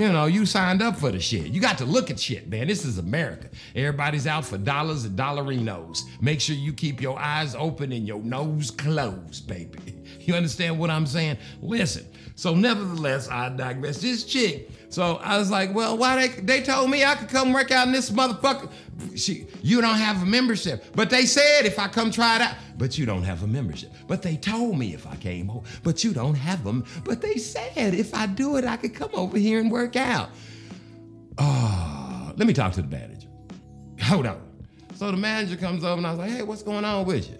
[0.00, 1.52] You know, you signed up for the shit.
[1.52, 2.66] You got to look at shit, man.
[2.66, 3.48] This is America.
[3.76, 6.00] Everybody's out for dollars and dollarinos.
[6.20, 9.78] Make sure you keep your eyes open and your nose closed, baby.
[10.20, 11.38] You understand what I'm saying?
[11.62, 12.04] Listen.
[12.34, 14.00] So, nevertheless, I digress.
[14.02, 14.68] This chick.
[14.90, 17.86] So I was like, well, why they they told me I could come work out
[17.86, 18.70] in this motherfucker.
[19.16, 20.84] She, you don't have a membership.
[20.94, 23.92] But they said if I come try it out, but you don't have a membership.
[24.08, 26.84] But they told me if I came over, but you don't have them.
[27.04, 30.30] But they said if I do it, I could come over here and work out.
[31.38, 33.28] Oh, let me talk to the manager.
[34.02, 34.42] Hold on.
[34.96, 37.38] So the manager comes over and I was like, hey, what's going on with you?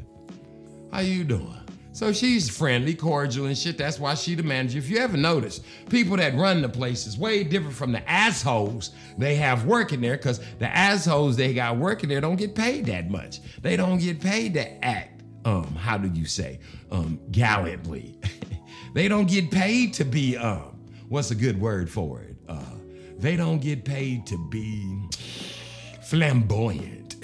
[0.93, 1.60] How you doing?
[2.01, 3.77] So she's friendly, cordial, and shit.
[3.77, 4.79] That's why she the manager.
[4.79, 5.61] If you ever notice,
[5.91, 10.17] people that run the place is way different from the assholes they have working there,
[10.17, 13.41] because the assholes they got working there don't get paid that much.
[13.61, 16.61] They don't get paid to act, um, how do you say,
[16.91, 18.19] um, gallantly.
[18.95, 22.35] they don't get paid to be, um, what's a good word for it?
[22.49, 22.77] Uh,
[23.19, 24.99] they don't get paid to be
[26.05, 27.17] flamboyant.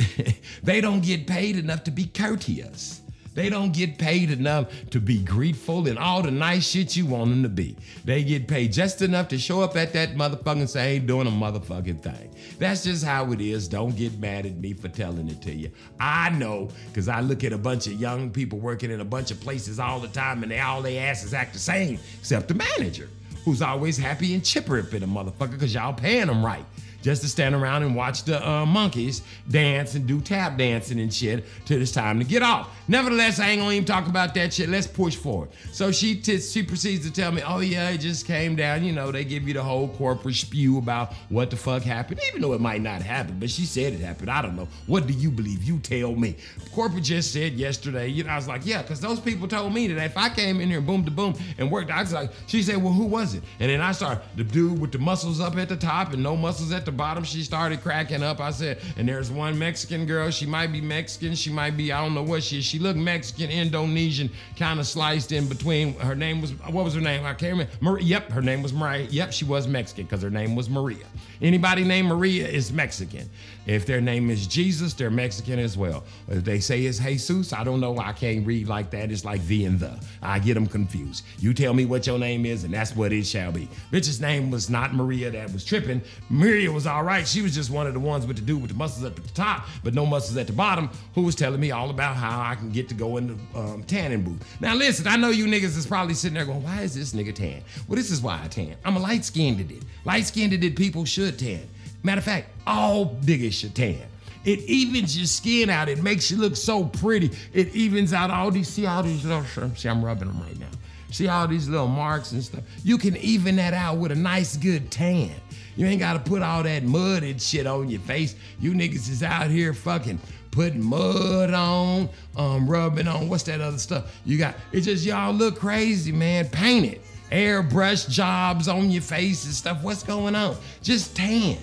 [0.62, 3.00] they don't get paid enough to be courteous.
[3.36, 7.30] They don't get paid enough to be grateful and all the nice shit you want
[7.30, 7.76] them to be.
[8.02, 11.26] They get paid just enough to show up at that motherfucking and say, ain't doing
[11.26, 12.34] a motherfucking thing.
[12.58, 13.68] That's just how it is.
[13.68, 15.70] Don't get mad at me for telling it to you.
[16.00, 19.30] I know, because I look at a bunch of young people working in a bunch
[19.30, 22.54] of places all the time and they all they asses act the same, except the
[22.54, 23.10] manager,
[23.44, 26.64] who's always happy and chipper up in a motherfucker because y'all paying them right
[27.06, 31.14] just to stand around and watch the uh, monkeys dance and do tap dancing and
[31.14, 32.68] shit till it's time to get off.
[32.88, 34.68] Nevertheless, I ain't gonna even talk about that shit.
[34.68, 35.50] Let's push forward.
[35.70, 38.82] So she t- she proceeds to tell me, oh yeah, it just came down.
[38.82, 42.40] You know, they give you the whole corporate spew about what the fuck happened, even
[42.40, 43.38] though it might not happen.
[43.38, 44.28] But she said it happened.
[44.28, 44.66] I don't know.
[44.88, 45.62] What do you believe?
[45.62, 46.34] You tell me.
[46.74, 48.08] Corporate just said yesterday.
[48.08, 50.60] You know, I was like, yeah, because those people told me that if I came
[50.60, 53.34] in here boom to boom and worked, I was like, she said, well, who was
[53.34, 53.44] it?
[53.60, 56.36] And then I started the dude with the muscles up at the top and no
[56.36, 57.24] muscles at the bottom.
[57.24, 58.40] She started cracking up.
[58.40, 60.30] I said, and there's one Mexican girl.
[60.30, 61.34] She might be Mexican.
[61.34, 62.64] She might be, I don't know what she is.
[62.64, 65.98] She looked Mexican, Indonesian, kind of sliced in between.
[65.98, 67.24] Her name was, what was her name?
[67.24, 68.00] I can't remember.
[68.00, 69.06] Yep, her name was Maria.
[69.10, 71.06] Yep, she was Mexican because her name was Maria.
[71.40, 73.28] Anybody named Maria is Mexican.
[73.66, 76.04] If their name is Jesus, they're Mexican as well.
[76.28, 77.98] If they say it's Jesus, I don't know.
[77.98, 79.10] I can't read like that.
[79.10, 79.98] It's like the and the.
[80.22, 81.24] I get them confused.
[81.38, 83.68] You tell me what your name is, and that's what it shall be.
[83.90, 86.00] Bitch's name was not Maria that was tripping.
[86.30, 87.26] Maria was all right.
[87.26, 89.28] She was just one of the ones with the dude with the muscles at the
[89.30, 92.54] top, but no muscles at the bottom, who was telling me all about how I
[92.54, 94.44] can get to go in the um, tanning booth.
[94.60, 97.34] Now, listen, I know you niggas is probably sitting there going, why is this nigga
[97.34, 97.62] tan?
[97.88, 98.76] Well, this is why I tan.
[98.84, 99.84] I'm a light skinned dude.
[100.04, 101.68] Light skinned dude people should tan.
[102.02, 104.02] Matter of fact, all niggas should tan.
[104.44, 105.88] It evens your skin out.
[105.88, 107.30] It makes you look so pretty.
[107.52, 109.44] It evens out all these, see all these little,
[109.74, 110.68] see, I'm rubbing them right now.
[111.10, 112.62] See all these little marks and stuff.
[112.84, 115.32] You can even that out with a nice, good tan.
[115.76, 118.36] You ain't gotta put all that mud and shit on your face.
[118.60, 120.20] You niggas is out here fucking
[120.50, 124.20] putting mud on, um, rubbing on, what's that other stuff?
[124.24, 126.48] You got, it's just y'all look crazy, man.
[126.48, 127.02] Paint it.
[127.30, 129.82] Airbrush jobs on your face and stuff.
[129.82, 130.56] What's going on?
[130.82, 131.58] Just tan.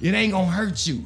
[0.00, 1.04] It ain't gonna hurt you.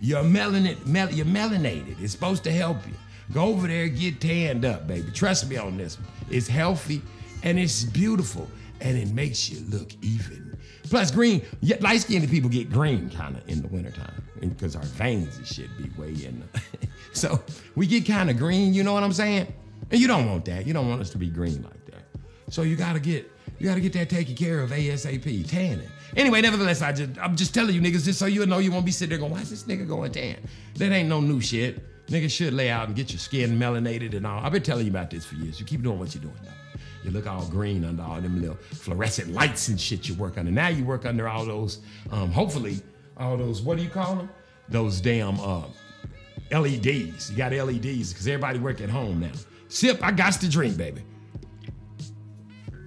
[0.00, 2.00] You're melanin, mel- you're melanated.
[2.00, 2.94] It's supposed to help you.
[3.32, 5.10] Go over there, get tanned up, baby.
[5.12, 6.08] Trust me on this one.
[6.30, 7.02] It's healthy
[7.42, 8.48] and it's beautiful
[8.80, 10.56] and it makes you look even.
[10.88, 11.42] Plus, green,
[11.80, 15.68] light skinned people get green kind of in the wintertime because our veins and shit
[15.78, 16.42] be way in.
[16.52, 16.60] The
[17.12, 17.40] so
[17.76, 19.52] we get kind of green, you know what I'm saying?
[19.90, 20.66] And you don't want that.
[20.66, 22.02] You don't want us to be green like that.
[22.48, 25.88] So you gotta get you gotta get that taken care of ASAP, tanning.
[26.16, 28.84] Anyway, nevertheless, I just I'm just telling you niggas just so you know you won't
[28.84, 30.36] be sitting there going, why is this nigga going tan?
[30.76, 32.06] That ain't no new shit.
[32.08, 34.44] Niggas should lay out and get your skin melanated and all.
[34.44, 35.60] I've been telling you about this for years.
[35.60, 36.50] You keep doing what you're doing now.
[37.04, 40.50] You look all green under all them little fluorescent lights and shit you work under.
[40.50, 41.78] Now you work under all those,
[42.10, 42.80] um, hopefully,
[43.16, 44.28] all those, what do you call them?
[44.68, 45.64] Those damn uh,
[46.50, 47.30] LEDs.
[47.30, 49.32] You got LEDs because everybody work at home now.
[49.68, 51.02] Sip, I got to drink, baby.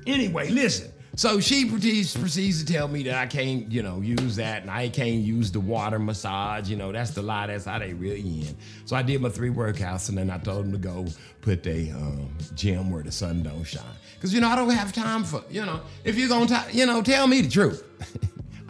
[0.05, 0.92] Anyway, listen.
[1.15, 4.89] So she proceeds, to tell me that I can't, you know, use that and I
[4.89, 6.69] can't use the water massage.
[6.69, 7.47] You know, that's the lie.
[7.47, 8.57] That's how they really in.
[8.85, 11.05] So I did my three workouts and then I told them to go
[11.41, 13.83] put the um, gym where the sun don't shine.
[14.15, 16.87] Because, you know, I don't have time for, you know, if you're going to, you
[16.87, 17.83] know, tell me the truth.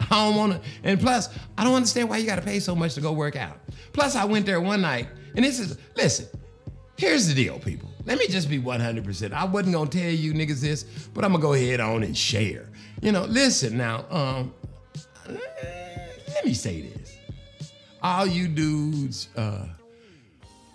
[0.00, 0.60] I don't want to.
[0.82, 3.36] And plus, I don't understand why you got to pay so much to go work
[3.36, 3.58] out.
[3.94, 6.26] Plus, I went there one night and this is, listen,
[6.98, 7.93] here's the deal, people.
[8.06, 9.32] Let me just be 100%.
[9.32, 12.68] I wasn't gonna tell you niggas this, but I'm gonna go ahead on and share.
[13.00, 14.54] You know, listen now, um,
[15.28, 17.16] let me say this.
[18.02, 19.66] All you dudes, uh,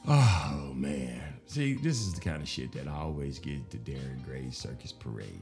[0.07, 1.21] oh man.
[1.45, 4.91] See, this is the kind of shit that I always get the Darren Gray Circus
[4.91, 5.41] Parade.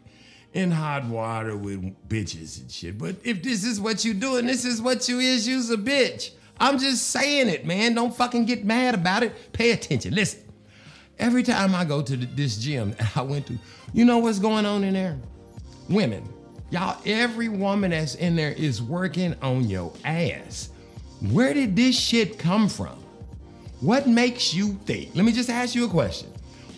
[0.53, 2.97] In hot water with bitches and shit.
[2.97, 6.31] But if this is what you doing, this is what you is, you's a bitch.
[6.59, 7.93] I'm just saying it, man.
[7.93, 9.51] Don't fucking get mad about it.
[9.53, 10.15] Pay attention.
[10.15, 10.46] Listen.
[11.19, 13.57] Every time I go to this gym I went to,
[13.93, 15.17] you know what's going on in there?
[15.89, 16.27] Women.
[16.69, 20.69] Y'all, every woman that's in there is working on your ass.
[21.31, 23.03] Where did this shit come from?
[23.79, 25.15] What makes you think?
[25.15, 26.29] Let me just ask you a question.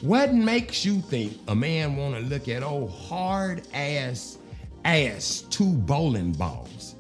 [0.02, 4.38] What makes you think a man want to look at old hard ass
[4.86, 6.96] ass two bowling balls?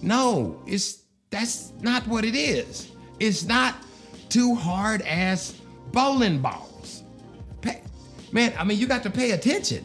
[0.00, 2.90] No, it's that's not what it is.
[3.18, 3.74] It's not
[4.28, 5.57] two hard ass
[5.92, 7.02] bowling balls.
[7.62, 7.76] Pa-
[8.32, 9.84] Man, I mean, you got to pay attention.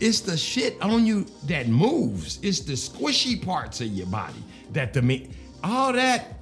[0.00, 2.38] It's the shit on you that moves.
[2.42, 4.42] It's the squishy parts of your body
[4.72, 5.30] that the me
[5.62, 6.38] all that,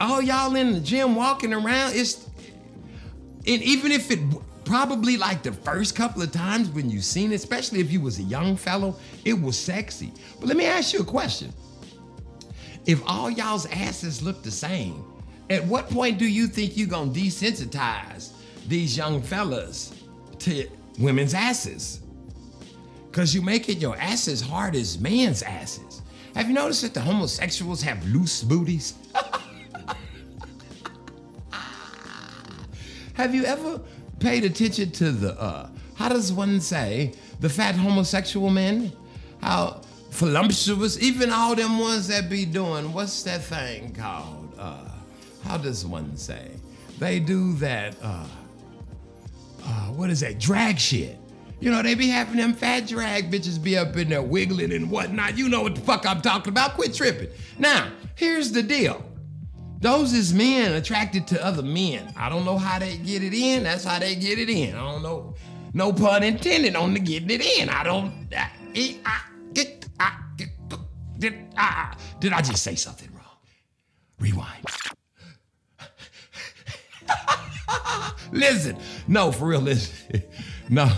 [0.00, 1.94] all y'all in the gym walking around.
[1.94, 2.28] It's
[3.46, 4.18] and even if it
[4.64, 8.18] probably like the first couple of times when you seen it, especially if you was
[8.18, 10.10] a young fellow, it was sexy.
[10.40, 11.52] But let me ask you a question.
[12.86, 15.04] If all y'all's asses look the same,
[15.54, 18.32] at what point do you think you're gonna desensitize
[18.68, 19.92] these young fellas
[20.40, 20.68] to
[20.98, 22.00] women's asses?
[23.12, 26.02] Cause you making your asses hard as man's asses.
[26.34, 28.94] Have you noticed that the homosexuals have loose booties?
[33.14, 33.80] Have you ever
[34.18, 38.92] paid attention to the uh how does one say the fat homosexual men?
[39.40, 44.52] How voluptuous, even all them ones that be doing, what's that thing called?
[44.58, 44.93] Uh
[45.44, 46.50] how does one say?
[46.98, 48.26] They do that uh
[49.62, 50.38] uh what is that?
[50.38, 51.18] Drag shit.
[51.60, 54.90] You know, they be having them fat drag bitches be up in there wiggling and
[54.90, 55.38] whatnot.
[55.38, 56.74] You know what the fuck I'm talking about.
[56.74, 57.30] Quit tripping.
[57.58, 59.04] Now, here's the deal.
[59.80, 62.12] Those is men attracted to other men.
[62.16, 63.64] I don't know how they get it in.
[63.64, 64.74] That's how they get it in.
[64.74, 65.34] I don't know.
[65.74, 67.68] No pun intended on the getting it in.
[67.68, 68.28] I don't.
[68.34, 68.50] I,
[69.04, 69.20] I,
[70.00, 70.12] I,
[71.18, 73.38] did, I, did I just say something wrong?
[74.18, 74.64] Rewind.
[78.32, 78.78] listen,
[79.08, 80.22] no, for real, listen.
[80.70, 80.90] No,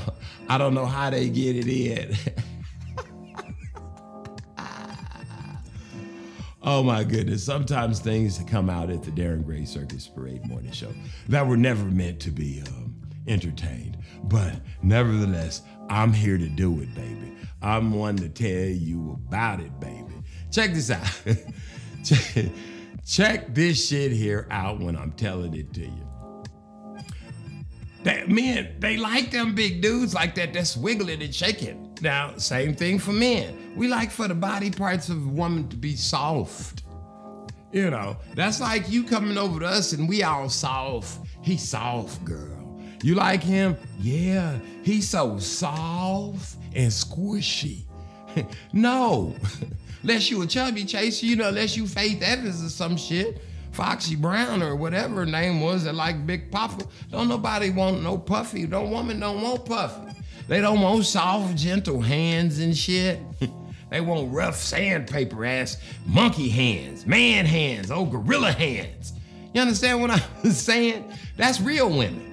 [0.49, 2.17] I don't know how they get it in.
[6.69, 7.45] Oh my goodness.
[7.45, 10.93] Sometimes things come out at the Darren Gray Circus Parade Morning Show
[11.29, 12.97] that were never meant to be um,
[13.29, 13.99] entertained.
[14.25, 17.37] But nevertheless, I'm here to do it, baby.
[17.63, 20.13] I'm one to tell you about it, baby.
[20.51, 21.07] Check this out.
[22.05, 22.47] check,
[23.07, 26.06] check this shit here out when I'm telling it to you.
[28.07, 31.93] That men, they like them big dudes like that that's wiggling and shaking.
[32.01, 33.73] Now, same thing for men.
[33.75, 36.85] We like for the body parts of a woman to be soft.
[37.73, 41.27] You know, that's like you coming over to us and we all soft.
[41.43, 42.81] He soft, girl.
[43.03, 43.77] You like him?
[43.99, 47.87] Yeah, he's so soft and squishy.
[48.73, 49.35] no,
[50.03, 53.43] unless you a chubby chaser, you know, unless you Faith Evans or some shit.
[53.77, 56.83] Foxy Brown or whatever her name was that like Big Papa.
[57.11, 58.67] Don't nobody want no puffy.
[58.67, 60.19] No woman don't want puffy.
[60.49, 63.21] They don't want soft, gentle hands and shit.
[63.91, 65.77] they want rough sandpaper ass
[66.07, 69.13] monkey hands, man hands, old gorilla hands.
[69.53, 71.13] You understand what I'm saying?
[71.37, 72.26] That's real women.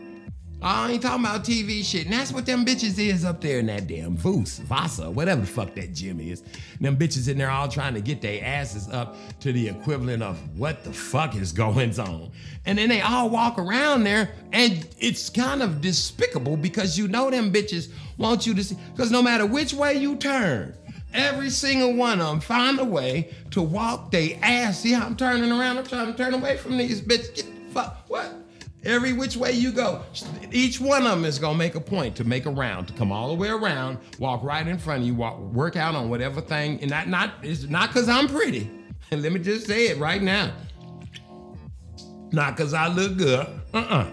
[0.64, 2.06] I ain't talking about TV shit.
[2.06, 5.48] And that's what them bitches is up there in that damn Voos, Vasa, whatever the
[5.48, 6.42] fuck that gym is.
[6.80, 10.40] Them bitches in there all trying to get their asses up to the equivalent of
[10.58, 12.32] what the fuck is going on.
[12.66, 17.30] And then they all walk around there and it's kind of despicable because you know
[17.30, 20.74] them bitches want you to see, because no matter which way you turn,
[21.14, 24.80] every single one of them find a way to walk their ass.
[24.80, 25.78] See how I'm turning around?
[25.78, 27.36] I'm trying to turn away from these bitches.
[27.36, 28.43] Get the fuck, what?
[28.86, 30.04] Every which way you go,
[30.52, 33.14] each one of them is gonna make a point to make a round, to come
[33.14, 36.42] all the way around, walk right in front of you, walk, work out on whatever
[36.42, 38.70] thing, and not not it's not because I'm pretty.
[39.12, 40.54] And let me just say it right now,
[42.32, 43.48] not because I look good.
[43.74, 44.10] Uh-uh.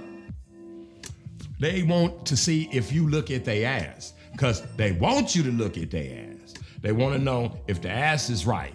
[1.58, 5.50] They want to see if you look at their ass, because they want you to
[5.50, 6.54] look at their ass.
[6.80, 8.74] They want to know if the ass is right.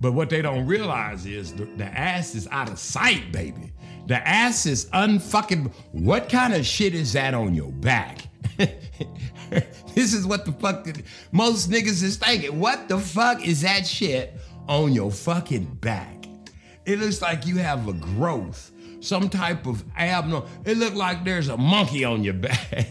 [0.00, 3.72] But what they don't realize is the, the ass is out of sight, baby.
[4.10, 5.72] The ass is unfucking.
[5.92, 8.22] What kind of shit is that on your back?
[8.58, 10.84] this is what the fuck
[11.30, 12.58] most niggas is thinking.
[12.58, 14.34] What the fuck is that shit
[14.66, 16.26] on your fucking back?
[16.84, 20.48] It looks like you have a growth, some type of abnormal.
[20.64, 22.88] It look like there's a monkey on your back.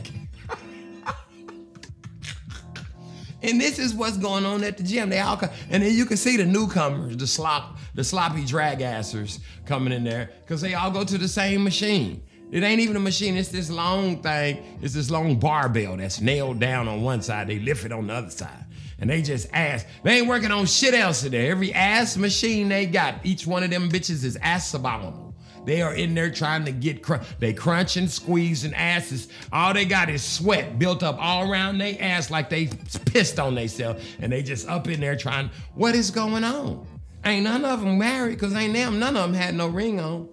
[3.42, 5.10] And this is what's going on at the gym.
[5.10, 8.80] They all come, and then you can see the newcomers, the slop, the sloppy drag
[8.80, 12.22] assers coming in there, because they all go to the same machine.
[12.52, 16.60] It ain't even a machine, it's this long thing, it's this long barbell that's nailed
[16.60, 18.66] down on one side, they lift it on the other side.
[19.02, 19.86] And they just ass.
[20.04, 21.52] They ain't working on shit else in there.
[21.52, 25.29] Every ass machine they got, each one of them bitches is ass abominable.
[25.70, 27.28] They are in there trying to get crunch.
[27.38, 29.28] They crunching, squeezing asses.
[29.54, 32.72] All they got is sweat built up all around their ass like they
[33.06, 34.04] pissed on themselves.
[34.20, 36.88] And they just up in there trying, what is going on?
[37.24, 40.28] Ain't none of them married, cause ain't them, none of them had no ring on.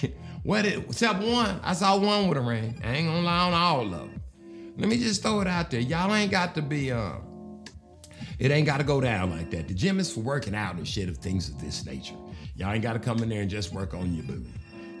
[0.44, 1.58] what it, except one.
[1.64, 2.80] I saw one with a ring.
[2.84, 4.22] I ain't gonna lie on all of them.
[4.78, 5.80] Let me just throw it out there.
[5.80, 7.64] Y'all ain't got to be, um,
[8.38, 9.66] it ain't got to go down like that.
[9.66, 12.14] The gym is for working out and shit of things of this nature.
[12.62, 14.46] Y'all ain't got to come in there and just work on your booty.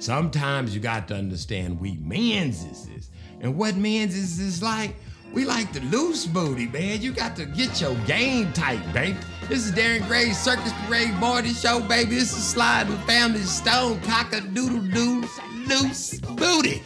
[0.00, 3.10] Sometimes you got to understand we men's is this.
[3.40, 4.96] And what men's is is like,
[5.32, 7.00] we like the loose booty, man.
[7.00, 9.16] You got to get your game tight, baby.
[9.48, 12.16] This is Darren Gray's Circus Parade Morning Show, baby.
[12.16, 15.24] This is Slide with Family Stone, cock a doodle doo,
[15.68, 16.82] loose booty.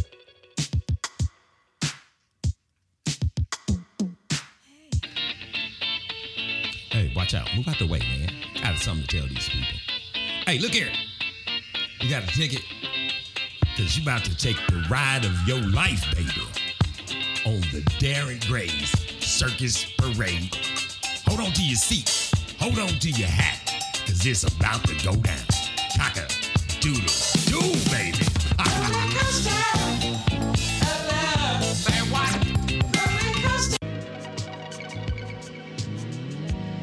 [7.14, 7.48] Watch out.
[7.56, 8.30] Move out the way, man.
[8.56, 9.78] I have something to tell these people.
[10.47, 10.90] Hey, look here.
[12.01, 12.62] You got a ticket?
[13.76, 16.30] Cause you about to take the ride of your life, baby.
[17.47, 18.90] On the Darren Grays
[19.24, 20.55] Circus Parade.
[21.26, 22.32] Hold on to your seat.
[22.59, 23.60] Hold on to your hat.
[24.06, 25.47] Cause it's about to go down.
[25.97, 26.26] Cocker
[26.80, 27.06] doodle
[27.47, 28.11] doo, baby.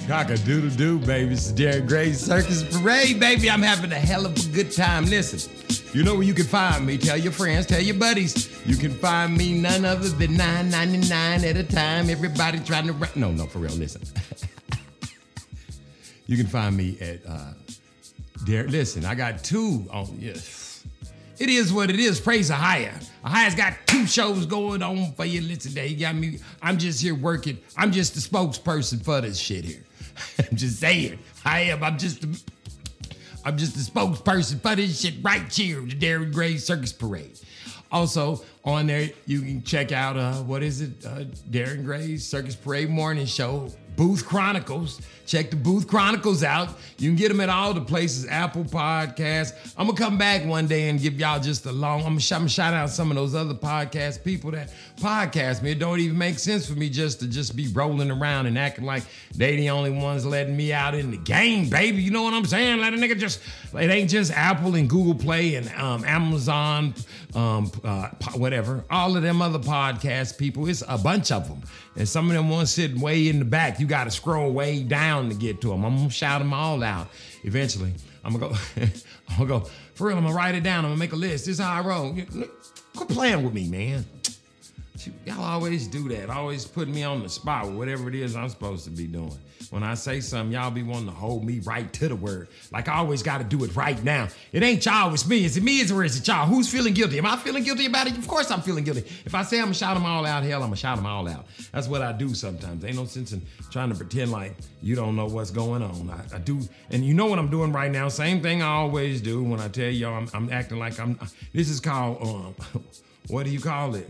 [0.10, 1.34] Cock a doodle doo, baby.
[1.34, 3.48] It's the Darren Gray Circus Parade, baby.
[3.48, 5.06] I'm having a hell of a good time.
[5.06, 5.52] Listen,
[5.94, 6.98] you know where you can find me.
[6.98, 8.50] Tell your friends, tell your buddies.
[8.66, 11.12] You can find me none other than $9.99
[11.48, 12.10] at a time.
[12.10, 13.12] Everybody trying to run.
[13.14, 13.72] No, no, for real.
[13.74, 14.02] Listen.
[16.26, 17.54] you can find me at uh
[18.46, 20.88] Dar- Listen, I got two on yes.
[21.38, 22.20] It is what it is.
[22.20, 23.08] Praise Ahia.
[23.24, 25.42] Ahia's got two shows going on for you.
[25.42, 26.40] Listen, they got me.
[26.64, 27.60] I'm just here working.
[27.78, 29.84] I'm just the spokesperson for this shit here.
[30.40, 31.20] I'm just saying.
[31.46, 31.84] I am.
[31.84, 32.22] I'm just.
[32.22, 32.42] The,
[33.46, 37.40] I'm just the spokesperson for this shit right here, the Darren Gray Circus Parade.
[37.92, 41.06] Also, on there, you can check out uh, what is it?
[41.06, 45.02] Uh, Darren Gray's Circus Parade Morning Show, Booth Chronicles.
[45.26, 46.70] Check the Booth Chronicles out.
[47.00, 49.74] You can get them at all the places, Apple Podcasts.
[49.78, 52.06] I'm gonna come back one day and give y'all just a long.
[52.06, 54.72] I'm gonna, shout out some of those other podcast people that
[55.02, 55.72] podcast me.
[55.72, 58.86] It don't even make sense for me just to just be rolling around and acting
[58.86, 59.04] like
[59.36, 62.02] they the only ones letting me out in the game, baby.
[62.02, 62.80] You know what I'm saying?
[62.80, 63.42] Let a nigga just.
[63.74, 66.96] It ain't just Apple and Google Play and um, Amazon,
[67.36, 68.84] um, uh, whatever.
[68.90, 70.68] All of them other podcast people.
[70.68, 71.62] It's a bunch of them,
[71.96, 73.80] and some of them ones sitting way in the back.
[73.80, 75.86] You got to scroll way down to get to them.
[75.86, 77.08] I'm gonna shout them all out
[77.44, 77.94] eventually.
[78.24, 78.60] I'm gonna go.
[79.30, 80.18] I'm gonna go for real.
[80.18, 80.86] I'm gonna write it down.
[80.86, 81.46] I'm gonna make a list.
[81.46, 82.18] This is how I roll.
[82.96, 84.06] Quit playing with me, man.
[85.26, 86.30] Y'all always do that.
[86.30, 89.38] Always put me on the spot with whatever it is I'm supposed to be doing.
[89.72, 92.48] When I say something, y'all be wanting to hold me right to the word.
[92.72, 94.28] Like I always got to do it right now.
[94.52, 95.46] It ain't y'all, it's me.
[95.46, 96.48] Is it me or is it y'all?
[96.48, 97.18] Who's feeling guilty?
[97.18, 98.18] Am I feeling guilty about it?
[98.18, 99.02] Of course I'm feeling guilty.
[99.26, 101.28] If I say I'm gonna shout them all out, hell, I'm gonna shout them all
[101.28, 101.46] out.
[101.72, 102.84] That's what I do sometimes.
[102.84, 103.42] Ain't no sense in
[103.72, 106.10] trying to pretend like you don't know what's going on.
[106.10, 106.60] I, I do,
[106.90, 108.08] and you know what I'm doing right now.
[108.10, 111.20] Same thing I always do when I tell y'all I'm, I'm acting like I'm.
[111.54, 112.84] This is called um,
[113.28, 114.10] what do you call it?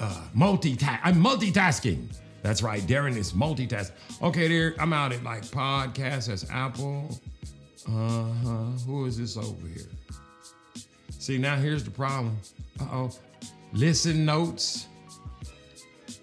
[0.00, 1.00] uh, multitask.
[1.02, 2.06] I'm multitasking.
[2.42, 2.80] That's right.
[2.82, 3.92] Darren is multitasking.
[4.22, 4.74] Okay, there.
[4.78, 6.28] I'm out at like podcast.
[6.28, 7.18] That's Apple.
[7.88, 8.64] Uh huh.
[8.86, 9.88] Who is this over here?
[11.18, 12.36] See, now here's the problem.
[12.80, 13.10] Uh oh.
[13.72, 14.86] Listen Notes.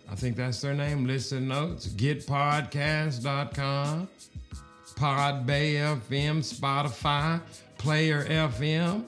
[0.09, 1.05] I think that's their name.
[1.05, 1.87] Listen Notes.
[1.87, 4.07] GetPodcast.com.
[4.95, 6.39] Podbay FM.
[6.41, 7.39] Spotify.
[7.77, 9.03] Player FM.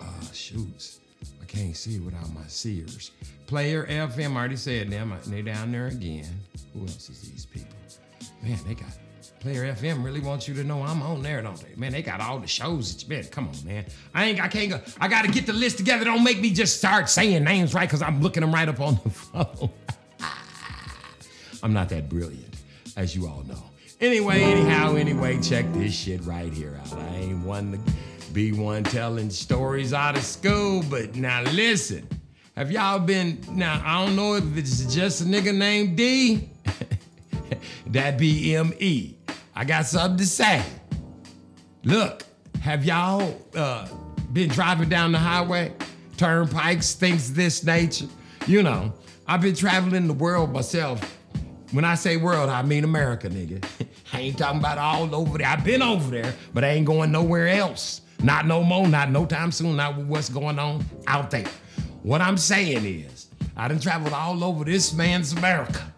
[0.00, 0.98] Uh, shoots.
[1.40, 3.12] I can't see without my seers.
[3.46, 5.14] Player FM, already said them.
[5.26, 6.26] They down there again.
[6.74, 7.76] Who else is these people?
[8.42, 8.88] Man, they got
[9.40, 11.74] Player FM really wants you to know I'm on there, don't they?
[11.76, 13.24] Man, they got all the shows that you been.
[13.30, 13.84] Come on, man.
[14.12, 14.80] I ain't I can't go.
[15.00, 16.04] I gotta get the list together.
[16.04, 18.98] Don't make me just start saying names right because I'm looking them right up on
[19.04, 19.70] the phone.
[21.62, 22.56] I'm not that brilliant,
[22.96, 23.62] as you all know.
[24.00, 26.92] Anyway, anyhow, anyway, check this shit right here out.
[26.94, 32.08] I ain't one to be one telling stories out of school, but now listen.
[32.56, 33.82] Have y'all been now?
[33.84, 36.48] I don't know if it's just a nigga named D.
[37.88, 39.14] that be M E.
[39.54, 40.62] I got something to say.
[41.84, 42.22] Look,
[42.62, 43.86] have y'all uh,
[44.32, 45.74] been driving down the highway,
[46.16, 48.06] turnpikes, things of this nature?
[48.46, 48.94] You know,
[49.26, 51.02] I've been traveling the world myself.
[51.72, 53.62] When I say world, I mean America, nigga.
[54.14, 55.46] I ain't talking about all over there.
[55.46, 58.00] I've been over there, but I ain't going nowhere else.
[58.22, 61.44] Not no more, not no time soon, not with what's going on out there.
[62.06, 63.26] What I'm saying is,
[63.56, 65.92] I done traveled all over this man's America.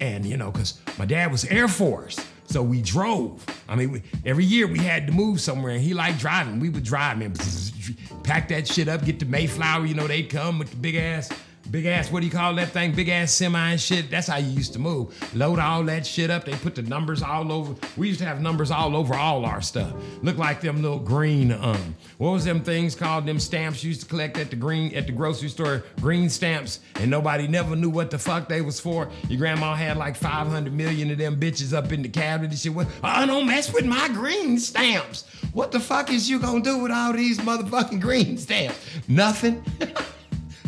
[0.00, 2.18] And, you know, because my dad was Air Force.
[2.46, 3.44] So we drove.
[3.68, 6.60] I mean, we, every year we had to move somewhere, and he liked driving.
[6.60, 7.34] We would drive, man.
[8.22, 9.84] Pack that shit up, get to Mayflower.
[9.84, 11.28] You know, they'd come with the big ass,
[11.70, 12.92] big ass, what do you call that thing?
[12.92, 14.10] Big ass semi and shit.
[14.10, 15.34] That's how you used to move.
[15.34, 16.44] Load all that shit up.
[16.44, 17.74] They put the numbers all over.
[17.96, 19.92] We used to have numbers all over all our stuff.
[20.22, 23.26] Look like them little green, um, what was them things called?
[23.26, 26.80] Them stamps you used to collect at the green, at the grocery store, green stamps,
[26.96, 29.08] and nobody never knew what the fuck they was for.
[29.28, 32.72] Your grandma had like 500 million of them bitches up in the cabinet and shit.
[32.76, 35.24] Oh, don't mess with my green stamps.
[35.52, 38.78] What the fuck is you gonna do with all these motherfucking green stamps?
[39.08, 39.64] Nothing.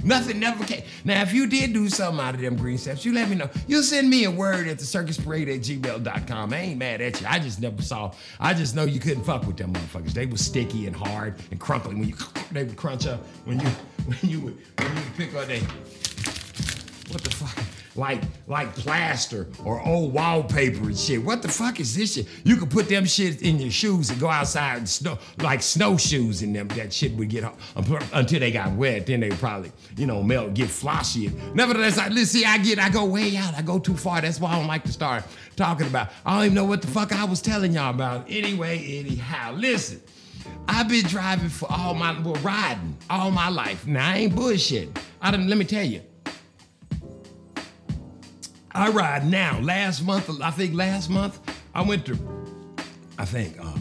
[0.08, 0.82] Nothing never came.
[1.04, 3.50] Now, if you did do something out of them green stamps, you let me know.
[3.66, 6.52] You send me a word at the circusparade at gmail.com.
[6.54, 7.26] I ain't mad at you.
[7.28, 8.14] I just never saw.
[8.40, 10.14] I just know you couldn't fuck with them motherfuckers.
[10.14, 11.94] They was sticky and hard and crunkly.
[11.94, 12.14] When you
[12.52, 13.66] they would crunch up when you
[14.06, 15.60] when you would when you pick up they
[17.10, 17.67] what the fuck?
[17.98, 21.22] Like like plaster or old wallpaper and shit.
[21.22, 22.26] What the fuck is this shit?
[22.44, 26.42] You could put them shit in your shoes and go outside and snow like snowshoes
[26.42, 26.68] in them.
[26.68, 27.44] That shit would get
[28.12, 29.06] until they got wet.
[29.06, 31.32] Then they probably you know melt, get floshy.
[31.54, 32.44] Nevertheless, I let's see.
[32.44, 33.54] I get I go way out.
[33.54, 34.20] I go too far.
[34.20, 35.24] That's why I don't like to start
[35.56, 36.10] talking about.
[36.24, 38.26] I don't even know what the fuck I was telling y'all about.
[38.28, 40.00] Anyway, anyhow, listen.
[40.66, 43.86] I've been driving for all my well, riding all my life.
[43.86, 44.98] Now I ain't bullshit.
[45.20, 46.02] I done, let me tell you.
[48.78, 49.58] I ride now.
[49.60, 51.40] Last month, I think last month,
[51.74, 52.16] I went to,
[53.18, 53.76] I think, uh,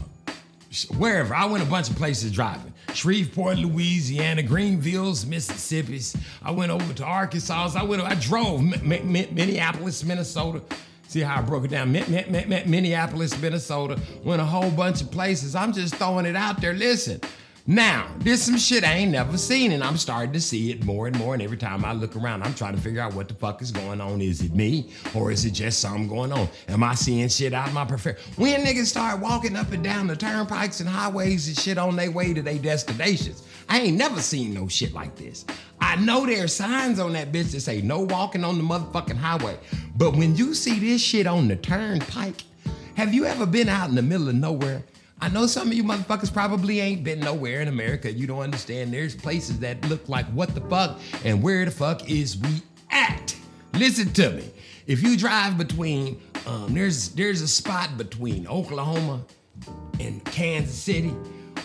[0.97, 1.35] wherever.
[1.35, 2.73] I went a bunch of places driving.
[2.93, 6.15] Shreveport, Louisiana, Greenville's, Mississippi's.
[6.41, 7.73] I went over to Arkansas.
[7.75, 8.01] I went.
[8.01, 10.63] I drove M- M- M- Minneapolis, Minnesota.
[11.07, 11.91] See how I broke it down?
[11.91, 13.99] Min- Minneapolis, Minnesota.
[14.23, 15.53] Went a whole bunch of places.
[15.55, 16.73] I'm just throwing it out there.
[16.73, 17.21] Listen.
[17.69, 21.05] Now, there's some shit I ain't never seen, and I'm starting to see it more
[21.07, 21.33] and more.
[21.33, 23.73] And every time I look around, I'm trying to figure out what the fuck is
[23.73, 24.21] going on.
[24.21, 26.47] Is it me, or is it just something going on?
[26.69, 28.15] Am I seeing shit out of my prefer?
[28.37, 32.09] When niggas start walking up and down the turnpikes and highways and shit on their
[32.09, 35.43] way to their destinations, I ain't never seen no shit like this.
[35.81, 39.57] I know there's signs on that bitch that say no walking on the motherfucking highway,
[39.97, 42.43] but when you see this shit on the turnpike,
[42.95, 44.83] have you ever been out in the middle of nowhere?
[45.19, 48.11] I know some of you motherfuckers probably ain't been nowhere in America.
[48.11, 48.93] You don't understand.
[48.93, 52.61] There's places that look like what the fuck and where the fuck is we
[52.91, 53.35] at?
[53.73, 54.49] Listen to me.
[54.85, 59.25] If you drive between, um, there's there's a spot between Oklahoma
[59.99, 61.13] and Kansas City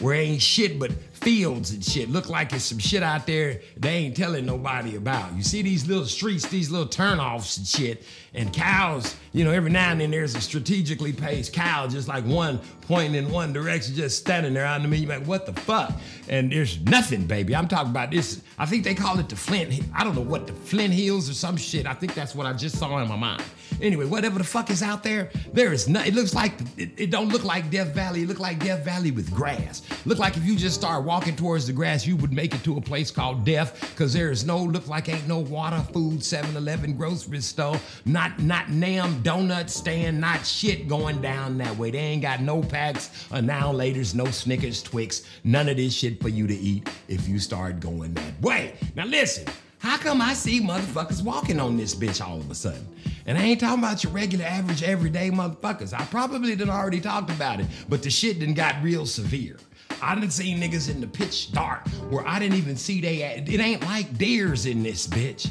[0.01, 2.11] where ain't shit but fields and shit.
[2.11, 5.35] Look like there's some shit out there they ain't telling nobody about.
[5.37, 8.05] You see these little streets, these little turnoffs and shit,
[8.35, 12.25] and cows, you know, every now and then there's a strategically paced cow, just like
[12.25, 15.07] one pointing in one direction, just standing there in the middle.
[15.07, 15.93] You're like, what the fuck?
[16.29, 17.55] And there's nothing, baby.
[17.55, 18.43] I'm talking about this.
[18.59, 19.83] I think they call it the Flint.
[19.95, 21.87] I don't know what the Flint Hills or some shit.
[21.87, 23.43] I think that's what I just saw in my mind.
[23.81, 26.07] Anyway, whatever the fuck is out there, there is not.
[26.07, 28.23] It looks like it, it don't look like Death Valley.
[28.23, 29.83] It look like Death Valley with grass.
[30.05, 32.77] Look like if you just start walking towards the grass, you would make it to
[32.77, 36.97] a place called Death, because there is no look like ain't no water, food, 7-Eleven,
[36.97, 41.90] grocery store, not not nam donut stand, not shit going down that way.
[41.90, 46.20] They ain't got no packs, uh, now laters, no Snickers, Twix, none of this shit
[46.20, 48.74] for you to eat if you start going that way.
[48.94, 49.47] Now listen.
[49.78, 52.86] How come I see motherfuckers walking on this bitch all of a sudden?
[53.27, 55.93] And I ain't talking about your regular, average, everyday motherfuckers.
[55.93, 59.57] I probably done already talked about it, but the shit done got real severe.
[60.01, 63.23] I done seen niggas in the pitch dark where I didn't even see they.
[63.23, 65.51] It ain't like deers in this bitch.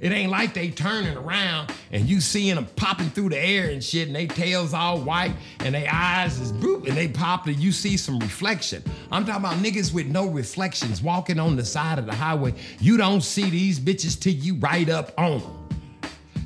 [0.00, 3.82] It ain't like they turning around and you seeing them popping through the air and
[3.82, 7.56] shit, and they tails all white and they eyes is boop and they pop and
[7.56, 8.82] you see some reflection.
[9.10, 12.54] I'm talking about niggas with no reflections walking on the side of the highway.
[12.80, 15.68] You don't see these bitches till you right up on them.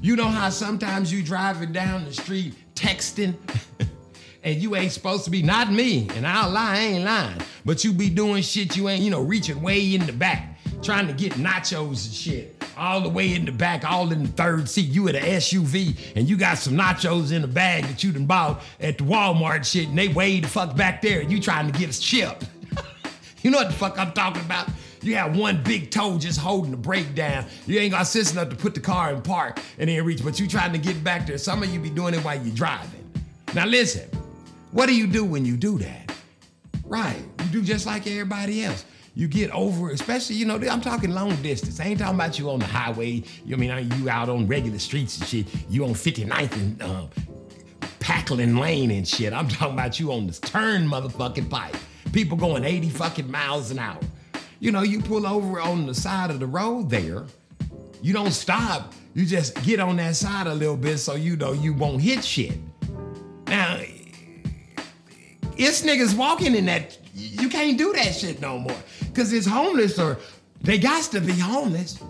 [0.00, 3.34] You know how sometimes you driving down the street texting
[4.42, 7.84] and you ain't supposed to be, not me, and I'll lie, I ain't lying, but
[7.84, 10.51] you be doing shit you ain't, you know, reaching way in the back,
[10.82, 12.64] trying to get nachos and shit.
[12.76, 14.88] All the way in the back, all in the third seat.
[14.88, 18.26] You at an SUV and you got some nachos in a bag that you done
[18.26, 21.70] bought at the Walmart shit, and they way the fuck back there, and you trying
[21.70, 22.42] to get a chip.
[23.42, 24.68] you know what the fuck I'm talking about?
[25.02, 27.46] You have one big toe just holding the brake down.
[27.66, 30.38] You ain't got sense enough to put the car in park and then reach, but
[30.38, 31.38] you trying to get back there.
[31.38, 33.10] Some of you be doing it while you're driving.
[33.54, 34.08] Now listen,
[34.70, 36.14] what do you do when you do that?
[36.84, 38.84] Right, you do just like everybody else.
[39.14, 41.78] You get over, especially, you know, I'm talking long distance.
[41.80, 43.22] I ain't talking about you on the highway.
[43.44, 45.46] You I mean, you out on regular streets and shit.
[45.68, 47.06] You on 59th and uh,
[48.00, 49.34] Packland Lane and shit.
[49.34, 51.76] I'm talking about you on this turn motherfucking pipe.
[52.12, 54.00] People going 80 fucking miles an hour.
[54.60, 57.26] You know, you pull over on the side of the road there.
[58.00, 58.94] You don't stop.
[59.14, 62.24] You just get on that side a little bit so you know you won't hit
[62.24, 62.58] shit.
[63.46, 63.78] Now,
[65.56, 66.98] it's niggas walking in that.
[67.14, 68.76] You can't do that shit no more.
[69.14, 70.18] Cause it's homeless or
[70.62, 72.02] they got to be homeless.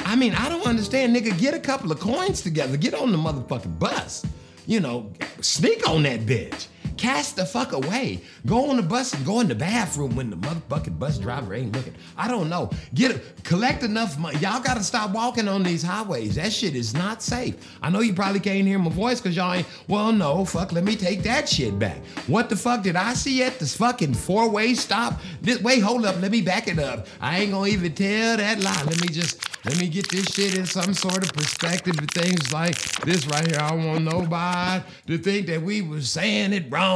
[0.00, 1.38] I mean, I don't understand, nigga.
[1.38, 2.76] Get a couple of coins together.
[2.76, 4.26] Get on the motherfucking bus.
[4.66, 6.66] You know, sneak on that bitch.
[7.02, 8.20] Cast the fuck away.
[8.46, 11.74] Go on the bus and go in the bathroom when the motherfucking bus driver ain't
[11.74, 11.96] looking.
[12.16, 12.70] I don't know.
[12.94, 14.38] Get collect enough money.
[14.38, 16.36] Y'all gotta stop walking on these highways.
[16.36, 17.56] That shit is not safe.
[17.82, 19.66] I know you probably can't hear my voice because y'all ain't.
[19.88, 20.70] Well, no, fuck.
[20.70, 21.96] Let me take that shit back.
[22.28, 25.20] What the fuck did I see at this fucking four-way stop?
[25.40, 26.22] This wait, hold up.
[26.22, 27.08] Let me back it up.
[27.20, 28.82] I ain't gonna even tell that lie.
[28.84, 32.78] Let me just let me get this shit in some sort of perspective things like
[33.00, 33.60] this right here.
[33.60, 36.91] I want nobody to think that we was saying it wrong.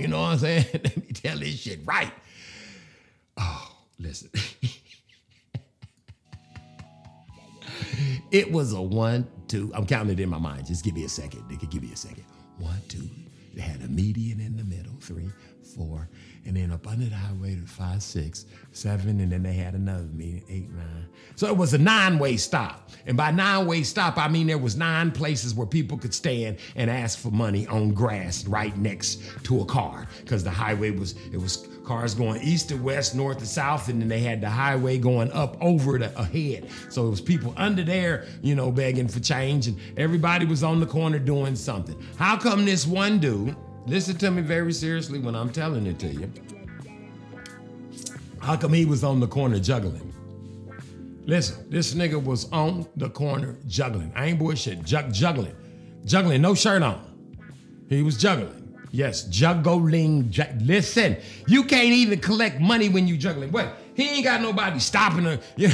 [0.00, 0.66] You know what I'm saying?
[0.72, 2.12] Let me tell this shit right.
[3.38, 4.30] Oh, listen.
[8.32, 9.70] It was a one, two.
[9.74, 10.66] I'm counting it in my mind.
[10.66, 11.44] Just give me a second.
[11.48, 12.24] They could give me a second.
[12.58, 13.08] One, two.
[13.54, 14.92] They had a median in the middle.
[15.00, 15.30] Three,
[15.76, 16.08] four.
[16.46, 19.20] And then up under the highway to five, six, seven.
[19.20, 21.06] And then they had another median, eight, nine.
[21.34, 22.90] So it was a nine-way stop.
[23.06, 26.90] And by nine-way stop, I mean there was nine places where people could stand and
[26.90, 30.06] ask for money on grass right next to a car.
[30.20, 34.00] Because the highway was, it was cars going east to west, north to south, and
[34.00, 36.68] then they had the highway going up over the ahead.
[36.90, 40.80] So it was people under there, you know, begging for change, and everybody was on
[40.80, 41.96] the corner doing something.
[42.16, 43.56] How come this one dude,
[43.86, 46.30] listen to me very seriously when I'm telling it to you,
[48.40, 50.12] how come he was on the corner juggling?
[51.24, 54.12] Listen, this nigga was on the corner juggling.
[54.14, 55.56] I ain't bullshit, jug- juggling.
[56.04, 57.02] Juggling, no shirt on.
[57.88, 58.62] He was juggling.
[58.92, 60.30] Yes, juggling.
[60.30, 61.16] Ju- Listen,
[61.48, 63.50] you can't even collect money when you juggling.
[63.50, 63.76] What?
[63.94, 65.40] He ain't got nobody stopping him.
[65.56, 65.64] he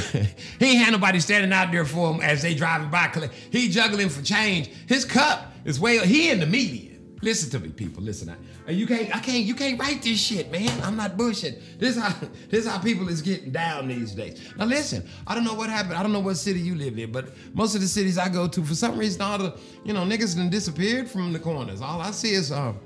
[0.61, 3.11] ain't had nobody standing out there for him as they driving by.
[3.51, 4.69] He juggling for change.
[4.87, 5.99] His cup is way.
[5.99, 6.92] He in the median.
[7.23, 8.03] Listen to me, people.
[8.03, 8.35] Listen,
[8.67, 9.15] I, you can't.
[9.15, 9.45] I can't.
[9.45, 10.69] You can't write this shit, man.
[10.83, 11.79] I'm not bullshit.
[11.79, 12.13] This is how.
[12.49, 14.41] This is how people is getting down these days.
[14.57, 15.07] Now listen.
[15.25, 15.93] I don't know what happened.
[15.93, 18.47] I don't know what city you live in, but most of the cities I go
[18.47, 21.81] to, for some reason, all the you know niggas done disappeared from the corners.
[21.81, 22.77] All I see is um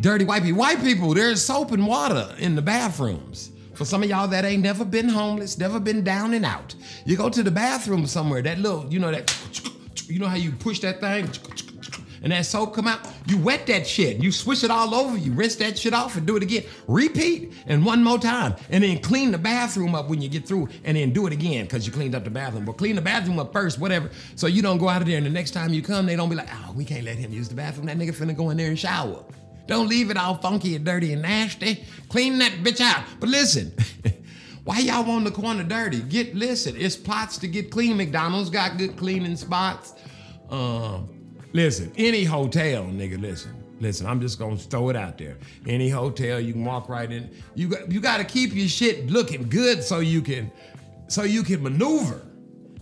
[0.00, 0.60] dirty white people.
[0.60, 3.50] White people, there's soap and water in the bathrooms.
[3.74, 6.76] For some of y'all that ain't never been homeless, never been down and out.
[7.04, 9.34] You go to the bathroom somewhere, that little, you know, that,
[10.06, 11.28] you know how you push that thing
[12.22, 13.00] and that soap come out?
[13.26, 14.22] You wet that shit.
[14.22, 15.16] You swish it all over.
[15.16, 16.64] You rinse that shit off and do it again.
[16.86, 18.54] Repeat and one more time.
[18.70, 21.64] And then clean the bathroom up when you get through and then do it again
[21.64, 22.64] because you cleaned up the bathroom.
[22.64, 24.10] But clean the bathroom up first, whatever.
[24.36, 26.28] So you don't go out of there and the next time you come, they don't
[26.28, 27.86] be like, oh, we can't let him use the bathroom.
[27.86, 29.24] That nigga finna go in there and shower.
[29.66, 31.84] Don't leave it all funky and dirty and nasty.
[32.08, 33.04] Clean that bitch out.
[33.20, 33.72] But listen,
[34.64, 36.00] why y'all want the corner dirty?
[36.00, 37.96] Get listen, it's plots to get clean.
[37.96, 39.94] McDonald's got good cleaning spots.
[40.50, 41.19] Um,
[41.52, 43.54] listen, any hotel, nigga, listen.
[43.80, 45.38] Listen, I'm just gonna throw it out there.
[45.66, 47.30] Any hotel, you can walk right in.
[47.54, 50.52] You got you gotta keep your shit looking good so you can
[51.08, 52.20] so you can maneuver.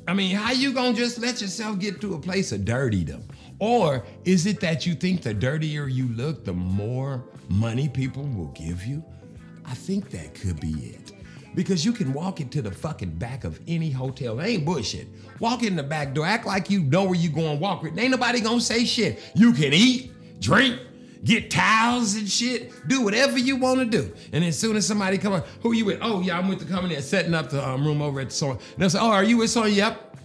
[0.08, 3.22] I mean, how you gonna just let yourself get to a place of dirtydom?
[3.60, 8.48] Or is it that you think the dirtier you look, the more money people will
[8.48, 9.04] give you?
[9.64, 11.12] I think that could be it.
[11.58, 14.38] Because you can walk into the fucking back of any hotel.
[14.38, 15.08] It ain't bullshit.
[15.40, 17.98] Walk in the back door, act like you know where you going, walk with.
[17.98, 19.18] Ain't nobody gonna say shit.
[19.34, 20.78] You can eat, drink,
[21.24, 24.14] get towels and shit, do whatever you want to do.
[24.32, 25.98] And as soon as somebody come on, who you with?
[26.00, 28.34] Oh yeah, I'm with the company that's setting up the um, room over at the
[28.36, 28.52] store.
[28.52, 29.64] And they'll say, oh, are you with so?
[29.64, 30.16] Yep.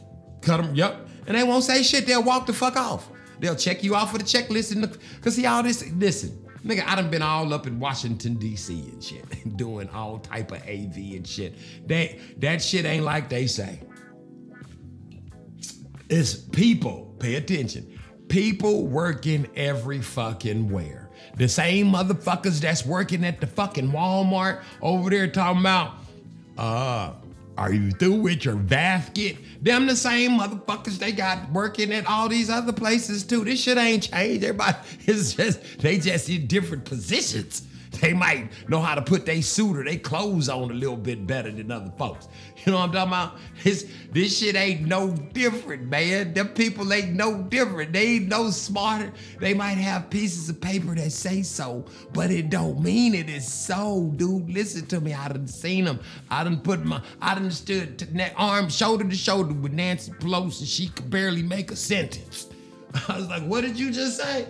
[0.43, 0.75] Cut them.
[0.75, 1.07] Yep.
[1.25, 2.05] And they won't say shit.
[2.05, 3.09] They'll walk the fuck off.
[3.39, 5.83] They'll check you off with a checklist and cause see all this.
[5.93, 8.73] Listen, nigga, I done been all up in Washington D.C.
[8.91, 11.55] and shit, doing all type of AV and shit.
[11.87, 13.81] They that shit ain't like they say.
[16.09, 17.15] It's people.
[17.19, 17.99] Pay attention.
[18.27, 21.09] People working every fucking where.
[21.35, 25.93] The same motherfuckers that's working at the fucking Walmart over there talking about,
[26.57, 27.13] uh,
[27.57, 29.37] are you through with your basket?
[29.61, 33.43] Them the same motherfuckers they got working at all these other places too.
[33.43, 34.43] This shit ain't changed.
[34.43, 37.61] Everybody is just they just in different positions.
[38.03, 41.25] They might know how to put their suit or their clothes on a little bit
[41.25, 42.27] better than other folks.
[42.65, 43.37] You know what I'm talking about?
[43.63, 46.33] This this shit ain't no different, man.
[46.33, 47.93] Them people ain't no different.
[47.93, 49.13] They ain't no smarter.
[49.39, 53.47] They might have pieces of paper that say so, but it don't mean it is
[53.47, 54.49] so, dude.
[54.49, 55.13] Listen to me.
[55.13, 56.01] I done seen them.
[56.29, 60.65] I done put my, I done stood to arm shoulder to shoulder with Nancy Pelosi.
[60.65, 62.47] She could barely make a sentence.
[63.07, 64.47] I was like, what did you just say?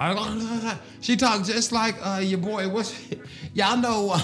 [0.00, 2.68] I, she talked just like uh, your boy.
[2.70, 2.98] What's
[3.52, 4.14] y'all know?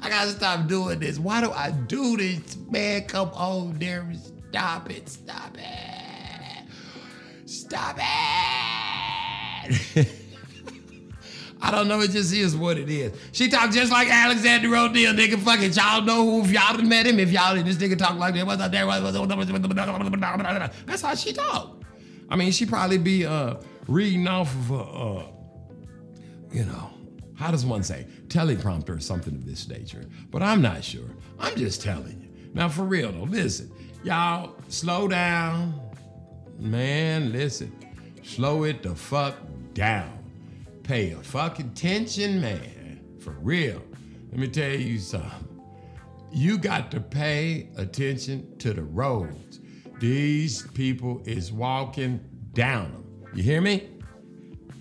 [0.00, 1.18] I gotta stop doing this.
[1.18, 3.06] Why do I do this, man?
[3.06, 4.06] Come on, there.
[4.50, 5.08] Stop it.
[5.08, 6.64] Stop it.
[7.46, 8.02] Stop it.
[11.60, 12.00] I don't know.
[12.00, 13.12] It just is what it is.
[13.32, 15.38] She talked just like Alexander O'Neal, nigga.
[15.38, 17.18] Fucking y'all know who if y'all done met him.
[17.18, 18.86] If y'all this nigga talk like that, what's up there?
[20.86, 21.82] That's how she talk.
[22.28, 23.56] I mean, she probably be uh,
[23.92, 25.26] reading off of, a, uh,
[26.50, 26.90] you know,
[27.34, 30.04] how does one say, teleprompter or something of this nature.
[30.30, 31.10] But I'm not sure.
[31.38, 32.50] I'm just telling you.
[32.54, 33.70] Now, for real though, listen,
[34.04, 35.80] y'all, slow down.
[36.58, 37.72] Man, listen,
[38.22, 39.36] slow it the fuck
[39.74, 40.18] down.
[40.82, 43.00] Pay a fucking attention, man.
[43.20, 43.82] For real.
[44.30, 45.48] Let me tell you something.
[46.30, 49.60] You got to pay attention to the roads.
[49.98, 52.20] These people is walking
[52.54, 53.01] down them.
[53.34, 53.88] You hear me?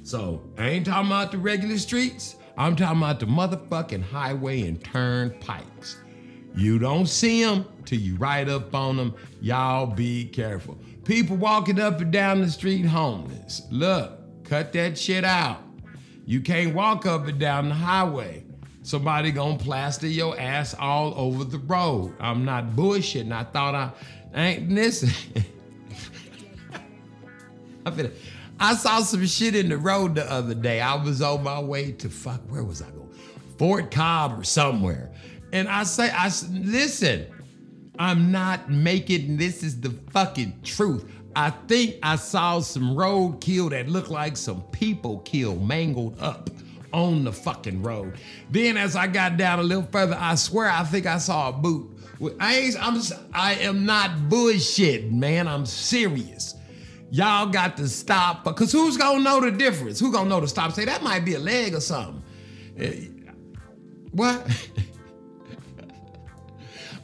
[0.03, 2.35] So I ain't talking about the regular streets.
[2.57, 5.97] I'm talking about the motherfucking highway and turnpikes.
[6.53, 9.15] You don't see them till you ride up on them.
[9.39, 10.77] Y'all be careful.
[11.05, 13.61] People walking up and down the street homeless.
[13.71, 15.61] Look, cut that shit out.
[16.25, 18.43] You can't walk up and down the highway.
[18.83, 22.15] Somebody gonna plaster your ass all over the road.
[22.19, 23.31] I'm not bullshitting.
[23.31, 23.91] I thought I
[24.35, 25.09] ain't listen.
[27.85, 28.11] I finna,
[28.61, 30.81] I saw some shit in the road the other day.
[30.81, 32.41] I was on my way to fuck.
[32.47, 33.09] Where was I going?
[33.57, 35.11] Fort Cobb or somewhere.
[35.51, 37.25] And I say, I listen.
[37.97, 39.37] I'm not making.
[39.37, 41.11] This is the fucking truth.
[41.35, 46.51] I think I saw some roadkill that looked like some people killed, mangled up
[46.93, 48.17] on the fucking road.
[48.51, 51.53] Then as I got down a little further, I swear I think I saw a
[51.53, 51.97] boot.
[52.39, 53.01] I ain't, I'm,
[53.33, 55.47] I am not bullshitting, man.
[55.47, 56.55] I'm serious.
[57.11, 59.99] Y'all got to stop, because who's gonna know the difference?
[59.99, 60.71] Who gonna know to stop?
[60.71, 62.23] Say that might be a leg or something.
[62.77, 63.07] Eh,
[64.11, 64.47] What?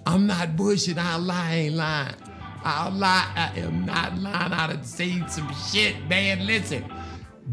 [0.05, 0.97] I'm not bushing.
[0.97, 2.15] I lie, ain't lying.
[2.63, 3.31] I'll lie.
[3.35, 4.53] I am not lying.
[4.53, 6.45] I done seen some shit, man.
[6.45, 6.85] Listen,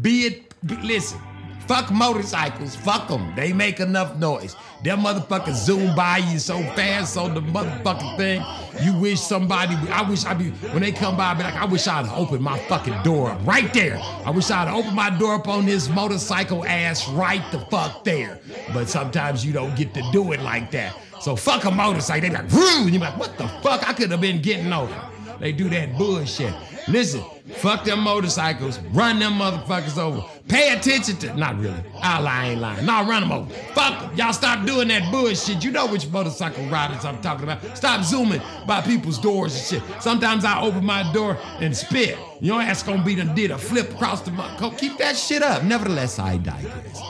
[0.01, 1.19] be it, be, listen.
[1.67, 2.75] Fuck motorcycles.
[2.75, 3.33] Fuck them.
[3.35, 4.55] They make enough noise.
[4.83, 8.43] Them motherfuckers zoom by you so fast on the motherfucking thing.
[8.83, 11.65] You wish somebody, I wish I'd be, when they come by, I'd be like, I
[11.65, 13.97] wish I'd open my fucking door up right there.
[14.25, 18.39] I wish I'd open my door up on this motorcycle ass right the fuck there.
[18.73, 20.95] But sometimes you don't get to do it like that.
[21.21, 22.21] So fuck a motorcycle.
[22.21, 23.87] They be like, and you're like, what the fuck?
[23.89, 24.93] I could have been getting over.
[25.39, 26.53] They do that bullshit.
[26.87, 27.23] Listen,
[27.55, 28.79] fuck them motorcycles.
[28.91, 30.23] Run them motherfuckers over.
[30.47, 31.81] Pay attention to, not really.
[32.01, 32.85] I lie, ain't lying.
[32.85, 33.53] No, run them over.
[33.73, 34.15] Fuck them.
[34.15, 35.63] Y'all stop doing that bullshit.
[35.63, 37.75] You know which motorcycle riders I'm talking about.
[37.75, 40.01] Stop zooming by people's doors and shit.
[40.01, 42.17] Sometimes I open my door and spit.
[42.39, 44.59] Your ass gonna be done did a flip across the mud.
[44.59, 45.63] Go Keep that shit up.
[45.63, 47.01] Nevertheless, I digress.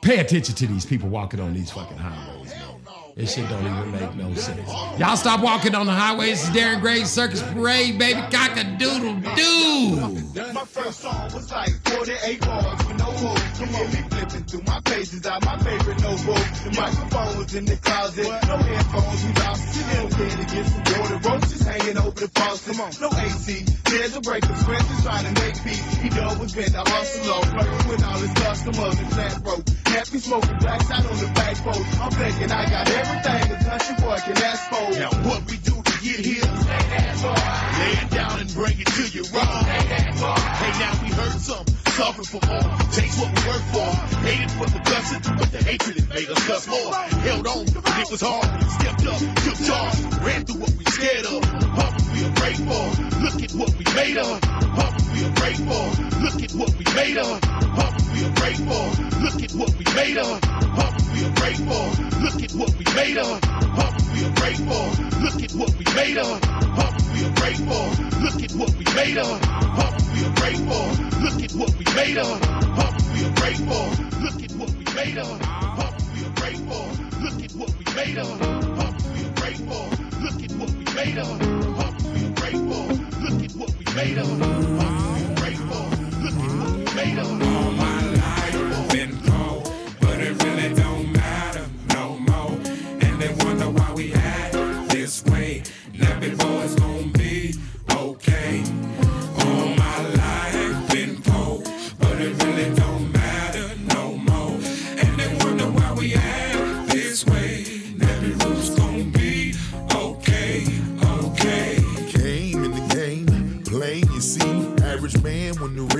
[0.00, 2.37] Pay attention to these people walking on these fucking highways.
[3.18, 4.70] This shit don't even make no sense.
[4.96, 6.38] Y'all stop walking on the highways.
[6.38, 8.20] It's Darren Gray Circus Parade, baby.
[8.30, 10.54] Cock a doodle doo.
[10.54, 13.42] My first song was like 48 bars with no hook.
[13.58, 16.46] You hear me flipping through my pages out my favorite notebook.
[16.62, 18.22] The microphone was in the closet.
[18.22, 19.66] No headphones, we lost.
[19.66, 21.08] Still been against the door.
[21.08, 23.00] The roaches hanging over the faucet.
[23.00, 23.64] No AC.
[23.90, 25.94] There's a break of Spencer trying to make beats.
[25.96, 29.68] He done was been the hustle Working with all his customers and flat broke.
[29.86, 31.82] Happy smoking blacks out on the back porch.
[31.98, 34.98] I'm thinking I got everything a country boy can ask for.
[34.98, 36.44] Now what we do to get here?
[37.78, 39.62] Lay it down and bring it to you raw.
[39.64, 41.77] Hey, now we heard some.
[41.98, 42.62] Suffer for more.
[42.94, 43.90] Takes what we work for.
[44.22, 46.94] Hated for the cussing, but the hatred it made us cuss more.
[46.94, 48.46] Held on, but it was hard.
[48.78, 51.42] Stepped up, took charge, ran through what we scared of.
[51.42, 52.86] Pumpers we afraid for.
[53.18, 54.40] Look at what we made of.
[54.78, 55.84] Pumpers we afraid for.
[56.22, 57.40] Look at what we made of.
[57.42, 58.84] Pumpers we afraid for.
[59.18, 60.40] Look at what we made of.
[60.78, 61.84] Pumpers we afraid for.
[62.22, 63.40] Look at what we made of.
[63.42, 64.86] Pumpers we afraid for.
[65.18, 66.97] Look at what we made of.
[67.12, 67.84] We afraid for.
[68.22, 69.40] Look at what we made of.
[69.40, 70.84] Pumpers we afraid for.
[71.22, 72.40] Look at what we made of.
[72.40, 73.84] Pumpers we afraid for.
[74.22, 75.40] Look at what we made of.
[75.40, 76.84] Pumpers we afraid for.
[77.22, 78.38] Look at what we made of.
[78.38, 79.84] Pumpers we afraid for.
[80.22, 81.38] Look at what we made of.
[81.78, 82.84] Pumpers we afraid for.
[83.22, 84.28] Look at what we made of.
[84.38, 85.84] Pumpers we afraid for.
[86.22, 87.28] Look at what we made of.
[87.42, 89.62] All my life been poor,
[90.00, 92.52] but it really don't matter no more.
[93.00, 94.52] And they wonder why we act
[94.90, 95.62] this way.
[95.94, 96.97] Now before it's gonna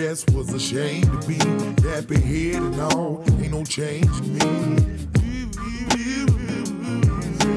[0.09, 1.39] rest was ashamed to be.
[1.87, 4.41] Happy head and all, ain't no change in me.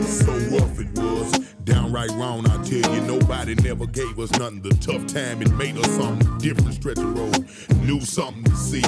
[0.03, 2.45] So rough it was, downright wrong.
[2.49, 4.61] I tell you, nobody never gave us nothing.
[4.61, 6.73] The tough time, it made us something different.
[6.75, 7.45] Stretch the road,
[7.85, 8.83] knew something to see.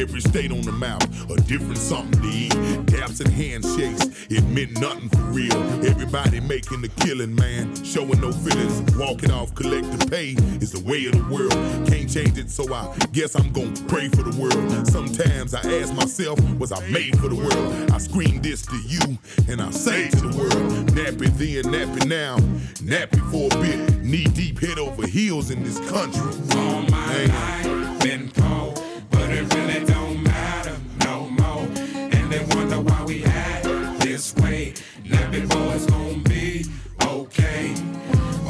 [0.00, 2.52] Every state on the map, a different something to eat.
[2.88, 5.56] Taps and handshakes, it meant nothing for real.
[5.84, 7.74] Everybody making the killing, man.
[7.84, 11.52] Showing no feelings, walking off collective pay is the way of the world.
[11.88, 14.86] Can't change it, so I guess I'm gonna pray for the world.
[14.88, 17.90] Sometimes I ask myself, was I made for the world?
[17.92, 19.18] I scream this to you,
[19.48, 24.24] and I say to the world, nappy then, nappy now, nappy for a bit, knee
[24.24, 26.20] deep, head over heels in this country.
[26.56, 28.74] All my life been poor,
[29.10, 31.68] but it really don't matter no more.
[31.94, 33.64] And they wonder why we act
[34.00, 34.74] this way.
[35.04, 36.64] Now before it's gonna be
[37.04, 37.74] okay.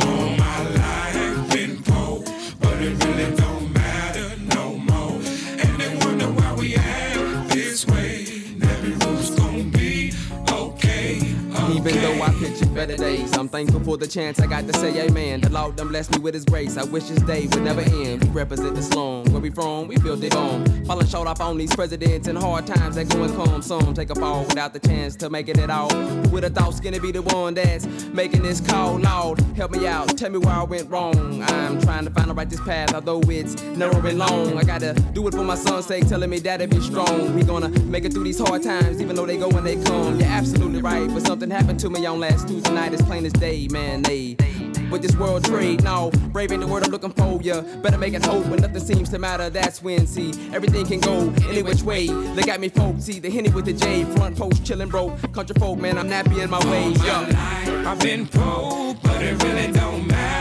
[0.01, 2.25] All my life been poor,
[2.61, 5.21] but it really don't matter no more.
[5.63, 8.25] And they wonder why we act this way.
[8.57, 10.13] Now before it's gonna be
[10.51, 11.17] okay.
[11.71, 12.33] Even though I
[12.79, 13.37] better days.
[13.37, 15.41] I'm thankful for the chance I got to say amen.
[15.41, 16.77] The Lord done blessed me with his grace.
[16.77, 18.23] I wish this day would never end.
[18.23, 19.25] We represent the slum.
[19.33, 20.85] Where we from, we built it on.
[20.85, 23.63] Falling short off on these presidents and hard times that go and come.
[23.63, 25.89] Some take a fall without the chance to make it at all.
[26.31, 28.97] With a thought skinny be the one that's making this call?
[28.97, 30.17] Lord, help me out.
[30.17, 31.43] Tell me where I went wrong.
[31.43, 34.57] I'm trying to find the righteous path, although it's narrow and long.
[34.57, 37.35] I gotta do it for my son's sake, telling me that be strong.
[37.35, 40.21] We gonna make it through these hard times, even though they go and they come.
[40.21, 42.93] You're absolutely right, but something happened to me on last Tuesday night.
[42.93, 44.03] It's plain as day, man.
[44.03, 44.37] They
[44.91, 47.41] with this world trade, no, brave ain't the word I'm looking for.
[47.43, 49.51] Ya better make it hope when nothing seems to matter.
[49.51, 52.07] That's when see everything can go any which way.
[52.09, 53.05] Look at me, folks.
[53.05, 56.43] See the henny with the J, front post chillin' bro, Country folk, man, I'm nappy
[56.43, 56.91] in my way.
[57.05, 57.91] Yeah.
[57.91, 60.38] I've been broke, but it really don't matter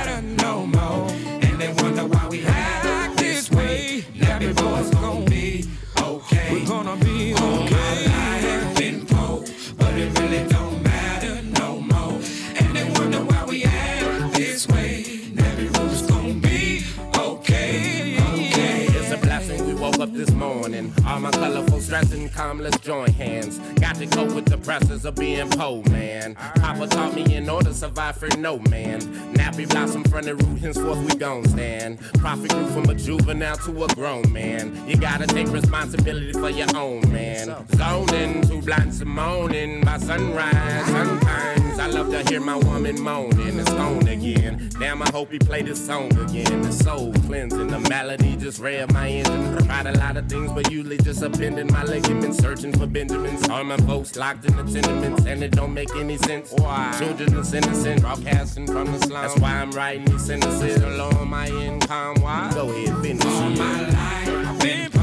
[21.88, 23.60] colorful stressing, calm, let's join hands.
[23.88, 26.36] Got to cope with the pressures of being poor, man.
[26.36, 29.00] Papa taught me in order to survive for no man.
[29.34, 32.02] Nappy blossom from the root, henceforth we gon' stand.
[32.16, 34.76] Prophet grew from a juvenile to a grown man.
[34.90, 37.66] You gotta take responsibility for your own, man.
[37.78, 40.86] Zoning, too blind to moaning by sunrise.
[40.88, 43.58] Sometimes I love to hear my woman moaning.
[43.58, 44.70] It's on again.
[44.82, 46.62] Damn, I hope he play this song again.
[46.62, 49.66] The soul cleansing, the melody just rev my engine.
[49.66, 52.40] Tried a lot of things, but usually just appending my ligaments.
[52.40, 53.48] Searching for Benjamins.
[53.48, 56.54] All my folks locked in the tenements, and it don't make any sense.
[56.54, 56.96] Why?
[57.00, 59.22] Children is innocent, broadcasting from the slum.
[59.22, 62.22] That's why I'm writing these sentences along my income.
[62.22, 62.52] Why?
[62.54, 64.97] Go ahead, finish All my life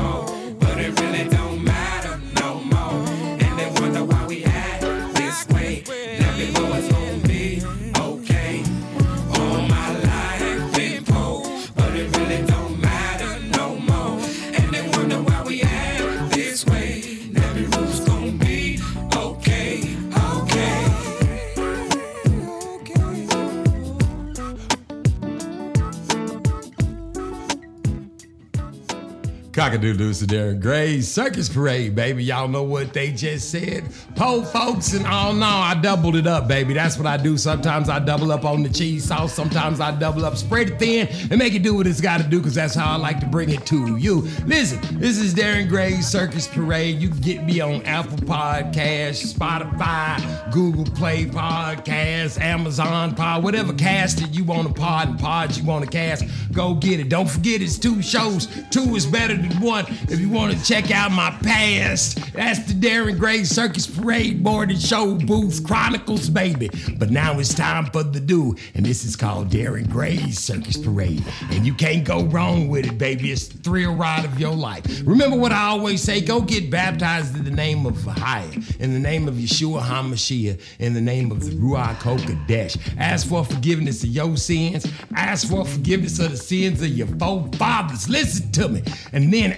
[29.55, 32.25] Cockadoodle to Darren Gray Circus Parade, baby.
[32.25, 33.85] Y'all know what they just said.
[34.17, 36.75] Po folks and oh no, I doubled it up, baby.
[36.75, 37.39] That's what I do.
[37.39, 39.33] Sometimes I double up on the cheese sauce.
[39.33, 42.27] Sometimes I double up, spread it thin, and make it do what it's got to
[42.27, 44.23] do, because that's how I like to bring it to you.
[44.45, 47.01] Listen, this is Darren Gray's Circus Parade.
[47.01, 54.19] You can get me on Apple Podcast, Spotify, Google Play Podcast, Amazon Pod, whatever cast
[54.19, 57.09] that you want to pod and pods you want to cast, go get it.
[57.09, 58.49] Don't forget it's two shows.
[58.71, 59.87] Two is better than one.
[60.09, 64.71] If you want to check out my past, that's the Darren Gray Circus Parade Board
[64.71, 66.71] and Show Booth Chronicles, baby.
[66.99, 71.25] But now it's time for the do, and this is called Darren Gray's Circus Parade.
[71.51, 73.31] And you can't go wrong with it, baby.
[73.33, 74.85] It's the thrill ride of your life.
[75.05, 79.01] Remember what I always say go get baptized in the name of Ahia, in the
[79.01, 82.79] name of Yeshua HaMashiach, in the name of the Ruach HaKodesh.
[82.99, 84.87] Ask for forgiveness of your sins.
[85.15, 88.09] Ask for forgiveness of the sins of your forefathers.
[88.09, 88.83] Listen to me.
[89.13, 89.57] And then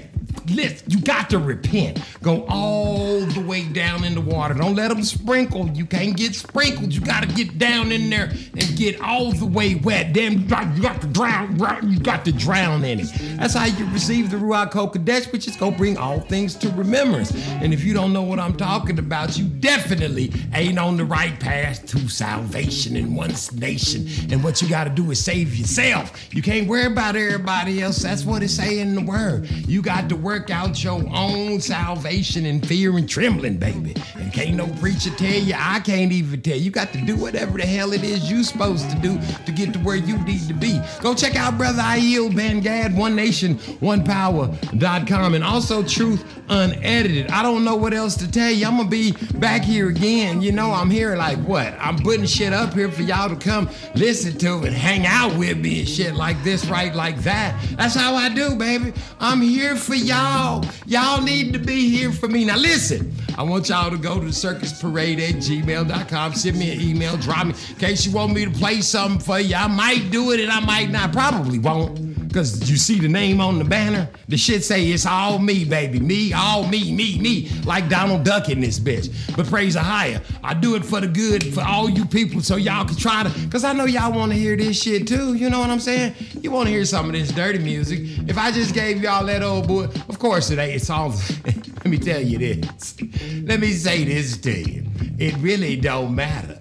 [0.50, 2.00] listen, you got to repent.
[2.22, 4.54] Go all the way down in the water.
[4.54, 5.68] Don't let them sprinkle.
[5.70, 6.92] You can't get sprinkled.
[6.92, 10.12] You got to get down in there and get all the way wet.
[10.12, 11.58] Damn, you got, you got to drown.
[11.88, 13.08] You got to drown in it.
[13.38, 16.70] That's how you receive the Ruach Kodesh, which is going to bring all things to
[16.70, 17.32] remembrance.
[17.60, 21.38] And if you don't know what I'm talking about, you definitely ain't on the right
[21.38, 24.06] path to salvation in one nation.
[24.30, 26.34] And what you got to do is save yourself.
[26.34, 27.98] You can't worry about everybody else.
[27.98, 29.48] That's what it's saying in the word.
[29.66, 33.94] You got to work out your own salvation in fear and trembling, baby.
[34.16, 36.72] And can't no preacher tell you, I can't even tell you.
[36.72, 39.78] Got to do whatever the hell it is you supposed to do to get to
[39.78, 40.80] where you need to be.
[41.00, 47.30] Go check out Brother Aiel Ben Gad, One Nation, One Power.com, and also Truth Unedited.
[47.30, 48.66] I don't know what else to tell you.
[48.66, 50.42] I'm gonna be back here again.
[50.42, 51.72] You know, I'm here like what?
[51.78, 55.58] I'm putting shit up here for y'all to come listen to and hang out with
[55.58, 56.92] me and shit like this, right?
[56.92, 57.54] Like that.
[57.76, 58.92] That's how I do, baby.
[59.20, 60.15] I'm here for y'all.
[60.16, 62.44] Y'all Y'all need to be here for me.
[62.44, 66.34] Now listen, I want y'all to go to the circus parade at gmail.com.
[66.34, 69.40] Send me an email, drop me in case you want me to play something for
[69.40, 69.56] you.
[69.56, 71.12] I might do it and I might not.
[71.12, 72.05] Probably won't.
[72.36, 74.10] Cause you see the name on the banner?
[74.28, 76.00] The shit say it's all me, baby.
[76.00, 77.48] Me, all me, me, me.
[77.64, 79.08] Like Donald Duck in this bitch.
[79.34, 80.22] But praise Ahia.
[80.44, 83.48] I do it for the good for all you people so y'all can try to
[83.48, 85.32] cause I know y'all wanna hear this shit too.
[85.32, 86.14] You know what I'm saying?
[86.42, 88.00] You wanna hear some of this dirty music.
[88.28, 90.74] If I just gave y'all that old boy, of course it ain't.
[90.74, 91.08] It's all
[91.46, 93.00] let me tell you this.
[93.44, 94.84] Let me say this to you.
[95.18, 96.58] It really don't matter.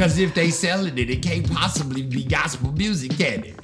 [0.00, 3.54] Cause if they selling it, it can't possibly be gospel music, can it?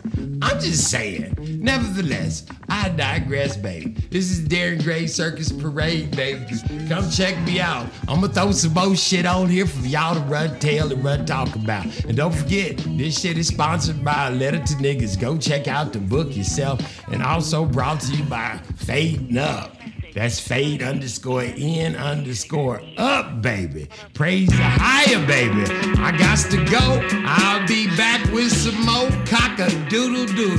[0.42, 1.34] I'm just saying.
[1.62, 3.92] Nevertheless, I digress, baby.
[4.10, 6.44] This is Darren Gray Circus Parade, baby.
[6.90, 7.86] Come check me out.
[8.06, 11.24] I'm gonna throw some more shit on here for y'all to run tell and run
[11.24, 11.86] talk about.
[12.04, 15.18] And don't forget, this shit is sponsored by Letter to Niggas.
[15.18, 16.82] Go check out the book yourself.
[17.10, 19.75] And also brought to you by Fading Up.
[20.16, 23.86] That's fade underscore in underscore up, baby.
[24.14, 25.62] Praise the higher, baby.
[25.98, 27.06] I got to go.
[27.26, 30.56] I'll be back with some more cock a doodle doo.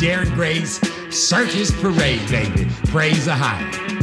[0.00, 0.80] Darren Gray's
[1.16, 2.68] Circus Parade, baby.
[2.86, 3.97] Praise the higher.